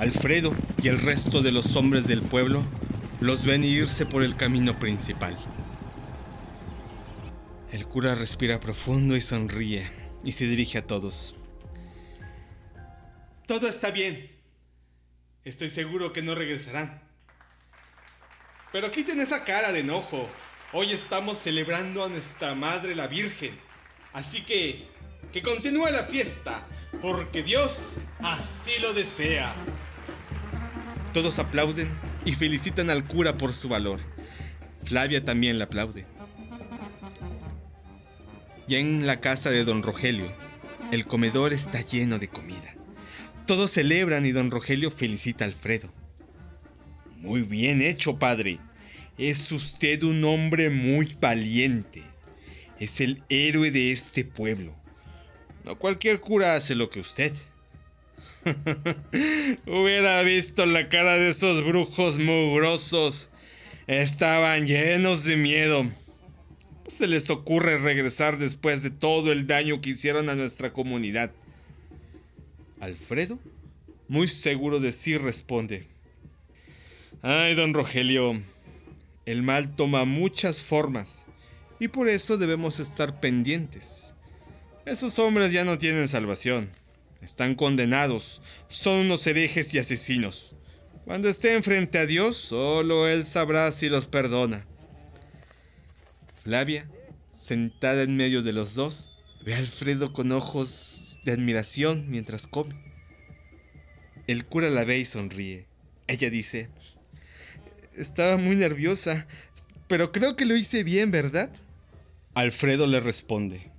Alfredo 0.00 0.52
y 0.82 0.88
el 0.88 1.00
resto 1.00 1.42
de 1.42 1.52
los 1.52 1.76
hombres 1.76 2.08
del 2.08 2.22
pueblo 2.22 2.64
los 3.20 3.44
ven 3.44 3.62
irse 3.62 4.04
por 4.04 4.24
el 4.24 4.34
camino 4.34 4.80
principal. 4.80 5.38
El 7.70 7.86
cura 7.86 8.16
respira 8.16 8.58
profundo 8.58 9.14
y 9.14 9.20
sonríe 9.20 9.88
y 10.24 10.32
se 10.32 10.48
dirige 10.48 10.78
a 10.78 10.86
todos. 10.88 11.36
Todo 13.46 13.68
está 13.68 13.92
bien. 13.92 14.28
Estoy 15.44 15.70
seguro 15.70 16.12
que 16.12 16.22
no 16.22 16.34
regresarán. 16.34 17.00
Pero 18.72 18.90
quiten 18.90 19.20
esa 19.20 19.44
cara 19.44 19.70
de 19.70 19.80
enojo. 19.80 20.28
Hoy 20.72 20.90
estamos 20.90 21.38
celebrando 21.38 22.02
a 22.02 22.08
nuestra 22.08 22.56
Madre 22.56 22.96
la 22.96 23.06
Virgen. 23.06 23.67
Así 24.18 24.40
que, 24.40 24.84
que 25.32 25.42
continúe 25.42 25.86
la 25.92 26.02
fiesta, 26.02 26.66
porque 27.00 27.44
Dios 27.44 27.98
así 28.18 28.72
lo 28.82 28.92
desea. 28.92 29.54
Todos 31.12 31.38
aplauden 31.38 31.88
y 32.24 32.32
felicitan 32.32 32.90
al 32.90 33.06
cura 33.06 33.38
por 33.38 33.54
su 33.54 33.68
valor. 33.68 34.00
Flavia 34.82 35.24
también 35.24 35.58
le 35.58 35.64
aplaude. 35.64 36.04
Ya 38.66 38.78
en 38.78 39.06
la 39.06 39.20
casa 39.20 39.50
de 39.50 39.62
don 39.64 39.84
Rogelio, 39.84 40.26
el 40.90 41.06
comedor 41.06 41.52
está 41.52 41.80
lleno 41.80 42.18
de 42.18 42.26
comida. 42.26 42.74
Todos 43.46 43.70
celebran 43.70 44.26
y 44.26 44.32
don 44.32 44.50
Rogelio 44.50 44.90
felicita 44.90 45.44
a 45.44 45.46
Alfredo. 45.46 45.92
Muy 47.18 47.42
bien 47.42 47.80
hecho, 47.80 48.18
padre. 48.18 48.58
Es 49.16 49.52
usted 49.52 50.02
un 50.02 50.24
hombre 50.24 50.70
muy 50.70 51.16
valiente. 51.20 52.17
Es 52.78 53.00
el 53.00 53.22
héroe 53.28 53.70
de 53.70 53.90
este 53.92 54.24
pueblo. 54.24 54.74
No 55.64 55.78
cualquier 55.78 56.20
cura 56.20 56.54
hace 56.54 56.74
lo 56.74 56.90
que 56.90 57.00
usted. 57.00 57.32
Hubiera 59.66 60.22
visto 60.22 60.64
la 60.64 60.88
cara 60.88 61.16
de 61.16 61.30
esos 61.30 61.64
brujos 61.64 62.18
mugrosos. 62.18 63.30
Estaban 63.88 64.66
llenos 64.66 65.24
de 65.24 65.36
miedo. 65.36 65.82
¿Cómo 65.82 66.90
se 66.90 67.08
les 67.08 67.30
ocurre 67.30 67.78
regresar 67.78 68.38
después 68.38 68.82
de 68.82 68.90
todo 68.90 69.32
el 69.32 69.46
daño 69.46 69.80
que 69.80 69.90
hicieron 69.90 70.28
a 70.28 70.36
nuestra 70.36 70.72
comunidad? 70.72 71.32
Alfredo, 72.80 73.40
muy 74.06 74.28
seguro 74.28 74.78
de 74.78 74.92
sí, 74.92 75.18
responde. 75.18 75.84
Ay, 77.22 77.56
don 77.56 77.74
Rogelio, 77.74 78.40
el 79.26 79.42
mal 79.42 79.74
toma 79.74 80.04
muchas 80.04 80.62
formas 80.62 81.26
y 81.78 81.88
por 81.88 82.08
eso 82.08 82.36
debemos 82.36 82.80
estar 82.80 83.20
pendientes. 83.20 84.14
Esos 84.84 85.18
hombres 85.18 85.52
ya 85.52 85.64
no 85.64 85.78
tienen 85.78 86.08
salvación. 86.08 86.70
Están 87.20 87.54
condenados, 87.54 88.40
son 88.68 89.00
unos 89.00 89.26
herejes 89.26 89.74
y 89.74 89.78
asesinos. 89.78 90.54
Cuando 91.04 91.28
estén 91.28 91.62
frente 91.62 91.98
a 91.98 92.06
Dios, 92.06 92.36
solo 92.36 93.08
Él 93.08 93.24
sabrá 93.24 93.70
si 93.72 93.88
los 93.88 94.06
perdona. 94.06 94.66
Flavia, 96.42 96.88
sentada 97.36 98.02
en 98.02 98.16
medio 98.16 98.42
de 98.42 98.52
los 98.52 98.74
dos, 98.74 99.10
ve 99.44 99.54
a 99.54 99.58
Alfredo 99.58 100.12
con 100.12 100.32
ojos 100.32 101.18
de 101.24 101.32
admiración 101.32 102.06
mientras 102.08 102.46
come. 102.46 102.74
El 104.26 104.44
cura 104.44 104.70
la 104.70 104.84
ve 104.84 104.98
y 104.98 105.04
sonríe. 105.04 105.66
Ella 106.06 106.30
dice, 106.30 106.70
estaba 107.96 108.36
muy 108.36 108.56
nerviosa, 108.56 109.26
pero 109.88 110.12
creo 110.12 110.36
que 110.36 110.46
lo 110.46 110.56
hice 110.56 110.84
bien, 110.84 111.10
¿verdad? 111.10 111.50
Alfredo 112.34 112.86
le 112.86 113.00
responde, 113.00 113.70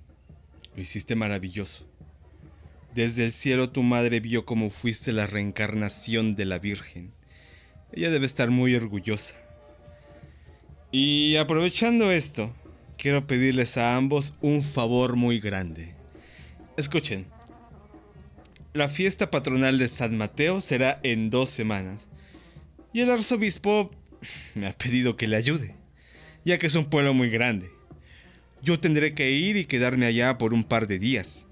lo 0.75 0.81
hiciste 0.81 1.15
maravilloso. 1.15 1.87
Desde 2.93 3.25
el 3.25 3.31
cielo 3.31 3.69
tu 3.69 3.83
madre 3.83 4.19
vio 4.19 4.45
cómo 4.45 4.69
fuiste 4.69 5.13
la 5.13 5.27
reencarnación 5.27 6.35
de 6.35 6.45
la 6.45 6.59
Virgen. 6.59 7.13
Ella 7.93 8.09
debe 8.09 8.25
estar 8.25 8.49
muy 8.49 8.75
orgullosa. 8.75 9.35
Y 10.91 11.35
aprovechando 11.35 12.11
esto, 12.11 12.53
quiero 12.97 13.27
pedirles 13.27 13.77
a 13.77 13.95
ambos 13.95 14.33
un 14.41 14.63
favor 14.63 15.15
muy 15.15 15.39
grande. 15.39 15.93
Escuchen. 16.77 17.27
La 18.73 18.89
fiesta 18.89 19.31
patronal 19.31 19.77
de 19.77 19.87
San 19.87 20.17
Mateo 20.17 20.61
será 20.61 20.99
en 21.03 21.29
dos 21.29 21.49
semanas. 21.49 22.07
Y 22.91 23.01
el 23.01 23.11
arzobispo 23.11 23.91
me 24.55 24.67
ha 24.67 24.73
pedido 24.73 25.15
que 25.15 25.27
le 25.27 25.37
ayude, 25.37 25.75
ya 26.43 26.57
que 26.57 26.67
es 26.67 26.75
un 26.75 26.85
pueblo 26.85 27.13
muy 27.13 27.29
grande. 27.29 27.78
Yo 28.61 28.79
tendré 28.79 29.13
que 29.13 29.31
ir 29.31 29.57
y 29.57 29.65
quedarme 29.65 30.05
allá 30.05 30.37
por 30.37 30.53
un 30.53 30.63
par 30.63 30.87
de 30.87 30.99
días. 30.99 31.47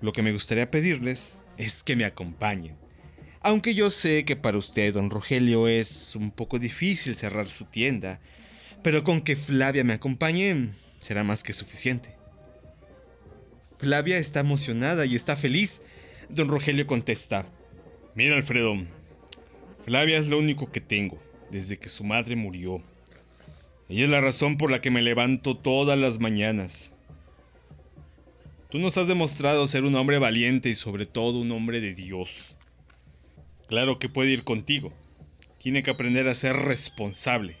Lo 0.00 0.12
que 0.12 0.22
me 0.22 0.32
gustaría 0.32 0.70
pedirles 0.70 1.40
es 1.56 1.82
que 1.82 1.96
me 1.96 2.04
acompañen. 2.04 2.76
Aunque 3.40 3.74
yo 3.74 3.90
sé 3.90 4.24
que 4.24 4.36
para 4.36 4.58
usted, 4.58 4.94
don 4.94 5.10
Rogelio, 5.10 5.68
es 5.68 6.16
un 6.16 6.30
poco 6.30 6.58
difícil 6.58 7.14
cerrar 7.16 7.48
su 7.48 7.64
tienda, 7.64 8.20
pero 8.82 9.04
con 9.04 9.20
que 9.20 9.36
Flavia 9.36 9.84
me 9.84 9.94
acompañe 9.94 10.70
será 11.00 11.24
más 11.24 11.42
que 11.42 11.52
suficiente. 11.52 12.16
Flavia 13.78 14.18
está 14.18 14.40
emocionada 14.40 15.06
y 15.06 15.16
está 15.16 15.36
feliz. 15.36 15.82
Don 16.28 16.48
Rogelio 16.48 16.86
contesta, 16.86 17.46
Mira, 18.14 18.36
Alfredo, 18.36 18.76
Flavia 19.84 20.18
es 20.18 20.28
lo 20.28 20.38
único 20.38 20.70
que 20.70 20.80
tengo 20.80 21.20
desde 21.50 21.78
que 21.78 21.88
su 21.88 22.04
madre 22.04 22.36
murió. 22.36 22.82
Ella 23.92 24.04
es 24.04 24.10
la 24.10 24.22
razón 24.22 24.56
por 24.56 24.70
la 24.70 24.80
que 24.80 24.90
me 24.90 25.02
levanto 25.02 25.54
todas 25.54 25.98
las 25.98 26.18
mañanas. 26.18 26.92
Tú 28.70 28.78
nos 28.78 28.96
has 28.96 29.06
demostrado 29.06 29.68
ser 29.68 29.84
un 29.84 29.94
hombre 29.96 30.18
valiente 30.18 30.70
y 30.70 30.76
sobre 30.76 31.04
todo 31.04 31.40
un 31.40 31.52
hombre 31.52 31.78
de 31.82 31.92
Dios. 31.92 32.56
Claro 33.68 33.98
que 33.98 34.08
puede 34.08 34.30
ir 34.30 34.44
contigo. 34.44 34.94
Tiene 35.60 35.82
que 35.82 35.90
aprender 35.90 36.26
a 36.26 36.34
ser 36.34 36.56
responsable. 36.56 37.58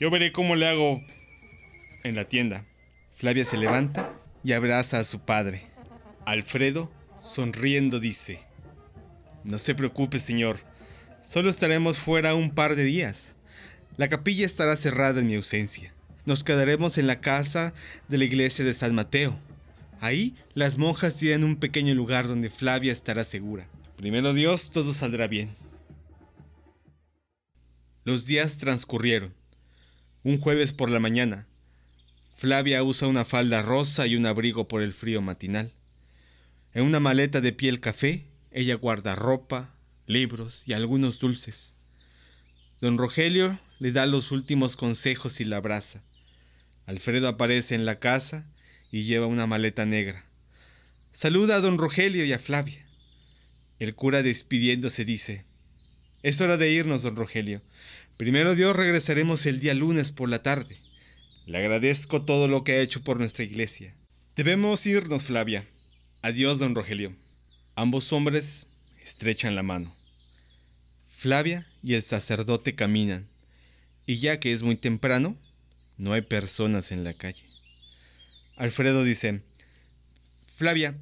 Yo 0.00 0.10
veré 0.10 0.32
cómo 0.32 0.56
le 0.56 0.66
hago 0.66 1.00
en 2.02 2.16
la 2.16 2.24
tienda. 2.24 2.66
Flavia 3.14 3.44
se 3.44 3.56
levanta 3.56 4.12
y 4.42 4.50
abraza 4.50 4.98
a 4.98 5.04
su 5.04 5.20
padre. 5.20 5.62
Alfredo, 6.26 6.90
sonriendo, 7.22 8.00
dice, 8.00 8.40
No 9.44 9.60
se 9.60 9.76
preocupe, 9.76 10.18
señor. 10.18 10.58
Solo 11.22 11.50
estaremos 11.50 11.98
fuera 11.98 12.34
un 12.34 12.50
par 12.50 12.74
de 12.74 12.82
días. 12.82 13.36
La 13.96 14.08
capilla 14.08 14.44
estará 14.44 14.76
cerrada 14.76 15.20
en 15.20 15.28
mi 15.28 15.34
ausencia. 15.36 15.94
Nos 16.26 16.42
quedaremos 16.42 16.98
en 16.98 17.06
la 17.06 17.20
casa 17.20 17.74
de 18.08 18.18
la 18.18 18.24
iglesia 18.24 18.64
de 18.64 18.74
San 18.74 18.94
Mateo. 18.94 19.38
Ahí 20.00 20.34
las 20.54 20.78
monjas 20.78 21.16
tienen 21.16 21.44
un 21.44 21.56
pequeño 21.56 21.94
lugar 21.94 22.26
donde 22.26 22.50
Flavia 22.50 22.92
estará 22.92 23.24
segura. 23.24 23.68
Primero 23.96 24.34
Dios, 24.34 24.70
todo 24.70 24.92
saldrá 24.92 25.28
bien. 25.28 25.54
Los 28.04 28.26
días 28.26 28.58
transcurrieron. 28.58 29.32
Un 30.24 30.38
jueves 30.38 30.72
por 30.72 30.90
la 30.90 30.98
mañana, 30.98 31.46
Flavia 32.36 32.82
usa 32.82 33.06
una 33.06 33.24
falda 33.24 33.62
rosa 33.62 34.06
y 34.06 34.16
un 34.16 34.26
abrigo 34.26 34.66
por 34.66 34.82
el 34.82 34.92
frío 34.92 35.22
matinal. 35.22 35.72
En 36.72 36.82
una 36.82 36.98
maleta 36.98 37.40
de 37.40 37.52
piel 37.52 37.78
café, 37.80 38.26
ella 38.50 38.74
guarda 38.74 39.14
ropa, 39.14 39.72
libros 40.06 40.64
y 40.66 40.72
algunos 40.72 41.20
dulces. 41.20 41.76
Don 42.80 42.98
Rogelio 42.98 43.58
le 43.84 43.92
da 43.92 44.06
los 44.06 44.30
últimos 44.30 44.76
consejos 44.76 45.42
y 45.42 45.44
la 45.44 45.58
abraza. 45.58 46.02
Alfredo 46.86 47.28
aparece 47.28 47.74
en 47.74 47.84
la 47.84 47.98
casa 47.98 48.48
y 48.90 49.04
lleva 49.04 49.26
una 49.26 49.46
maleta 49.46 49.84
negra. 49.84 50.24
Saluda 51.12 51.56
a 51.56 51.60
don 51.60 51.76
Rogelio 51.76 52.24
y 52.24 52.32
a 52.32 52.38
Flavia. 52.38 52.86
El 53.78 53.94
cura 53.94 54.22
despidiéndose 54.22 55.04
dice, 55.04 55.44
Es 56.22 56.40
hora 56.40 56.56
de 56.56 56.70
irnos, 56.70 57.02
don 57.02 57.14
Rogelio. 57.14 57.60
Primero 58.16 58.54
Dios 58.54 58.74
regresaremos 58.74 59.44
el 59.44 59.60
día 59.60 59.74
lunes 59.74 60.12
por 60.12 60.30
la 60.30 60.42
tarde. 60.42 60.78
Le 61.44 61.58
agradezco 61.58 62.24
todo 62.24 62.48
lo 62.48 62.64
que 62.64 62.72
ha 62.72 62.80
hecho 62.80 63.04
por 63.04 63.18
nuestra 63.18 63.44
iglesia. 63.44 63.94
Debemos 64.34 64.86
irnos, 64.86 65.24
Flavia. 65.24 65.68
Adiós, 66.22 66.58
don 66.58 66.74
Rogelio. 66.74 67.12
Ambos 67.76 68.14
hombres 68.14 68.66
estrechan 69.02 69.54
la 69.54 69.62
mano. 69.62 69.94
Flavia 71.10 71.66
y 71.82 71.92
el 71.92 72.02
sacerdote 72.02 72.74
caminan, 72.74 73.28
y 74.06 74.18
ya 74.18 74.40
que 74.40 74.52
es 74.52 74.62
muy 74.62 74.76
temprano, 74.76 75.36
no 75.96 76.12
hay 76.12 76.22
personas 76.22 76.92
en 76.92 77.04
la 77.04 77.14
calle. 77.14 77.44
Alfredo 78.56 79.04
dice, 79.04 79.42
Flavia, 80.56 80.96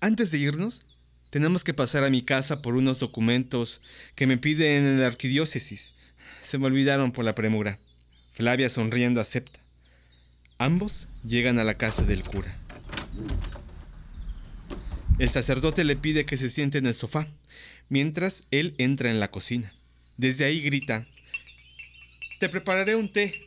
antes 0.00 0.30
de 0.30 0.38
irnos, 0.38 0.82
tenemos 1.30 1.64
que 1.64 1.74
pasar 1.74 2.04
a 2.04 2.10
mi 2.10 2.22
casa 2.22 2.62
por 2.62 2.74
unos 2.74 3.00
documentos 3.00 3.80
que 4.14 4.26
me 4.26 4.38
piden 4.38 4.84
en 4.84 5.00
la 5.00 5.06
arquidiócesis. 5.06 5.94
Se 6.42 6.58
me 6.58 6.66
olvidaron 6.66 7.12
por 7.12 7.24
la 7.24 7.34
premura. 7.34 7.78
Flavia 8.32 8.68
sonriendo 8.68 9.20
acepta. 9.20 9.60
Ambos 10.58 11.08
llegan 11.24 11.58
a 11.58 11.64
la 11.64 11.74
casa 11.74 12.04
del 12.04 12.22
cura. 12.22 12.56
El 15.18 15.28
sacerdote 15.28 15.84
le 15.84 15.96
pide 15.96 16.24
que 16.24 16.36
se 16.36 16.50
siente 16.50 16.78
en 16.78 16.86
el 16.86 16.94
sofá 16.94 17.26
mientras 17.88 18.44
él 18.50 18.74
entra 18.78 19.10
en 19.10 19.20
la 19.20 19.30
cocina. 19.30 19.72
Desde 20.16 20.44
ahí 20.44 20.60
grita, 20.60 21.06
Te 22.42 22.48
prepararé 22.48 22.96
un 22.96 23.08
té 23.08 23.40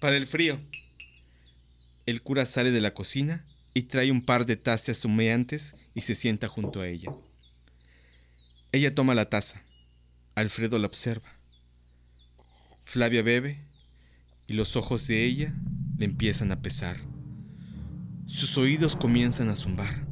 para 0.00 0.16
el 0.16 0.26
frío. 0.26 0.60
El 2.06 2.22
cura 2.22 2.44
sale 2.44 2.72
de 2.72 2.80
la 2.80 2.92
cocina 2.92 3.46
y 3.72 3.82
trae 3.82 4.10
un 4.10 4.20
par 4.20 4.46
de 4.46 4.56
tazas 4.56 5.04
humeantes 5.04 5.76
y 5.94 6.00
se 6.00 6.16
sienta 6.16 6.48
junto 6.48 6.80
a 6.80 6.88
ella. 6.88 7.12
Ella 8.72 8.96
toma 8.96 9.14
la 9.14 9.30
taza. 9.30 9.62
Alfredo 10.34 10.80
la 10.80 10.88
observa. 10.88 11.38
Flavia 12.82 13.22
bebe 13.22 13.64
y 14.48 14.54
los 14.54 14.74
ojos 14.74 15.06
de 15.06 15.22
ella 15.22 15.54
le 15.96 16.06
empiezan 16.06 16.50
a 16.50 16.62
pesar. 16.62 16.96
Sus 18.26 18.58
oídos 18.58 18.96
comienzan 18.96 19.50
a 19.50 19.54
zumbar. 19.54 20.04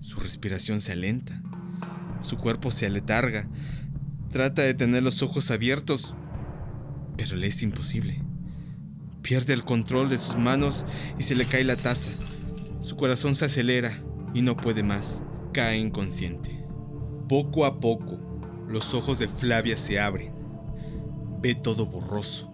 Su 0.00 0.20
respiración 0.20 0.80
se 0.80 0.92
alenta. 0.92 1.42
Su 2.20 2.36
cuerpo 2.36 2.70
se 2.70 2.86
aletarga. 2.86 3.50
Trata 4.30 4.62
de 4.62 4.74
tener 4.74 5.02
los 5.02 5.22
ojos 5.22 5.50
abiertos, 5.50 6.14
pero 7.16 7.36
le 7.36 7.48
es 7.48 7.62
imposible. 7.62 8.20
Pierde 9.22 9.52
el 9.52 9.64
control 9.64 10.08
de 10.08 10.18
sus 10.18 10.36
manos 10.36 10.84
y 11.18 11.22
se 11.22 11.34
le 11.34 11.46
cae 11.46 11.64
la 11.64 11.76
taza. 11.76 12.10
Su 12.80 12.96
corazón 12.96 13.34
se 13.34 13.44
acelera 13.44 14.02
y 14.34 14.42
no 14.42 14.56
puede 14.56 14.82
más. 14.82 15.22
Cae 15.52 15.78
inconsciente. 15.78 16.64
Poco 17.28 17.64
a 17.64 17.78
poco, 17.78 18.18
los 18.68 18.94
ojos 18.94 19.18
de 19.18 19.28
Flavia 19.28 19.76
se 19.76 20.00
abren. 20.00 20.32
Ve 21.40 21.54
todo 21.54 21.86
borroso. 21.86 22.52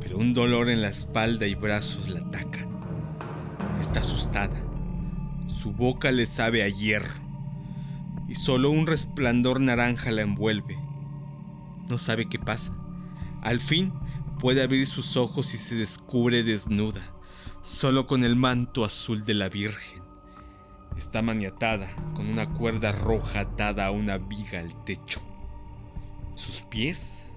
Pero 0.00 0.18
un 0.18 0.34
dolor 0.34 0.68
en 0.68 0.82
la 0.82 0.88
espalda 0.88 1.46
y 1.46 1.54
brazos 1.54 2.10
la 2.10 2.20
ataca. 2.20 2.68
Está 3.80 4.00
asustada. 4.00 4.56
Su 5.46 5.72
boca 5.72 6.12
le 6.12 6.26
sabe 6.26 6.62
a 6.62 6.68
hierro 6.68 7.26
y 8.28 8.34
solo 8.34 8.70
un 8.70 8.86
resplandor 8.86 9.60
naranja 9.60 10.10
la 10.10 10.22
envuelve. 10.22 10.76
No 11.88 11.98
sabe 11.98 12.26
qué 12.28 12.38
pasa. 12.38 12.76
Al 13.46 13.60
fin 13.60 13.92
puede 14.40 14.60
abrir 14.60 14.88
sus 14.88 15.16
ojos 15.16 15.54
y 15.54 15.58
se 15.58 15.76
descubre 15.76 16.42
desnuda, 16.42 17.00
solo 17.62 18.08
con 18.08 18.24
el 18.24 18.34
manto 18.34 18.84
azul 18.84 19.24
de 19.24 19.34
la 19.34 19.48
Virgen. 19.48 20.02
Está 20.96 21.22
maniatada 21.22 21.86
con 22.12 22.26
una 22.26 22.52
cuerda 22.52 22.90
roja 22.90 23.42
atada 23.42 23.86
a 23.86 23.92
una 23.92 24.18
viga 24.18 24.58
al 24.58 24.82
techo. 24.82 25.22
Sus 26.34 26.62
pies 26.62 27.30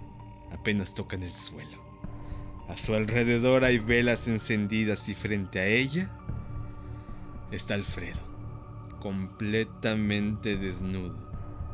apenas 0.51 0.95
tocan 0.95 1.21
el 1.21 1.31
suelo. 1.31 1.77
A 2.69 2.75
su 2.75 2.95
alrededor 2.95 3.63
hay 3.63 3.77
velas 3.77 4.27
encendidas 4.27 5.09
y 5.09 5.13
frente 5.13 5.59
a 5.59 5.67
ella 5.67 6.09
está 7.51 7.75
Alfredo 7.75 8.27
completamente 8.99 10.57
desnudo, 10.57 11.15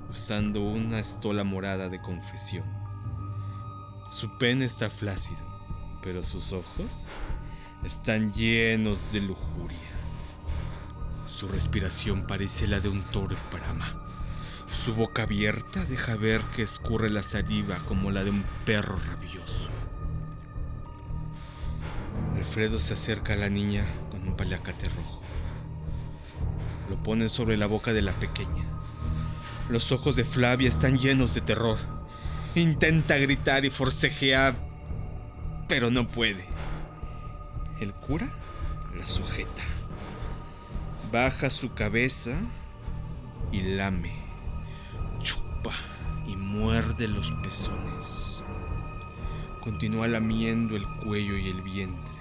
usando 0.09 0.61
una 0.61 0.99
estola 0.99 1.45
morada 1.45 1.87
de 1.87 2.01
confesión. 2.01 2.74
Su 4.15 4.29
pene 4.29 4.63
está 4.63 4.89
flácido, 4.89 5.41
pero 6.01 6.23
sus 6.23 6.53
ojos 6.53 7.07
están 7.83 8.31
llenos 8.31 9.11
de 9.11 9.19
lujuria. 9.19 9.77
Su 11.27 11.49
respiración 11.49 12.25
parece 12.25 12.65
la 12.65 12.79
de 12.79 12.87
un 12.87 13.01
toro 13.03 13.35
en 13.35 13.59
brama. 13.59 14.07
Su 14.69 14.95
boca 14.95 15.23
abierta 15.23 15.83
deja 15.83 16.15
ver 16.15 16.41
que 16.55 16.61
escurre 16.61 17.09
la 17.09 17.23
saliva 17.23 17.75
como 17.89 18.09
la 18.09 18.23
de 18.23 18.29
un 18.29 18.45
perro 18.65 18.97
rabioso. 19.05 19.69
Alfredo 22.37 22.79
se 22.79 22.93
acerca 22.93 23.33
a 23.33 23.35
la 23.35 23.49
niña 23.49 23.83
con 24.11 24.25
un 24.25 24.37
palacate 24.37 24.87
rojo. 24.87 25.23
Lo 26.89 27.03
pone 27.03 27.27
sobre 27.27 27.57
la 27.57 27.67
boca 27.67 27.91
de 27.91 28.01
la 28.01 28.17
pequeña. 28.17 28.63
Los 29.67 29.91
ojos 29.91 30.15
de 30.15 30.23
Flavia 30.23 30.69
están 30.69 30.97
llenos 30.97 31.33
de 31.33 31.41
terror. 31.41 31.94
Intenta 32.55 33.17
gritar 33.17 33.65
y 33.65 33.69
forcejear, 33.69 34.55
pero 35.67 35.91
no 35.91 36.07
puede. 36.07 36.47
El 37.81 37.93
cura 37.93 38.29
la 38.95 39.05
sujeta. 39.05 39.61
Baja 41.11 41.49
su 41.49 41.73
cabeza 41.73 42.39
y 43.51 43.61
lame, 43.61 44.13
chupa 45.19 45.73
y 46.27 46.37
muerde 46.37 47.09
los 47.09 47.29
pezones. 47.43 48.37
Continúa 49.59 50.07
lamiendo 50.07 50.77
el 50.77 50.87
cuello 51.03 51.37
y 51.37 51.49
el 51.49 51.61
vientre. 51.61 52.15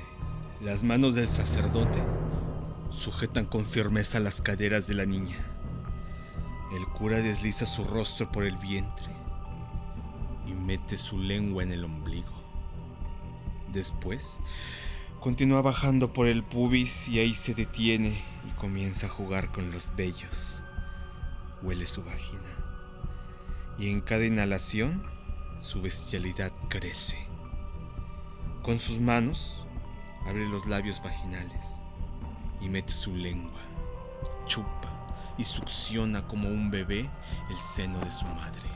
Las 0.60 0.82
manos 0.82 1.14
del 1.14 1.28
sacerdote 1.28 2.02
sujetan 2.90 3.46
con 3.46 3.64
firmeza 3.64 4.18
las 4.18 4.40
caderas 4.40 4.88
de 4.88 4.94
la 4.94 5.06
niña. 5.06 5.36
El 6.76 6.84
cura 6.86 7.18
desliza 7.18 7.66
su 7.66 7.84
rostro 7.84 8.32
por 8.32 8.42
el 8.42 8.56
vientre 8.56 9.13
mete 10.64 10.96
su 10.96 11.18
lengua 11.18 11.62
en 11.62 11.72
el 11.72 11.84
ombligo. 11.84 12.32
Después, 13.72 14.40
continúa 15.20 15.62
bajando 15.62 16.12
por 16.12 16.26
el 16.26 16.42
pubis 16.42 17.08
y 17.08 17.18
ahí 17.18 17.34
se 17.34 17.54
detiene 17.54 18.22
y 18.48 18.52
comienza 18.52 19.06
a 19.06 19.10
jugar 19.10 19.52
con 19.52 19.70
los 19.70 19.94
vellos. 19.96 20.62
Huele 21.62 21.86
su 21.86 22.02
vagina. 22.02 22.48
Y 23.78 23.90
en 23.90 24.00
cada 24.00 24.24
inhalación, 24.24 25.04
su 25.60 25.82
bestialidad 25.82 26.52
crece. 26.68 27.26
Con 28.62 28.78
sus 28.78 29.00
manos, 29.00 29.60
abre 30.26 30.48
los 30.48 30.66
labios 30.66 31.02
vaginales 31.02 31.76
y 32.60 32.68
mete 32.68 32.92
su 32.92 33.14
lengua. 33.14 33.60
Chupa 34.46 35.34
y 35.36 35.44
succiona 35.44 36.26
como 36.26 36.48
un 36.48 36.70
bebé 36.70 37.10
el 37.50 37.56
seno 37.56 37.98
de 38.00 38.12
su 38.12 38.26
madre. 38.26 38.73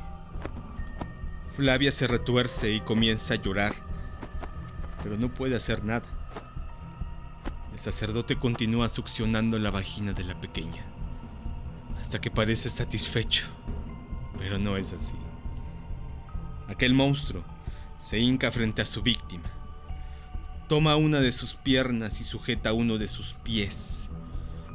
Flavia 1.58 1.90
se 1.90 2.06
retuerce 2.06 2.70
y 2.70 2.80
comienza 2.80 3.34
a 3.34 3.36
llorar, 3.36 3.74
pero 5.02 5.18
no 5.18 5.34
puede 5.34 5.56
hacer 5.56 5.82
nada. 5.82 6.06
El 7.72 7.80
sacerdote 7.80 8.38
continúa 8.38 8.88
succionando 8.88 9.58
la 9.58 9.72
vagina 9.72 10.12
de 10.12 10.22
la 10.22 10.40
pequeña, 10.40 10.84
hasta 12.00 12.20
que 12.20 12.30
parece 12.30 12.68
satisfecho, 12.68 13.46
pero 14.38 14.60
no 14.60 14.76
es 14.76 14.92
así. 14.92 15.16
Aquel 16.68 16.94
monstruo 16.94 17.44
se 17.98 18.20
hinca 18.20 18.52
frente 18.52 18.82
a 18.82 18.86
su 18.86 19.02
víctima, 19.02 19.50
toma 20.68 20.94
una 20.94 21.18
de 21.18 21.32
sus 21.32 21.54
piernas 21.54 22.20
y 22.20 22.24
sujeta 22.24 22.72
uno 22.72 22.98
de 22.98 23.08
sus 23.08 23.34
pies. 23.34 24.10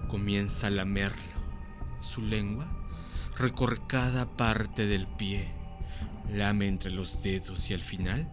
Comienza 0.09 0.67
a 0.67 0.69
lamerlo. 0.69 1.23
Su 2.01 2.23
lengua 2.23 2.67
recorre 3.37 3.77
cada 3.87 4.25
parte 4.35 4.85
del 4.85 5.07
pie, 5.07 5.62
lame 6.31 6.67
entre 6.67 6.91
los 6.91 7.23
dedos 7.23 7.69
y 7.69 7.73
al 7.73 7.81
final 7.81 8.31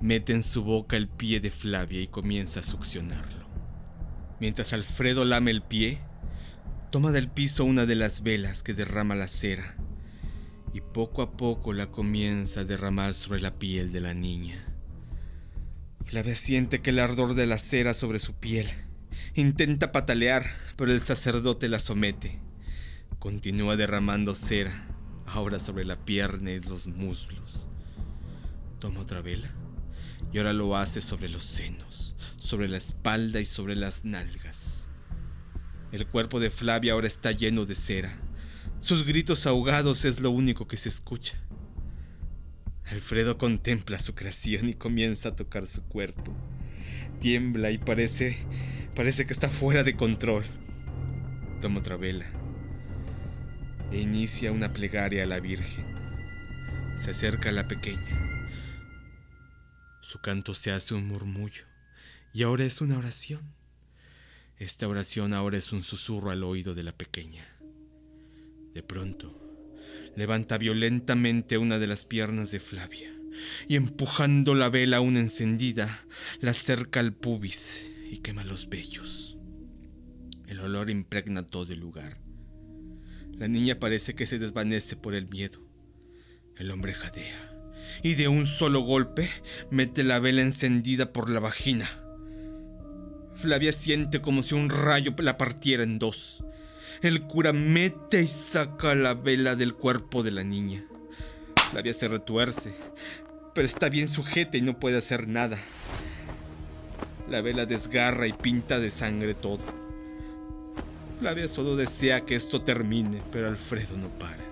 mete 0.00 0.32
en 0.32 0.42
su 0.42 0.64
boca 0.64 0.96
el 0.96 1.08
pie 1.08 1.40
de 1.40 1.50
Flavia 1.50 2.00
y 2.00 2.08
comienza 2.08 2.60
a 2.60 2.64
succionarlo. 2.64 3.48
Mientras 4.40 4.72
Alfredo 4.72 5.24
lame 5.24 5.50
el 5.50 5.62
pie, 5.62 6.00
toma 6.90 7.12
del 7.12 7.30
piso 7.30 7.64
una 7.64 7.86
de 7.86 7.94
las 7.94 8.22
velas 8.22 8.62
que 8.62 8.74
derrama 8.74 9.14
la 9.14 9.28
cera 9.28 9.76
y 10.74 10.80
poco 10.80 11.22
a 11.22 11.36
poco 11.36 11.72
la 11.72 11.86
comienza 11.86 12.60
a 12.60 12.64
derramar 12.64 13.14
sobre 13.14 13.40
la 13.40 13.58
piel 13.58 13.92
de 13.92 14.00
la 14.00 14.14
niña. 14.14 14.72
Flavia 16.04 16.34
siente 16.34 16.80
que 16.80 16.90
el 16.90 16.98
ardor 16.98 17.34
de 17.34 17.46
la 17.46 17.58
cera 17.58 17.94
sobre 17.94 18.18
su 18.18 18.34
piel. 18.34 18.68
Intenta 19.34 19.92
patalear, 19.92 20.44
pero 20.76 20.92
el 20.92 21.00
sacerdote 21.00 21.68
la 21.68 21.80
somete. 21.80 22.40
Continúa 23.18 23.76
derramando 23.76 24.34
cera, 24.34 24.91
ahora 25.32 25.58
sobre 25.58 25.84
la 25.84 25.96
pierna 25.96 26.50
y 26.50 26.60
los 26.60 26.86
muslos. 26.86 27.68
Toma 28.78 29.00
otra 29.00 29.22
vela 29.22 29.50
y 30.32 30.38
ahora 30.38 30.52
lo 30.52 30.76
hace 30.76 31.00
sobre 31.00 31.28
los 31.28 31.44
senos, 31.44 32.16
sobre 32.38 32.68
la 32.68 32.78
espalda 32.78 33.40
y 33.40 33.46
sobre 33.46 33.76
las 33.76 34.04
nalgas. 34.04 34.88
El 35.92 36.06
cuerpo 36.06 36.40
de 36.40 36.50
Flavia 36.50 36.94
ahora 36.94 37.06
está 37.06 37.32
lleno 37.32 37.66
de 37.66 37.74
cera. 37.74 38.12
Sus 38.80 39.04
gritos 39.04 39.46
ahogados 39.46 40.04
es 40.04 40.20
lo 40.20 40.30
único 40.30 40.66
que 40.66 40.76
se 40.76 40.88
escucha. 40.88 41.36
Alfredo 42.86 43.38
contempla 43.38 43.98
su 43.98 44.14
creación 44.14 44.68
y 44.68 44.74
comienza 44.74 45.30
a 45.30 45.36
tocar 45.36 45.66
su 45.66 45.82
cuerpo. 45.84 46.34
Tiembla 47.20 47.70
y 47.70 47.78
parece 47.78 48.44
parece 48.94 49.24
que 49.26 49.32
está 49.32 49.48
fuera 49.48 49.84
de 49.84 49.96
control. 49.96 50.44
Toma 51.60 51.80
otra 51.80 51.96
vela 51.96 52.41
e 53.92 54.00
inicia 54.00 54.52
una 54.52 54.72
plegaria 54.72 55.24
a 55.24 55.26
la 55.26 55.38
Virgen. 55.38 55.84
Se 56.96 57.10
acerca 57.10 57.50
a 57.50 57.52
la 57.52 57.68
pequeña. 57.68 58.48
Su 60.00 60.20
canto 60.20 60.54
se 60.54 60.72
hace 60.72 60.94
un 60.94 61.06
murmullo 61.06 61.64
y 62.32 62.42
ahora 62.42 62.64
es 62.64 62.80
una 62.80 62.96
oración. 62.96 63.54
Esta 64.58 64.88
oración 64.88 65.34
ahora 65.34 65.58
es 65.58 65.72
un 65.72 65.82
susurro 65.82 66.30
al 66.30 66.42
oído 66.42 66.74
de 66.74 66.82
la 66.82 66.92
pequeña. 66.92 67.46
De 68.72 68.82
pronto, 68.82 69.38
levanta 70.16 70.56
violentamente 70.56 71.58
una 71.58 71.78
de 71.78 71.86
las 71.86 72.04
piernas 72.04 72.50
de 72.50 72.60
Flavia 72.60 73.12
y 73.68 73.76
empujando 73.76 74.54
la 74.54 74.70
vela 74.70 74.98
aún 74.98 75.16
encendida, 75.16 76.06
la 76.40 76.52
acerca 76.52 77.00
al 77.00 77.12
pubis 77.12 77.90
y 78.10 78.18
quema 78.18 78.44
los 78.44 78.68
vellos. 78.68 79.36
El 80.46 80.60
olor 80.60 80.88
impregna 80.88 81.42
todo 81.42 81.72
el 81.72 81.80
lugar. 81.80 82.31
La 83.42 83.48
niña 83.48 83.80
parece 83.80 84.14
que 84.14 84.24
se 84.24 84.38
desvanece 84.38 84.94
por 84.94 85.16
el 85.16 85.26
miedo. 85.26 85.58
El 86.56 86.70
hombre 86.70 86.94
jadea 86.94 87.34
y 88.04 88.14
de 88.14 88.28
un 88.28 88.46
solo 88.46 88.82
golpe 88.82 89.28
mete 89.68 90.04
la 90.04 90.20
vela 90.20 90.42
encendida 90.42 91.12
por 91.12 91.28
la 91.28 91.40
vagina. 91.40 91.88
Flavia 93.34 93.72
siente 93.72 94.22
como 94.22 94.44
si 94.44 94.54
un 94.54 94.70
rayo 94.70 95.16
la 95.18 95.38
partiera 95.38 95.82
en 95.82 95.98
dos. 95.98 96.44
El 97.02 97.22
cura 97.22 97.52
mete 97.52 98.22
y 98.22 98.28
saca 98.28 98.94
la 98.94 99.14
vela 99.14 99.56
del 99.56 99.74
cuerpo 99.74 100.22
de 100.22 100.30
la 100.30 100.44
niña. 100.44 100.84
Flavia 101.72 101.94
se 101.94 102.06
retuerce, 102.06 102.72
pero 103.56 103.66
está 103.66 103.88
bien 103.88 104.08
sujeta 104.08 104.56
y 104.56 104.62
no 104.62 104.78
puede 104.78 104.98
hacer 104.98 105.26
nada. 105.26 105.58
La 107.28 107.40
vela 107.40 107.66
desgarra 107.66 108.28
y 108.28 108.34
pinta 108.34 108.78
de 108.78 108.92
sangre 108.92 109.34
todo. 109.34 109.81
Flavia 111.22 111.46
solo 111.46 111.76
desea 111.76 112.26
que 112.26 112.34
esto 112.34 112.62
termine, 112.62 113.22
pero 113.30 113.46
Alfredo 113.46 113.96
no 113.96 114.08
para. 114.18 114.42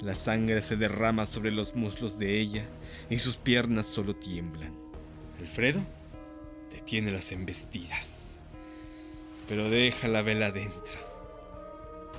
La 0.00 0.16
sangre 0.16 0.62
se 0.62 0.78
derrama 0.78 1.26
sobre 1.26 1.50
los 1.50 1.74
muslos 1.74 2.18
de 2.18 2.40
ella 2.40 2.64
y 3.10 3.18
sus 3.18 3.36
piernas 3.36 3.86
solo 3.86 4.16
tiemblan. 4.16 4.74
Alfredo 5.38 5.82
detiene 6.72 7.10
las 7.10 7.30
embestidas, 7.30 8.38
pero 9.50 9.68
deja 9.68 10.08
la 10.08 10.22
vela 10.22 10.50
dentro. 10.50 10.98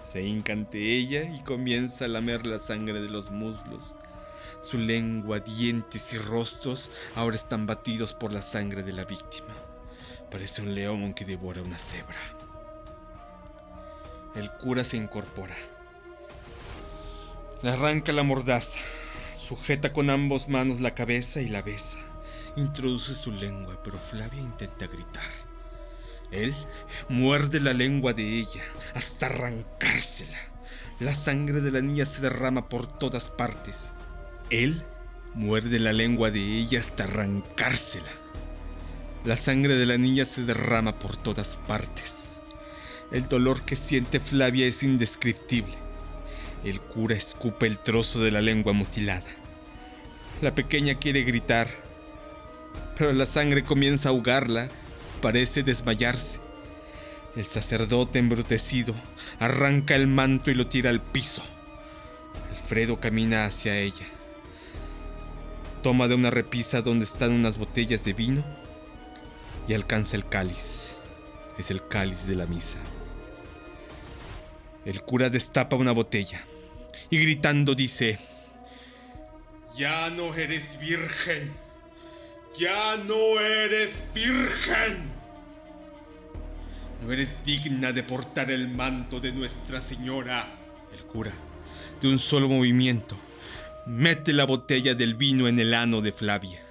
Se 0.06 0.22
hinca 0.22 0.54
ante 0.54 0.96
ella 0.96 1.24
y 1.24 1.42
comienza 1.42 2.06
a 2.06 2.10
lamer 2.10 2.46
la 2.46 2.60
sangre 2.60 3.02
de 3.02 3.10
los 3.10 3.32
muslos. 3.32 3.96
Su 4.62 4.78
lengua, 4.78 5.40
dientes 5.40 6.14
y 6.14 6.20
rostros 6.20 6.92
ahora 7.16 7.36
están 7.36 7.66
batidos 7.66 8.14
por 8.14 8.32
la 8.32 8.44
sangre 8.44 8.84
de 8.84 8.94
la 8.94 9.06
víctima. 9.06 9.56
Parece 10.30 10.62
un 10.62 10.76
león 10.76 11.16
que 11.16 11.26
devora 11.26 11.64
una 11.64 11.80
cebra. 11.80 12.37
El 14.38 14.52
cura 14.52 14.86
se 14.86 14.98
incorpora. 14.98 15.56
Le 17.64 17.72
arranca 17.72 18.12
la 18.12 18.22
mordaza, 18.22 18.78
sujeta 19.36 19.92
con 19.92 20.12
ambas 20.12 20.48
manos 20.48 20.80
la 20.80 20.94
cabeza 20.94 21.42
y 21.42 21.50
la 21.50 21.64
besa. 21.64 21.98
Introduce 22.56 23.16
su 23.16 23.32
lengua, 23.32 23.82
pero 23.84 23.98
Flavia 23.98 24.40
intenta 24.40 24.86
gritar. 24.86 25.26
Él 26.30 26.54
muerde 27.10 27.60
la 27.60 27.74
lengua 27.74 28.14
de 28.14 28.38
ella 28.38 28.62
hasta 28.94 29.26
arrancársela. 29.26 30.38
La 31.00 31.16
sangre 31.16 31.62
de 31.62 31.72
la 31.72 31.82
niña 31.82 32.06
se 32.06 32.22
derrama 32.22 32.70
por 32.70 32.86
todas 32.86 33.30
partes. 33.30 33.94
Él 34.52 34.84
muerde 35.34 35.80
la 35.80 35.94
lengua 35.94 36.30
de 36.30 36.42
ella 36.60 36.80
hasta 36.80 37.06
arrancársela. 37.06 38.12
La 39.26 39.36
sangre 39.36 39.74
de 39.74 39.88
la 39.88 39.98
niña 39.98 40.26
se 40.26 40.44
derrama 40.44 41.00
por 41.00 41.18
todas 41.18 41.58
partes. 41.68 42.37
El 43.10 43.30
dolor 43.30 43.64
que 43.64 43.78
siente 43.78 44.20
Flavia 44.20 44.68
es 44.68 44.84
indescriptible. 44.84 45.74
El 46.66 46.82
cura 46.82 47.16
escupe 47.16 47.66
el 47.66 47.80
trozo 47.80 48.22
de 48.22 48.32
la 48.32 48.42
lengua 48.42 48.74
mutilada. 48.74 49.30
La 50.42 50.54
pequeña 50.54 50.96
quiere 50.96 51.24
gritar, 51.24 51.70
pero 52.98 53.14
la 53.14 53.26
sangre 53.26 53.64
comienza 53.64 54.10
a 54.10 54.12
ahogarla, 54.12 54.68
parece 55.22 55.64
desmayarse. 55.64 56.42
El 57.38 57.46
sacerdote 57.46 58.20
embrutecido 58.20 58.94
arranca 59.40 59.96
el 59.96 60.08
manto 60.08 60.52
y 60.52 60.56
lo 60.56 60.68
tira 60.68 60.90
al 60.90 61.02
piso. 61.02 61.44
Alfredo 62.52 63.00
camina 63.00 63.46
hacia 63.46 63.80
ella. 63.80 64.06
Toma 65.82 66.10
de 66.10 66.16
una 66.16 66.30
repisa 66.30 66.82
donde 66.82 67.06
están 67.06 67.32
unas 67.32 67.58
botellas 67.58 68.04
de 68.04 68.12
vino 68.12 68.44
y 69.66 69.74
alcanza 69.74 70.18
el 70.18 70.28
cáliz. 70.28 70.98
Es 71.58 71.72
el 71.72 71.88
cáliz 71.88 72.28
de 72.28 72.36
la 72.36 72.48
misa. 72.48 72.80
El 74.88 75.02
cura 75.02 75.30
destapa 75.30 75.76
una 75.76 75.92
botella 75.92 76.46
y 77.10 77.20
gritando 77.20 77.76
dice, 77.76 78.20
Ya 79.76 80.10
no 80.10 80.34
eres 80.34 80.80
virgen, 80.80 81.52
ya 82.58 82.96
no 82.96 83.42
eres 83.42 84.02
virgen. 84.16 85.12
No 87.02 87.12
eres 87.12 87.44
digna 87.44 87.92
de 87.92 88.02
portar 88.04 88.50
el 88.50 88.70
manto 88.70 89.20
de 89.20 89.34
Nuestra 89.34 89.82
Señora. 89.82 90.58
El 90.98 91.04
cura, 91.04 91.34
de 92.02 92.08
un 92.08 92.18
solo 92.18 92.48
movimiento, 92.48 93.18
mete 93.86 94.32
la 94.32 94.46
botella 94.46 94.96
del 94.96 95.16
vino 95.16 95.50
en 95.50 95.60
el 95.60 95.74
ano 95.74 96.00
de 96.00 96.14
Flavia 96.14 96.62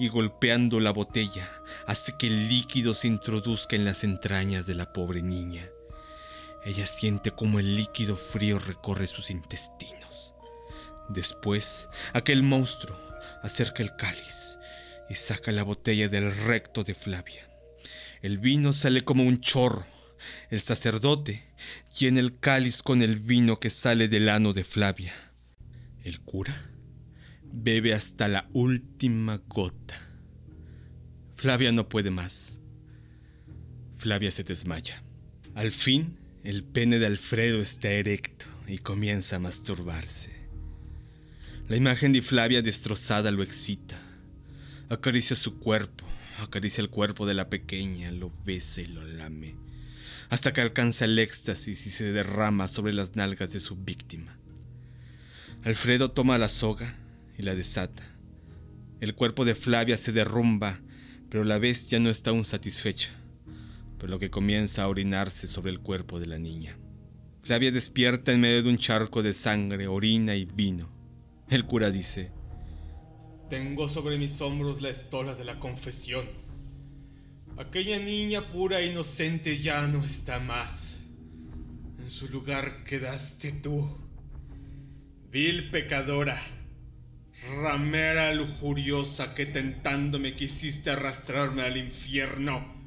y 0.00 0.08
golpeando 0.08 0.80
la 0.80 0.90
botella 0.90 1.48
hace 1.86 2.16
que 2.18 2.26
el 2.26 2.48
líquido 2.48 2.92
se 2.92 3.06
introduzca 3.06 3.76
en 3.76 3.84
las 3.84 4.02
entrañas 4.02 4.66
de 4.66 4.74
la 4.74 4.92
pobre 4.92 5.22
niña. 5.22 5.71
Ella 6.64 6.86
siente 6.86 7.32
como 7.32 7.58
el 7.58 7.76
líquido 7.76 8.16
frío 8.16 8.58
recorre 8.58 9.06
sus 9.06 9.30
intestinos. 9.30 10.34
Después, 11.08 11.88
aquel 12.12 12.42
monstruo 12.42 12.96
acerca 13.42 13.82
el 13.82 13.96
cáliz 13.96 14.58
y 15.08 15.14
saca 15.14 15.52
la 15.52 15.64
botella 15.64 16.08
del 16.08 16.34
recto 16.34 16.84
de 16.84 16.94
Flavia. 16.94 17.48
El 18.22 18.38
vino 18.38 18.72
sale 18.72 19.02
como 19.02 19.24
un 19.24 19.40
chorro. 19.40 19.84
El 20.50 20.60
sacerdote 20.60 21.44
llena 21.98 22.20
el 22.20 22.38
cáliz 22.38 22.82
con 22.82 23.02
el 23.02 23.18
vino 23.18 23.58
que 23.58 23.70
sale 23.70 24.08
del 24.08 24.28
ano 24.28 24.52
de 24.52 24.62
Flavia. 24.62 25.12
El 26.04 26.20
cura 26.20 26.54
bebe 27.52 27.92
hasta 27.92 28.28
la 28.28 28.48
última 28.54 29.42
gota. 29.48 30.00
Flavia 31.36 31.72
no 31.72 31.88
puede 31.88 32.10
más. 32.10 32.60
Flavia 33.96 34.30
se 34.30 34.44
desmaya. 34.44 35.02
Al 35.54 35.70
fin, 35.70 36.18
el 36.44 36.64
pene 36.64 36.98
de 36.98 37.06
Alfredo 37.06 37.60
está 37.60 37.90
erecto 37.90 38.46
y 38.66 38.78
comienza 38.78 39.36
a 39.36 39.38
masturbarse. 39.38 40.32
La 41.68 41.76
imagen 41.76 42.12
de 42.12 42.20
Flavia 42.20 42.62
destrozada 42.62 43.30
lo 43.30 43.44
excita. 43.44 43.96
Acaricia 44.88 45.36
su 45.36 45.60
cuerpo, 45.60 46.04
acaricia 46.40 46.82
el 46.82 46.90
cuerpo 46.90 47.26
de 47.26 47.34
la 47.34 47.48
pequeña, 47.48 48.10
lo 48.10 48.32
besa 48.44 48.80
y 48.80 48.86
lo 48.86 49.06
lame, 49.06 49.54
hasta 50.30 50.52
que 50.52 50.60
alcanza 50.60 51.04
el 51.04 51.18
éxtasis 51.18 51.86
y 51.86 51.90
se 51.90 52.12
derrama 52.12 52.66
sobre 52.66 52.92
las 52.92 53.14
nalgas 53.14 53.52
de 53.52 53.60
su 53.60 53.76
víctima. 53.76 54.36
Alfredo 55.62 56.10
toma 56.10 56.38
la 56.38 56.48
soga 56.48 56.92
y 57.38 57.42
la 57.42 57.54
desata. 57.54 58.02
El 59.00 59.14
cuerpo 59.14 59.44
de 59.44 59.54
Flavia 59.54 59.96
se 59.96 60.10
derrumba, 60.10 60.80
pero 61.30 61.44
la 61.44 61.58
bestia 61.58 62.00
no 62.00 62.10
está 62.10 62.30
aún 62.30 62.44
satisfecha, 62.44 63.10
lo 64.10 64.18
que 64.18 64.30
comienza 64.30 64.82
a 64.82 64.88
orinarse 64.88 65.46
sobre 65.46 65.70
el 65.70 65.80
cuerpo 65.80 66.18
de 66.18 66.26
la 66.26 66.38
niña. 66.38 66.78
Flavia 67.42 67.70
despierta 67.72 68.32
en 68.32 68.40
medio 68.40 68.62
de 68.62 68.68
un 68.68 68.78
charco 68.78 69.22
de 69.22 69.32
sangre, 69.32 69.88
orina 69.88 70.34
y 70.36 70.44
vino. 70.44 70.90
El 71.48 71.66
cura 71.66 71.90
dice, 71.90 72.32
tengo 73.52 73.88
sobre 73.88 74.16
mis 74.16 74.40
hombros 74.40 74.80
la 74.80 74.88
estola 74.88 75.34
de 75.34 75.44
la 75.44 75.58
confesión. 75.58 76.24
Aquella 77.58 77.98
niña 77.98 78.48
pura 78.48 78.80
e 78.80 78.86
inocente 78.86 79.58
ya 79.58 79.86
no 79.86 80.02
está 80.02 80.38
más. 80.38 80.96
En 81.98 82.08
su 82.08 82.28
lugar 82.28 82.84
quedaste 82.84 83.52
tú, 83.52 83.94
vil 85.30 85.70
pecadora, 85.70 86.40
ramera 87.62 88.32
lujuriosa 88.32 89.34
que 89.34 89.44
tentándome 89.44 90.34
quisiste 90.34 90.88
arrastrarme 90.88 91.60
al 91.60 91.76
infierno. 91.76 92.81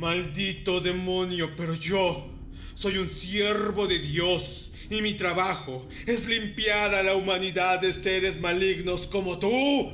Maldito 0.00 0.80
demonio, 0.80 1.54
pero 1.58 1.74
yo 1.74 2.26
soy 2.74 2.96
un 2.96 3.06
siervo 3.06 3.86
de 3.86 3.98
Dios 3.98 4.72
y 4.88 5.02
mi 5.02 5.12
trabajo 5.12 5.86
es 6.06 6.26
limpiar 6.26 6.94
a 6.94 7.02
la 7.02 7.14
humanidad 7.14 7.82
de 7.82 7.92
seres 7.92 8.40
malignos 8.40 9.06
como 9.06 9.38
tú. 9.38 9.92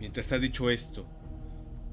Mientras 0.00 0.32
ha 0.32 0.38
dicho 0.38 0.70
esto, 0.70 1.06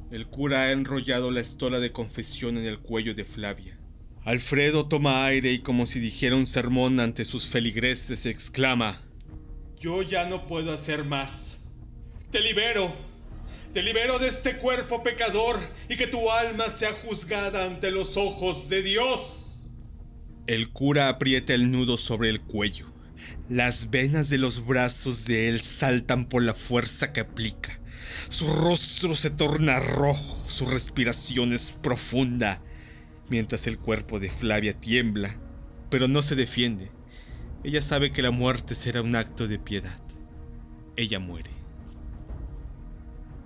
el 0.09 0.27
cura 0.27 0.61
ha 0.61 0.71
enrollado 0.71 1.31
la 1.31 1.41
estola 1.41 1.81
de 1.81 1.91
confesión 1.91 2.57
en 2.57 2.63
el 2.63 2.79
cuello 2.79 3.13
de 3.13 3.25
Flavia. 3.25 3.77
Alfredo 4.23 4.87
toma 4.87 5.25
aire 5.25 5.51
y 5.51 5.59
como 5.59 5.85
si 5.85 5.99
dijera 5.99 6.37
un 6.37 6.45
sermón 6.45 7.01
ante 7.01 7.25
sus 7.25 7.47
feligreses 7.49 8.25
exclama, 8.25 9.01
Yo 9.81 10.01
ya 10.01 10.29
no 10.29 10.47
puedo 10.47 10.71
hacer 10.71 11.03
más. 11.03 11.59
Te 12.31 12.39
libero. 12.39 13.12
Te 13.74 13.82
libero 13.82 14.19
de 14.19 14.28
este 14.28 14.57
cuerpo 14.57 15.01
pecador 15.01 15.59
y 15.89 15.95
que 15.95 16.05
tu 16.05 16.30
alma 16.30 16.69
sea 16.69 16.93
juzgada 16.93 17.65
ante 17.65 17.89
los 17.89 18.17
ojos 18.17 18.69
de 18.69 18.84
Dios. 18.84 19.67
El 20.45 20.69
cura 20.69 21.09
aprieta 21.09 21.55
el 21.55 21.71
nudo 21.71 21.97
sobre 21.97 22.30
el 22.30 22.39
cuello. 22.39 22.93
Las 23.49 23.89
venas 23.89 24.30
de 24.30 24.38
los 24.38 24.63
brazos 24.67 25.26
de 25.26 25.49
él 25.49 25.59
saltan 25.61 26.26
por 26.26 26.43
la 26.43 26.53
fuerza 26.53 27.13
que 27.13 27.21
aplica. 27.21 27.80
Su 28.30 28.45
rostro 28.53 29.15
se 29.15 29.32
torna 29.32 29.80
rojo, 29.80 30.47
su 30.47 30.65
respiración 30.67 31.51
es 31.51 31.71
profunda, 31.71 32.61
mientras 33.28 33.65
el 33.65 33.80
cuerpo 33.80 34.19
de 34.19 34.30
Flavia 34.30 34.80
tiembla, 34.80 35.36
pero 35.89 36.07
no 36.07 36.21
se 36.21 36.36
defiende. 36.36 36.91
Ella 37.63 37.82
sabe 37.82 38.11
que 38.11 38.21
la 38.21 38.30
muerte 38.30 38.76
será 38.76 39.01
un 39.01 39.15
acto 39.15 39.47
de 39.47 39.57
piedad. 39.57 39.99
Ella 40.95 41.17
muere. 41.17 41.62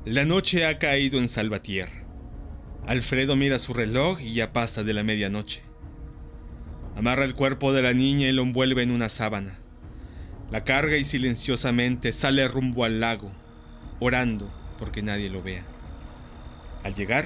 La 0.10 0.24
noche 0.24 0.66
ha 0.66 0.80
caído 0.80 1.20
en 1.20 1.28
Salvatierra. 1.28 2.06
Alfredo 2.86 3.36
mira 3.36 3.60
su 3.60 3.74
reloj 3.74 4.22
y 4.22 4.36
ya 4.36 4.54
pasa 4.54 4.86
de 4.86 4.94
la 4.94 5.04
medianoche. 5.04 5.62
Amarra 6.96 7.26
el 7.26 7.36
cuerpo 7.36 7.74
de 7.74 7.82
la 7.82 7.94
niña 7.94 8.30
y 8.30 8.32
lo 8.32 8.44
envuelve 8.44 8.84
en 8.84 8.92
una 8.92 9.10
sábana. 9.10 9.60
La 10.50 10.64
carga 10.64 10.96
y 10.96 11.04
silenciosamente 11.04 12.14
sale 12.14 12.48
rumbo 12.48 12.86
al 12.86 13.02
lago, 13.02 13.34
orando 14.00 14.50
porque 14.80 15.02
nadie 15.02 15.30
lo 15.30 15.44
vea. 15.44 15.66
Al 16.86 16.96
llegar, 16.96 17.26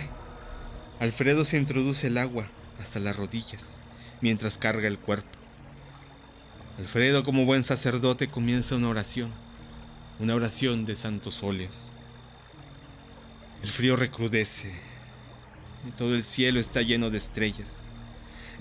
Alfredo 0.99 1.45
se 1.45 1.57
introduce 1.57 2.07
el 2.07 2.17
agua 2.17 2.49
hasta 2.79 2.99
las 2.99 3.15
rodillas 3.15 3.79
mientras 4.21 4.57
carga 4.57 4.87
el 4.87 4.97
cuerpo. 4.97 5.37
Alfredo, 6.79 7.21
como 7.21 7.45
buen 7.45 7.61
sacerdote, 7.61 8.29
comienza 8.29 8.75
una 8.75 8.89
oración, 8.89 9.31
una 10.17 10.33
oración 10.33 10.85
de 10.85 10.95
santos 10.95 11.43
óleos. 11.43 11.91
El 13.63 13.69
frío 13.69 13.95
recrudece 13.95 14.73
y 15.87 15.91
todo 15.91 16.15
el 16.15 16.23
cielo 16.23 16.59
está 16.59 16.81
lleno 16.81 17.09
de 17.09 17.17
estrellas 17.17 17.83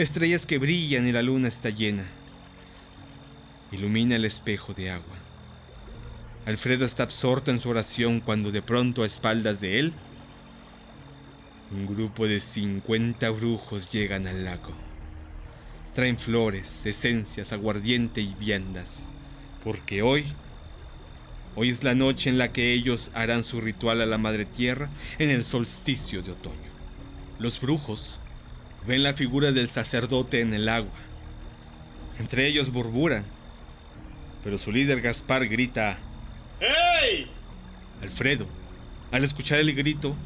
estrellas 0.03 0.47
que 0.47 0.59
brillan 0.59 1.07
y 1.07 1.13
la 1.13 1.23
luna 1.23 1.49
está 1.49 1.69
llena. 1.69 2.07
Ilumina 3.71 4.17
el 4.17 4.25
espejo 4.25 4.73
de 4.73 4.91
agua. 4.91 5.17
Alfredo 6.47 6.87
está 6.87 7.03
absorto 7.03 7.51
en 7.51 7.61
su 7.61 7.69
oración 7.69 8.21
cuando 8.21 8.51
de 8.51 8.63
pronto 8.63 9.03
a 9.03 9.07
espaldas 9.07 9.61
de 9.61 9.79
él, 9.79 9.93
un 11.71 11.87
grupo 11.87 12.27
de 12.27 12.41
50 12.41 13.29
brujos 13.31 13.93
llegan 13.93 14.27
al 14.27 14.45
lago. 14.45 14.73
Traen 15.95 16.19
flores, 16.19 16.87
esencias, 16.87 17.53
aguardiente 17.53 18.23
y 18.23 18.35
viandas, 18.35 19.09
porque 19.63 20.03
hoy, 20.03 20.25
hoy 21.55 21.71
es 21.71 21.85
la 21.85 21.95
noche 21.95 22.31
en 22.31 22.39
la 22.39 22.53
que 22.53 22.73
ellos 22.73 23.11
harán 23.15 23.45
su 23.45 23.61
ritual 23.61 24.01
a 24.01 24.07
la 24.07 24.19
Madre 24.19 24.45
Tierra 24.45 24.91
en 25.19 25.31
el 25.31 25.45
solsticio 25.45 26.23
de 26.23 26.33
otoño. 26.33 26.71
Los 27.39 27.61
brujos 27.61 28.19
ven 28.87 29.03
la 29.03 29.15
figura 29.15 29.53
del 29.53 29.69
sacerdote 29.69 30.41
en 30.41 30.55
el 30.55 30.69
agua. 30.69 30.93
Entre 32.19 32.47
ellos 32.47 32.71
burburan, 32.71 33.25
pero 34.43 34.59
su 34.59 34.73
líder 34.73 35.01
Gaspar 35.01 35.47
grita, 35.49 35.99
¡Hey! 36.61 37.31
Alfredo, 38.03 38.47
al 39.11 39.25
escuchar 39.25 39.61
el 39.61 39.75
grito, 39.75 40.17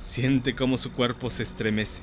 siente 0.00 0.54
cómo 0.54 0.78
su 0.78 0.92
cuerpo 0.92 1.30
se 1.30 1.42
estremece. 1.42 2.02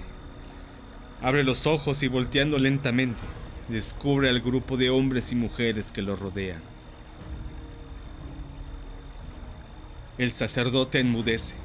Abre 1.21 1.43
los 1.43 1.65
ojos 1.65 2.03
y 2.03 2.07
volteando 2.07 2.57
lentamente, 2.57 3.23
descubre 3.69 4.29
al 4.29 4.41
grupo 4.41 4.77
de 4.77 4.89
hombres 4.89 5.31
y 5.31 5.35
mujeres 5.35 5.91
que 5.91 6.01
lo 6.01 6.15
rodean. 6.15 6.74
El 10.17 10.31
sacerdote 10.31 11.01
enmudece. 11.01 11.55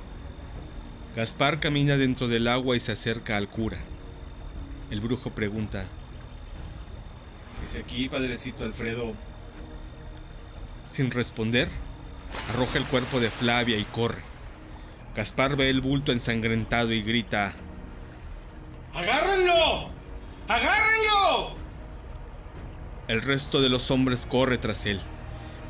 Gaspar 1.14 1.60
camina 1.60 1.96
dentro 1.96 2.26
del 2.26 2.48
agua 2.48 2.76
y 2.76 2.80
se 2.80 2.90
acerca 2.90 3.36
al 3.36 3.48
cura. 3.48 3.78
El 4.90 5.00
brujo 5.00 5.30
pregunta. 5.30 5.86
¿Es 7.64 7.76
aquí, 7.76 8.08
padrecito 8.08 8.64
Alfredo? 8.64 9.14
Sin 10.88 11.12
responder, 11.12 11.68
arroja 12.48 12.78
el 12.78 12.86
cuerpo 12.86 13.20
de 13.20 13.30
Flavia 13.30 13.76
y 13.78 13.84
corre. 13.84 14.22
Gaspar 15.14 15.54
ve 15.56 15.70
el 15.70 15.80
bulto 15.80 16.10
ensangrentado 16.10 16.92
y 16.92 17.02
grita. 17.02 17.52
¡Agárrenlo! 18.94 19.90
¡Agárrenlo! 20.48 21.54
El 23.06 23.22
resto 23.22 23.60
de 23.60 23.68
los 23.68 23.92
hombres 23.92 24.26
corre 24.26 24.58
tras 24.58 24.86
él, 24.86 25.00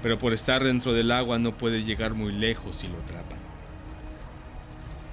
pero 0.02 0.18
por 0.18 0.32
estar 0.32 0.64
dentro 0.64 0.92
del 0.92 1.12
agua 1.12 1.38
no 1.38 1.56
puede 1.56 1.84
llegar 1.84 2.14
muy 2.14 2.32
lejos 2.32 2.84
y 2.84 2.88
lo 2.88 2.98
atrapan. 2.98 3.38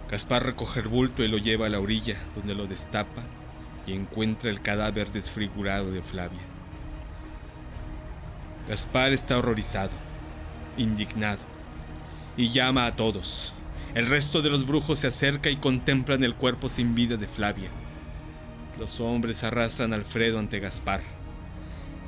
Gaspar 0.09 0.45
recoge 0.45 0.79
el 0.79 0.87
bulto 0.87 1.23
y 1.23 1.27
lo 1.27 1.37
lleva 1.37 1.65
a 1.65 1.69
la 1.69 1.79
orilla, 1.79 2.17
donde 2.35 2.55
lo 2.55 2.65
destapa 2.65 3.23
y 3.85 3.93
encuentra 3.93 4.49
el 4.49 4.61
cadáver 4.61 5.11
desfigurado 5.11 5.91
de 5.91 6.01
Flavia. 6.01 6.41
Gaspar 8.69 9.13
está 9.13 9.37
horrorizado, 9.37 9.91
indignado, 10.77 11.43
y 12.35 12.49
llama 12.49 12.85
a 12.85 12.95
todos. 12.95 13.53
El 13.95 14.07
resto 14.07 14.41
de 14.41 14.49
los 14.49 14.67
brujos 14.67 14.99
se 14.99 15.07
acerca 15.07 15.49
y 15.49 15.57
contemplan 15.57 16.23
el 16.23 16.35
cuerpo 16.35 16.69
sin 16.69 16.93
vida 16.93 17.17
de 17.17 17.27
Flavia. 17.27 17.69
Los 18.77 18.99
hombres 18.99 19.43
arrastran 19.43 19.91
a 19.91 19.95
Alfredo 19.95 20.37
ante 20.37 20.59
Gaspar. 20.59 21.16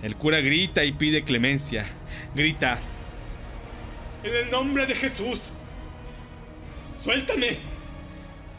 El 0.02 0.16
cura 0.16 0.40
grita 0.40 0.84
y 0.86 0.94
pide 0.94 1.24
clemencia. 1.24 1.86
Grita. 2.34 2.80
En 4.24 4.36
el 4.36 4.52
nombre 4.52 4.86
de 4.86 4.96
Jesús. 4.96 5.52
Suéltame. 7.02 7.60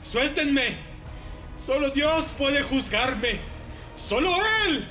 Suéltenme. 0.02 0.76
Solo 1.56 1.90
Dios 1.90 2.26
puede 2.36 2.62
juzgarme. 2.62 3.40
Solo 3.96 4.34
Él. 4.66 4.86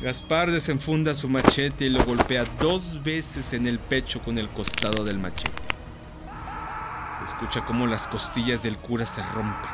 Gaspar 0.00 0.50
desenfunda 0.50 1.14
su 1.14 1.28
machete 1.28 1.84
y 1.84 1.90
lo 1.90 2.04
golpea 2.04 2.44
dos 2.58 3.02
veces 3.02 3.52
en 3.52 3.66
el 3.66 3.78
pecho 3.78 4.22
con 4.22 4.38
el 4.38 4.48
costado 4.48 5.04
del 5.04 5.18
machete. 5.18 5.50
Se 7.18 7.24
escucha 7.24 7.64
como 7.66 7.86
las 7.86 8.08
costillas 8.08 8.62
del 8.62 8.78
cura 8.78 9.04
se 9.04 9.22
rompen. 9.22 9.70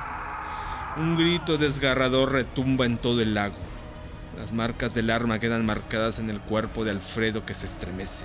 Un 0.96 1.16
grito 1.16 1.58
desgarrador 1.58 2.32
retumba 2.32 2.86
en 2.86 2.98
todo 2.98 3.20
el 3.22 3.34
lago. 3.34 3.75
Las 4.36 4.52
marcas 4.52 4.94
del 4.94 5.10
arma 5.10 5.40
quedan 5.40 5.64
marcadas 5.64 6.18
en 6.18 6.30
el 6.30 6.40
cuerpo 6.40 6.84
de 6.84 6.90
Alfredo 6.90 7.46
que 7.46 7.54
se 7.54 7.66
estremece. 7.66 8.24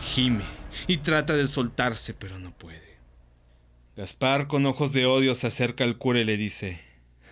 Gime 0.00 0.44
y 0.86 0.98
trata 0.98 1.34
de 1.34 1.46
soltarse, 1.46 2.14
pero 2.14 2.38
no 2.38 2.56
puede. 2.56 2.98
Gaspar, 3.96 4.48
con 4.48 4.66
ojos 4.66 4.92
de 4.92 5.06
odio, 5.06 5.34
se 5.34 5.46
acerca 5.46 5.84
al 5.84 5.98
cura 5.98 6.20
y 6.20 6.24
le 6.24 6.36
dice, 6.36 6.80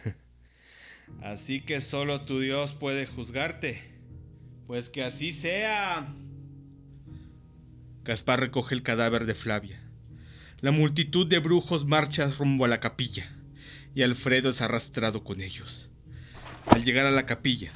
Así 1.23 1.61
que 1.61 1.81
solo 1.81 2.21
tu 2.21 2.41
Dios 2.41 2.73
puede 2.73 3.07
juzgarte. 3.07 3.91
Pues 4.69 4.89
que 4.89 5.03
así 5.03 5.33
sea. 5.33 6.15
Gaspar 8.05 8.41
recoge 8.41 8.75
el 8.75 8.83
cadáver 8.83 9.27
de 9.27 9.35
Flavia. 9.35 9.81
La 10.61 10.71
multitud 10.71 11.27
de 11.27 11.41
brujos 11.41 11.85
marcha 11.85 12.31
rumbo 12.39 12.65
a 12.65 12.69
la 12.69 12.81
capilla 12.81 13.29
y 13.95 14.03
Alfredo 14.03 14.51
es 14.51 14.63
arrastrado 14.63 15.25
con 15.25 15.41
ellos. 15.41 15.92
Al 16.67 16.85
llegar 16.85 17.07
a 17.07 17.11
la 17.11 17.27
capilla, 17.27 17.73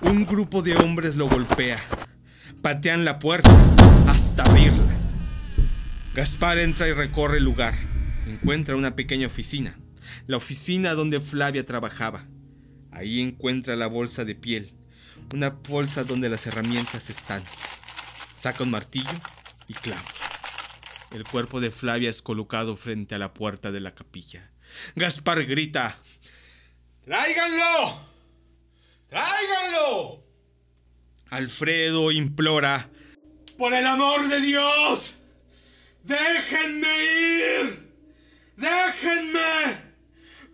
un 0.00 0.26
grupo 0.26 0.62
de 0.62 0.76
hombres 0.76 1.16
lo 1.16 1.28
golpea, 1.28 1.78
patean 2.62 3.04
la 3.04 3.18
puerta 3.18 3.50
hasta 4.06 4.44
abrirla. 4.44 4.98
Gaspar 6.14 6.58
entra 6.58 6.88
y 6.88 6.92
recorre 6.92 7.38
el 7.38 7.44
lugar. 7.44 7.74
Encuentra 8.26 8.76
una 8.76 8.96
pequeña 8.96 9.26
oficina, 9.26 9.78
la 10.26 10.36
oficina 10.36 10.94
donde 10.94 11.20
Flavia 11.20 11.64
trabajaba. 11.64 12.26
Ahí 12.90 13.20
encuentra 13.20 13.76
la 13.76 13.86
bolsa 13.86 14.24
de 14.24 14.34
piel, 14.34 14.72
una 15.32 15.50
bolsa 15.50 16.04
donde 16.04 16.28
las 16.28 16.46
herramientas 16.46 17.10
están. 17.10 17.44
Saca 18.34 18.64
un 18.64 18.70
martillo 18.70 19.08
y 19.68 19.74
clavos. 19.74 20.30
El 21.12 21.24
cuerpo 21.24 21.60
de 21.60 21.70
Flavia 21.70 22.08
es 22.08 22.22
colocado 22.22 22.76
frente 22.76 23.14
a 23.14 23.18
la 23.18 23.34
puerta 23.34 23.72
de 23.72 23.80
la 23.80 23.94
capilla. 23.94 24.52
Gaspar 24.94 25.44
grita, 25.44 25.98
¡Tráiganlo! 27.10 28.06
¡Tráiganlo! 29.08 30.24
Alfredo 31.30 32.12
implora, 32.12 32.88
¡Por 33.58 33.74
el 33.74 33.84
amor 33.84 34.28
de 34.28 34.40
Dios! 34.40 35.16
¡Déjenme 36.04 36.86
ir! 37.02 37.92
¡Déjenme! 38.56 39.76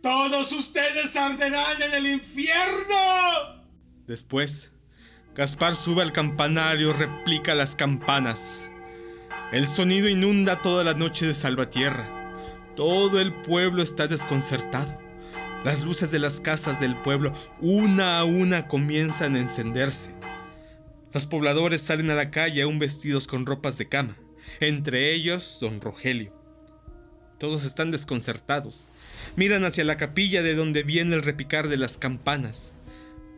¡Todos 0.01 0.51
ustedes 0.53 1.15
arderán 1.15 1.83
en 1.83 1.93
el 1.93 2.07
infierno! 2.07 3.67
Después, 4.07 4.71
Gaspar 5.35 5.77
sube 5.77 6.01
al 6.01 6.13
campanario, 6.13 6.95
replica 6.95 7.55
las 7.55 7.77
campanas. 7.77 8.71
El 9.53 9.67
sonido 9.67 10.09
inunda 10.09 10.63
toda 10.63 10.85
la 10.85 10.95
noche 10.95 11.27
de 11.27 11.35
Salvatierra. 11.35 12.09
Todo 12.75 13.21
el 13.21 13.43
pueblo 13.43 13.83
está 13.83 14.07
desconcertado. 14.07 15.06
Las 15.65 15.81
luces 15.83 16.11
de 16.11 16.19
las 16.19 16.41
casas 16.41 16.81
del 16.81 16.97
pueblo 17.03 17.33
una 17.61 18.19
a 18.19 18.25
una 18.25 18.69
comienzan 18.69 19.35
a 19.35 19.41
encenderse. 19.41 20.11
Los 21.13 21.27
pobladores 21.27 21.83
salen 21.83 22.11
a 22.11 22.15
la 22.15 22.31
calle 22.31 22.63
aún 22.63 22.79
vestidos 22.79 23.27
con 23.27 23.47
ropas 23.47 23.79
de 23.79 23.89
cama, 23.89 24.17
entre 24.61 25.13
ellos 25.13 25.59
don 25.61 25.81
Rogelio. 25.81 26.33
Todos 27.39 27.65
están 27.65 27.91
desconcertados. 27.91 28.89
Miran 29.35 29.65
hacia 29.65 29.85
la 29.85 29.97
capilla 29.97 30.43
de 30.43 30.55
donde 30.55 30.83
viene 30.83 31.17
el 31.17 31.23
repicar 31.23 31.69
de 31.69 31.77
las 31.77 31.99
campanas. 31.99 32.75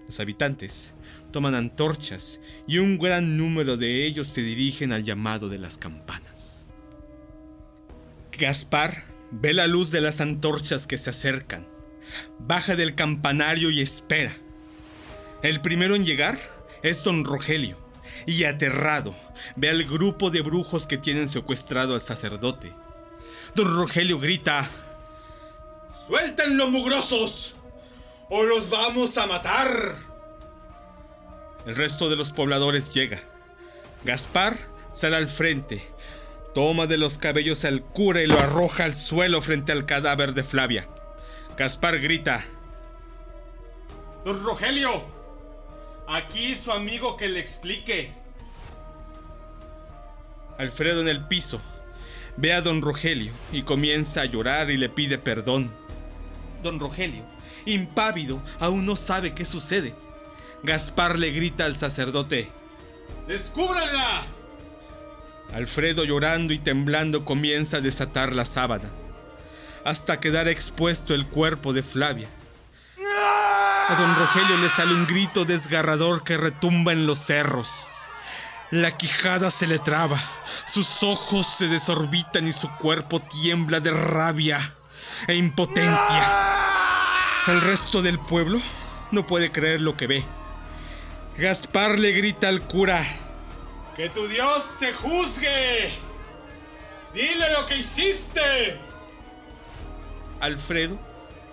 Los 0.06 0.20
habitantes 0.20 0.94
toman 1.32 1.54
antorchas 1.54 2.40
y 2.66 2.78
un 2.78 2.98
gran 2.98 3.36
número 3.36 3.76
de 3.76 4.04
ellos 4.04 4.28
se 4.28 4.42
dirigen 4.42 4.92
al 4.92 5.04
llamado 5.04 5.48
de 5.48 5.58
las 5.58 5.78
campanas. 5.78 6.68
Gaspar 8.38 9.18
Ve 9.30 9.52
la 9.52 9.66
luz 9.66 9.90
de 9.90 10.00
las 10.00 10.22
antorchas 10.22 10.86
que 10.86 10.96
se 10.96 11.10
acercan. 11.10 11.66
Baja 12.38 12.76
del 12.76 12.94
campanario 12.94 13.70
y 13.70 13.80
espera. 13.80 14.36
El 15.42 15.60
primero 15.60 15.94
en 15.94 16.04
llegar 16.04 16.38
es 16.82 17.02
Don 17.04 17.24
Rogelio, 17.24 17.78
y 18.26 18.44
aterrado 18.44 19.14
ve 19.56 19.70
al 19.70 19.84
grupo 19.84 20.30
de 20.30 20.40
brujos 20.40 20.86
que 20.86 20.98
tienen 20.98 21.28
secuestrado 21.28 21.94
al 21.94 22.00
sacerdote. 22.00 22.72
Don 23.54 23.76
Rogelio 23.76 24.18
grita: 24.18 24.68
¡Suéltenlo, 26.06 26.68
mugrosos! 26.68 27.54
¡O 28.30 28.44
los 28.44 28.68
vamos 28.68 29.16
a 29.16 29.26
matar! 29.26 29.96
El 31.66 31.76
resto 31.76 32.08
de 32.08 32.16
los 32.16 32.32
pobladores 32.32 32.94
llega. 32.94 33.20
Gaspar 34.04 34.56
sale 34.92 35.16
al 35.16 35.28
frente, 35.28 35.86
Toma 36.54 36.86
de 36.86 36.96
los 36.96 37.18
cabellos 37.18 37.64
al 37.64 37.82
cura 37.82 38.22
y 38.22 38.26
lo 38.26 38.38
arroja 38.38 38.84
al 38.84 38.94
suelo 38.94 39.40
frente 39.42 39.70
al 39.70 39.86
cadáver 39.86 40.34
de 40.34 40.42
Flavia. 40.42 40.88
Gaspar 41.58 41.98
grita. 41.98 42.44
Don 44.24 44.44
Rogelio, 44.44 45.04
aquí 46.06 46.54
su 46.54 46.70
amigo 46.70 47.16
que 47.16 47.26
le 47.26 47.40
explique. 47.40 48.12
Alfredo 50.56 51.00
en 51.00 51.08
el 51.08 51.26
piso 51.26 51.60
ve 52.36 52.52
a 52.52 52.62
don 52.62 52.80
Rogelio 52.80 53.32
y 53.50 53.62
comienza 53.62 54.20
a 54.20 54.26
llorar 54.26 54.70
y 54.70 54.76
le 54.76 54.88
pide 54.88 55.18
perdón. 55.18 55.72
Don 56.62 56.78
Rogelio, 56.78 57.24
impávido, 57.66 58.40
aún 58.60 58.86
no 58.86 58.94
sabe 58.94 59.34
qué 59.34 59.44
sucede. 59.44 59.94
Gaspar 60.62 61.18
le 61.18 61.32
grita 61.32 61.64
al 61.64 61.74
sacerdote. 61.74 62.52
¡Descúbranla! 63.26 64.26
Alfredo 65.52 66.04
llorando 66.04 66.52
y 66.52 66.60
temblando 66.60 67.24
comienza 67.24 67.78
a 67.78 67.80
desatar 67.80 68.32
la 68.32 68.46
sábana, 68.46 68.88
hasta 69.88 70.20
quedar 70.20 70.48
expuesto 70.48 71.14
el 71.14 71.26
cuerpo 71.26 71.72
de 71.72 71.82
Flavia. 71.82 72.28
A 73.88 73.94
don 73.98 74.16
Rogelio 74.16 74.58
le 74.58 74.68
sale 74.68 74.92
un 74.92 75.06
grito 75.06 75.46
desgarrador 75.46 76.24
que 76.24 76.36
retumba 76.36 76.92
en 76.92 77.06
los 77.06 77.18
cerros. 77.18 77.90
La 78.70 78.98
quijada 78.98 79.50
se 79.50 79.66
le 79.66 79.78
traba, 79.78 80.22
sus 80.66 81.02
ojos 81.02 81.46
se 81.46 81.68
desorbitan 81.68 82.46
y 82.46 82.52
su 82.52 82.68
cuerpo 82.76 83.20
tiembla 83.20 83.80
de 83.80 83.90
rabia 83.90 84.60
e 85.26 85.36
impotencia. 85.36 86.22
El 87.46 87.62
resto 87.62 88.02
del 88.02 88.18
pueblo 88.18 88.60
no 89.10 89.26
puede 89.26 89.50
creer 89.50 89.80
lo 89.80 89.96
que 89.96 90.06
ve. 90.06 90.24
Gaspar 91.38 91.98
le 91.98 92.12
grita 92.12 92.48
al 92.48 92.60
cura. 92.60 93.02
¡Que 93.96 94.10
tu 94.10 94.26
Dios 94.28 94.76
te 94.78 94.92
juzgue! 94.92 95.90
¡Dile 97.14 97.52
lo 97.54 97.64
que 97.64 97.78
hiciste! 97.78 98.87
Alfredo 100.40 100.98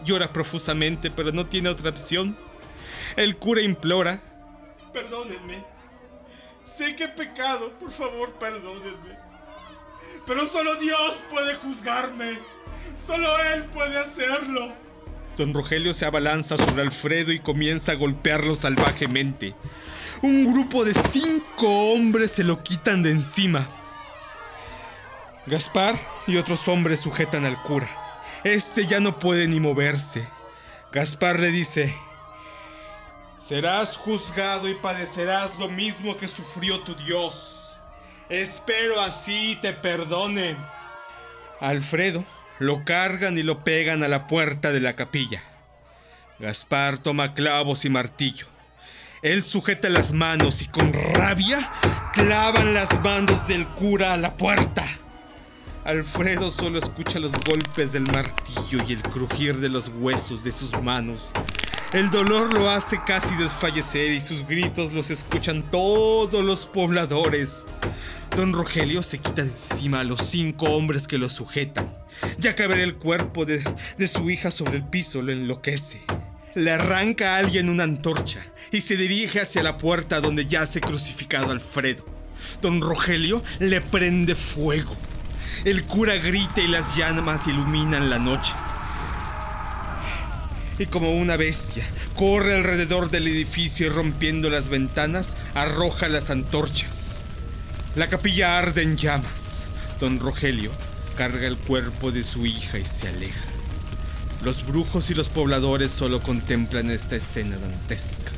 llora 0.04 0.32
profusamente, 0.34 1.10
pero 1.12 1.32
no 1.32 1.46
tiene 1.48 1.70
otra 1.70 1.90
opción. 1.90 2.38
El 3.16 3.38
cura 3.38 3.62
implora. 3.62 4.22
Perdónenme. 4.94 5.64
Sé 6.66 6.96
que 6.96 7.06
he 7.06 7.08
pecado, 7.08 7.72
por 7.80 7.92
favor, 7.92 8.34
perdónenme. 8.34 9.18
Pero 10.26 10.46
solo 10.48 10.76
Dios 10.76 11.20
puede 11.30 11.56
juzgarme. 11.56 12.40
Solo 12.98 13.30
Él 13.54 13.66
puede 13.66 14.00
hacerlo. 14.00 14.74
Don 15.38 15.54
Rogelio 15.54 15.94
se 15.94 16.06
abalanza 16.06 16.58
sobre 16.58 16.82
Alfredo 16.82 17.32
y 17.32 17.40
comienza 17.40 17.92
a 17.92 17.96
golpearlo 17.96 18.56
salvajemente 18.56 19.54
un 20.22 20.52
grupo 20.52 20.86
de 20.86 20.94
cinco 20.94 21.94
hombres 21.94 22.32
se 22.32 22.44
lo 22.44 22.64
quitan 22.64 23.04
de 23.04 23.12
encima. 23.12 23.68
Gaspar 25.46 26.00
y 26.26 26.38
otros 26.38 26.68
hombres 26.68 27.00
sujetan 27.00 27.46
al 27.46 27.62
cura. 27.62 28.05
Este 28.46 28.86
ya 28.86 29.00
no 29.00 29.18
puede 29.18 29.48
ni 29.48 29.60
moverse. 29.60 30.30
Gaspar 30.91 31.39
le 31.39 31.50
dice, 31.50 31.98
serás 33.41 33.98
juzgado 33.98 34.70
y 34.70 34.76
padecerás 34.76 35.58
lo 35.58 35.68
mismo 35.68 36.16
que 36.16 36.28
sufrió 36.28 36.80
tu 36.82 36.93
Dios. 36.93 37.72
Espero 38.30 39.02
así 39.02 39.58
te 39.64 39.74
perdone. 39.74 40.58
Alfredo 41.60 42.24
lo 42.60 42.86
cargan 42.86 43.36
y 43.36 43.41
lo 43.41 43.64
pegan 43.64 44.04
a 44.04 44.08
la 44.08 44.28
puerta 44.28 44.72
de 44.72 44.80
la 44.80 44.96
capilla. 44.96 45.41
Gaspar 46.38 47.00
toma 47.00 47.34
clavos 47.34 47.84
y 47.84 47.89
martillo. 47.89 48.46
Él 49.24 49.41
sujeta 49.41 49.89
las 49.89 50.14
manos 50.14 50.62
y 50.62 50.68
con 50.68 50.93
rabia 50.93 51.72
clavan 52.14 52.76
las 52.76 53.02
manos 53.02 53.48
del 53.48 53.68
cura 53.70 54.14
a 54.14 54.18
la 54.18 54.38
puerta. 54.38 54.86
Alfredo 55.86 56.50
solo 56.50 56.80
escucha 56.80 57.20
los 57.20 57.34
golpes 57.46 57.92
del 57.92 58.06
martillo 58.12 58.84
y 58.88 58.94
el 58.94 59.04
crujir 59.04 59.58
de 59.58 59.70
los 59.70 59.92
huesos 60.00 60.44
de 60.44 60.52
sus 60.52 60.72
manos. 60.82 61.28
El 61.94 62.10
dolor 62.10 62.52
lo 62.56 62.72
hace 62.72 63.00
casi 63.06 63.36
desfallecer 63.36 64.12
y 64.12 64.20
sus 64.20 64.48
gritos 64.48 64.94
los 64.94 65.12
escuchan 65.12 65.70
todos 65.70 66.44
los 66.44 66.66
pobladores. 66.66 67.68
Don 68.36 68.52
Rogelio 68.52 69.04
se 69.04 69.20
quita 69.20 69.44
de 69.44 69.52
encima 69.52 70.00
a 70.00 70.04
los 70.04 70.22
cinco 70.22 70.66
hombres 70.72 71.08
que 71.08 71.20
lo 71.20 71.30
sujetan. 71.30 71.96
Ya 72.40 72.56
que 72.56 72.66
ver 72.66 72.80
el 72.80 72.96
cuerpo 72.96 73.46
de, 73.46 73.64
su 74.08 74.32
hija 74.32 74.50
sobre 74.50 74.78
el 74.78 74.88
piso 74.88 75.22
lo 75.22 75.32
enloquece. 75.32 76.02
Le 76.56 76.72
arranca 76.72 77.36
a 77.36 77.38
alguien 77.38 77.70
una 77.70 77.84
antorcha 77.84 78.44
y 78.72 78.82
se 78.82 78.98
dirige 78.98 79.40
hacia 79.40 79.62
la 79.62 79.78
puerta 79.78 80.20
donde 80.20 80.48
yace 80.48 80.82
crucificado 80.82 81.52
Alfredo. 81.52 82.04
Don 82.64 82.82
Rogelio 82.82 83.44
le 83.60 83.82
prende 83.82 84.34
fuego. 84.34 84.98
El 85.66 85.84
cura 85.86 86.16
grita 86.18 86.61
y 86.61 86.68
las 86.68 86.95
llamas 86.95 87.47
iluminan 87.47 88.11
la 88.11 88.20
noche. 88.20 88.53
Y 90.78 90.86
como 90.86 91.16
una 91.16 91.38
bestia, 91.38 91.84
corre 92.13 92.55
alrededor 92.55 93.09
del 93.09 93.28
edificio 93.28 93.88
y 93.88 93.89
rompiendo 93.89 94.51
las 94.51 94.70
ventanas, 94.70 95.36
arroja 95.55 96.07
las 96.07 96.30
antorchas. 96.30 97.16
La 97.95 98.05
capilla 98.09 98.59
arde 98.59 98.84
en 98.84 98.95
llamas. 98.95 99.63
Don 99.99 100.20
Rogelio 100.20 100.70
carga 101.18 101.47
el 101.47 101.57
cuerpo 101.57 102.11
de 102.11 102.24
su 102.24 102.45
hija 102.45 102.78
y 102.78 102.86
se 102.86 103.07
aleja. 103.07 103.41
Los 104.43 104.68
brujos 104.68 105.09
y 105.09 105.16
los 105.16 105.30
pobladores 105.30 105.91
solo 105.91 106.22
contemplan 106.22 106.91
esta 106.91 107.16
escena 107.16 107.57
dantesca. 107.57 108.32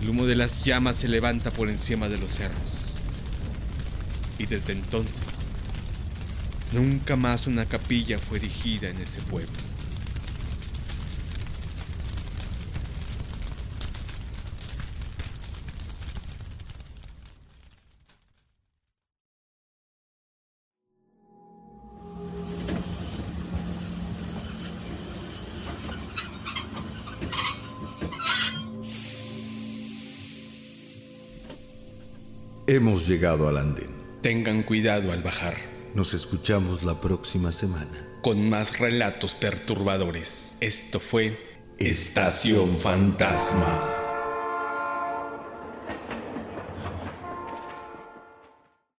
El 0.00 0.10
humo 0.10 0.26
de 0.26 0.36
las 0.36 0.64
llamas 0.64 0.98
se 0.98 1.08
levanta 1.08 1.50
por 1.50 1.68
encima 1.68 2.08
de 2.08 2.18
los 2.18 2.34
cerros. 2.34 2.92
Y 4.38 4.46
desde 4.46 4.74
entonces, 4.74 5.41
nunca 6.72 7.16
más 7.16 7.46
una 7.46 7.66
capilla 7.66 8.18
fue 8.18 8.38
erigida 8.38 8.88
en 8.88 8.98
ese 8.98 9.20
pueblo. 9.22 9.52
Hemos 32.68 33.06
llegado 33.06 33.48
al 33.48 33.58
andén. 33.58 33.90
Tengan 34.22 34.62
cuidado 34.62 35.12
al 35.12 35.22
bajar, 35.22 35.56
Nos 35.94 36.14
escuchamos 36.14 36.82
la 36.84 37.00
próxima 37.00 37.52
semana. 37.52 38.08
con 38.22 38.48
más 38.48 38.78
relatos 38.78 39.34
perturbadores. 39.34 40.56
Esto 40.60 41.00
fue 41.00 41.36
Estación 41.78 42.76
Fantasma. 42.78 44.01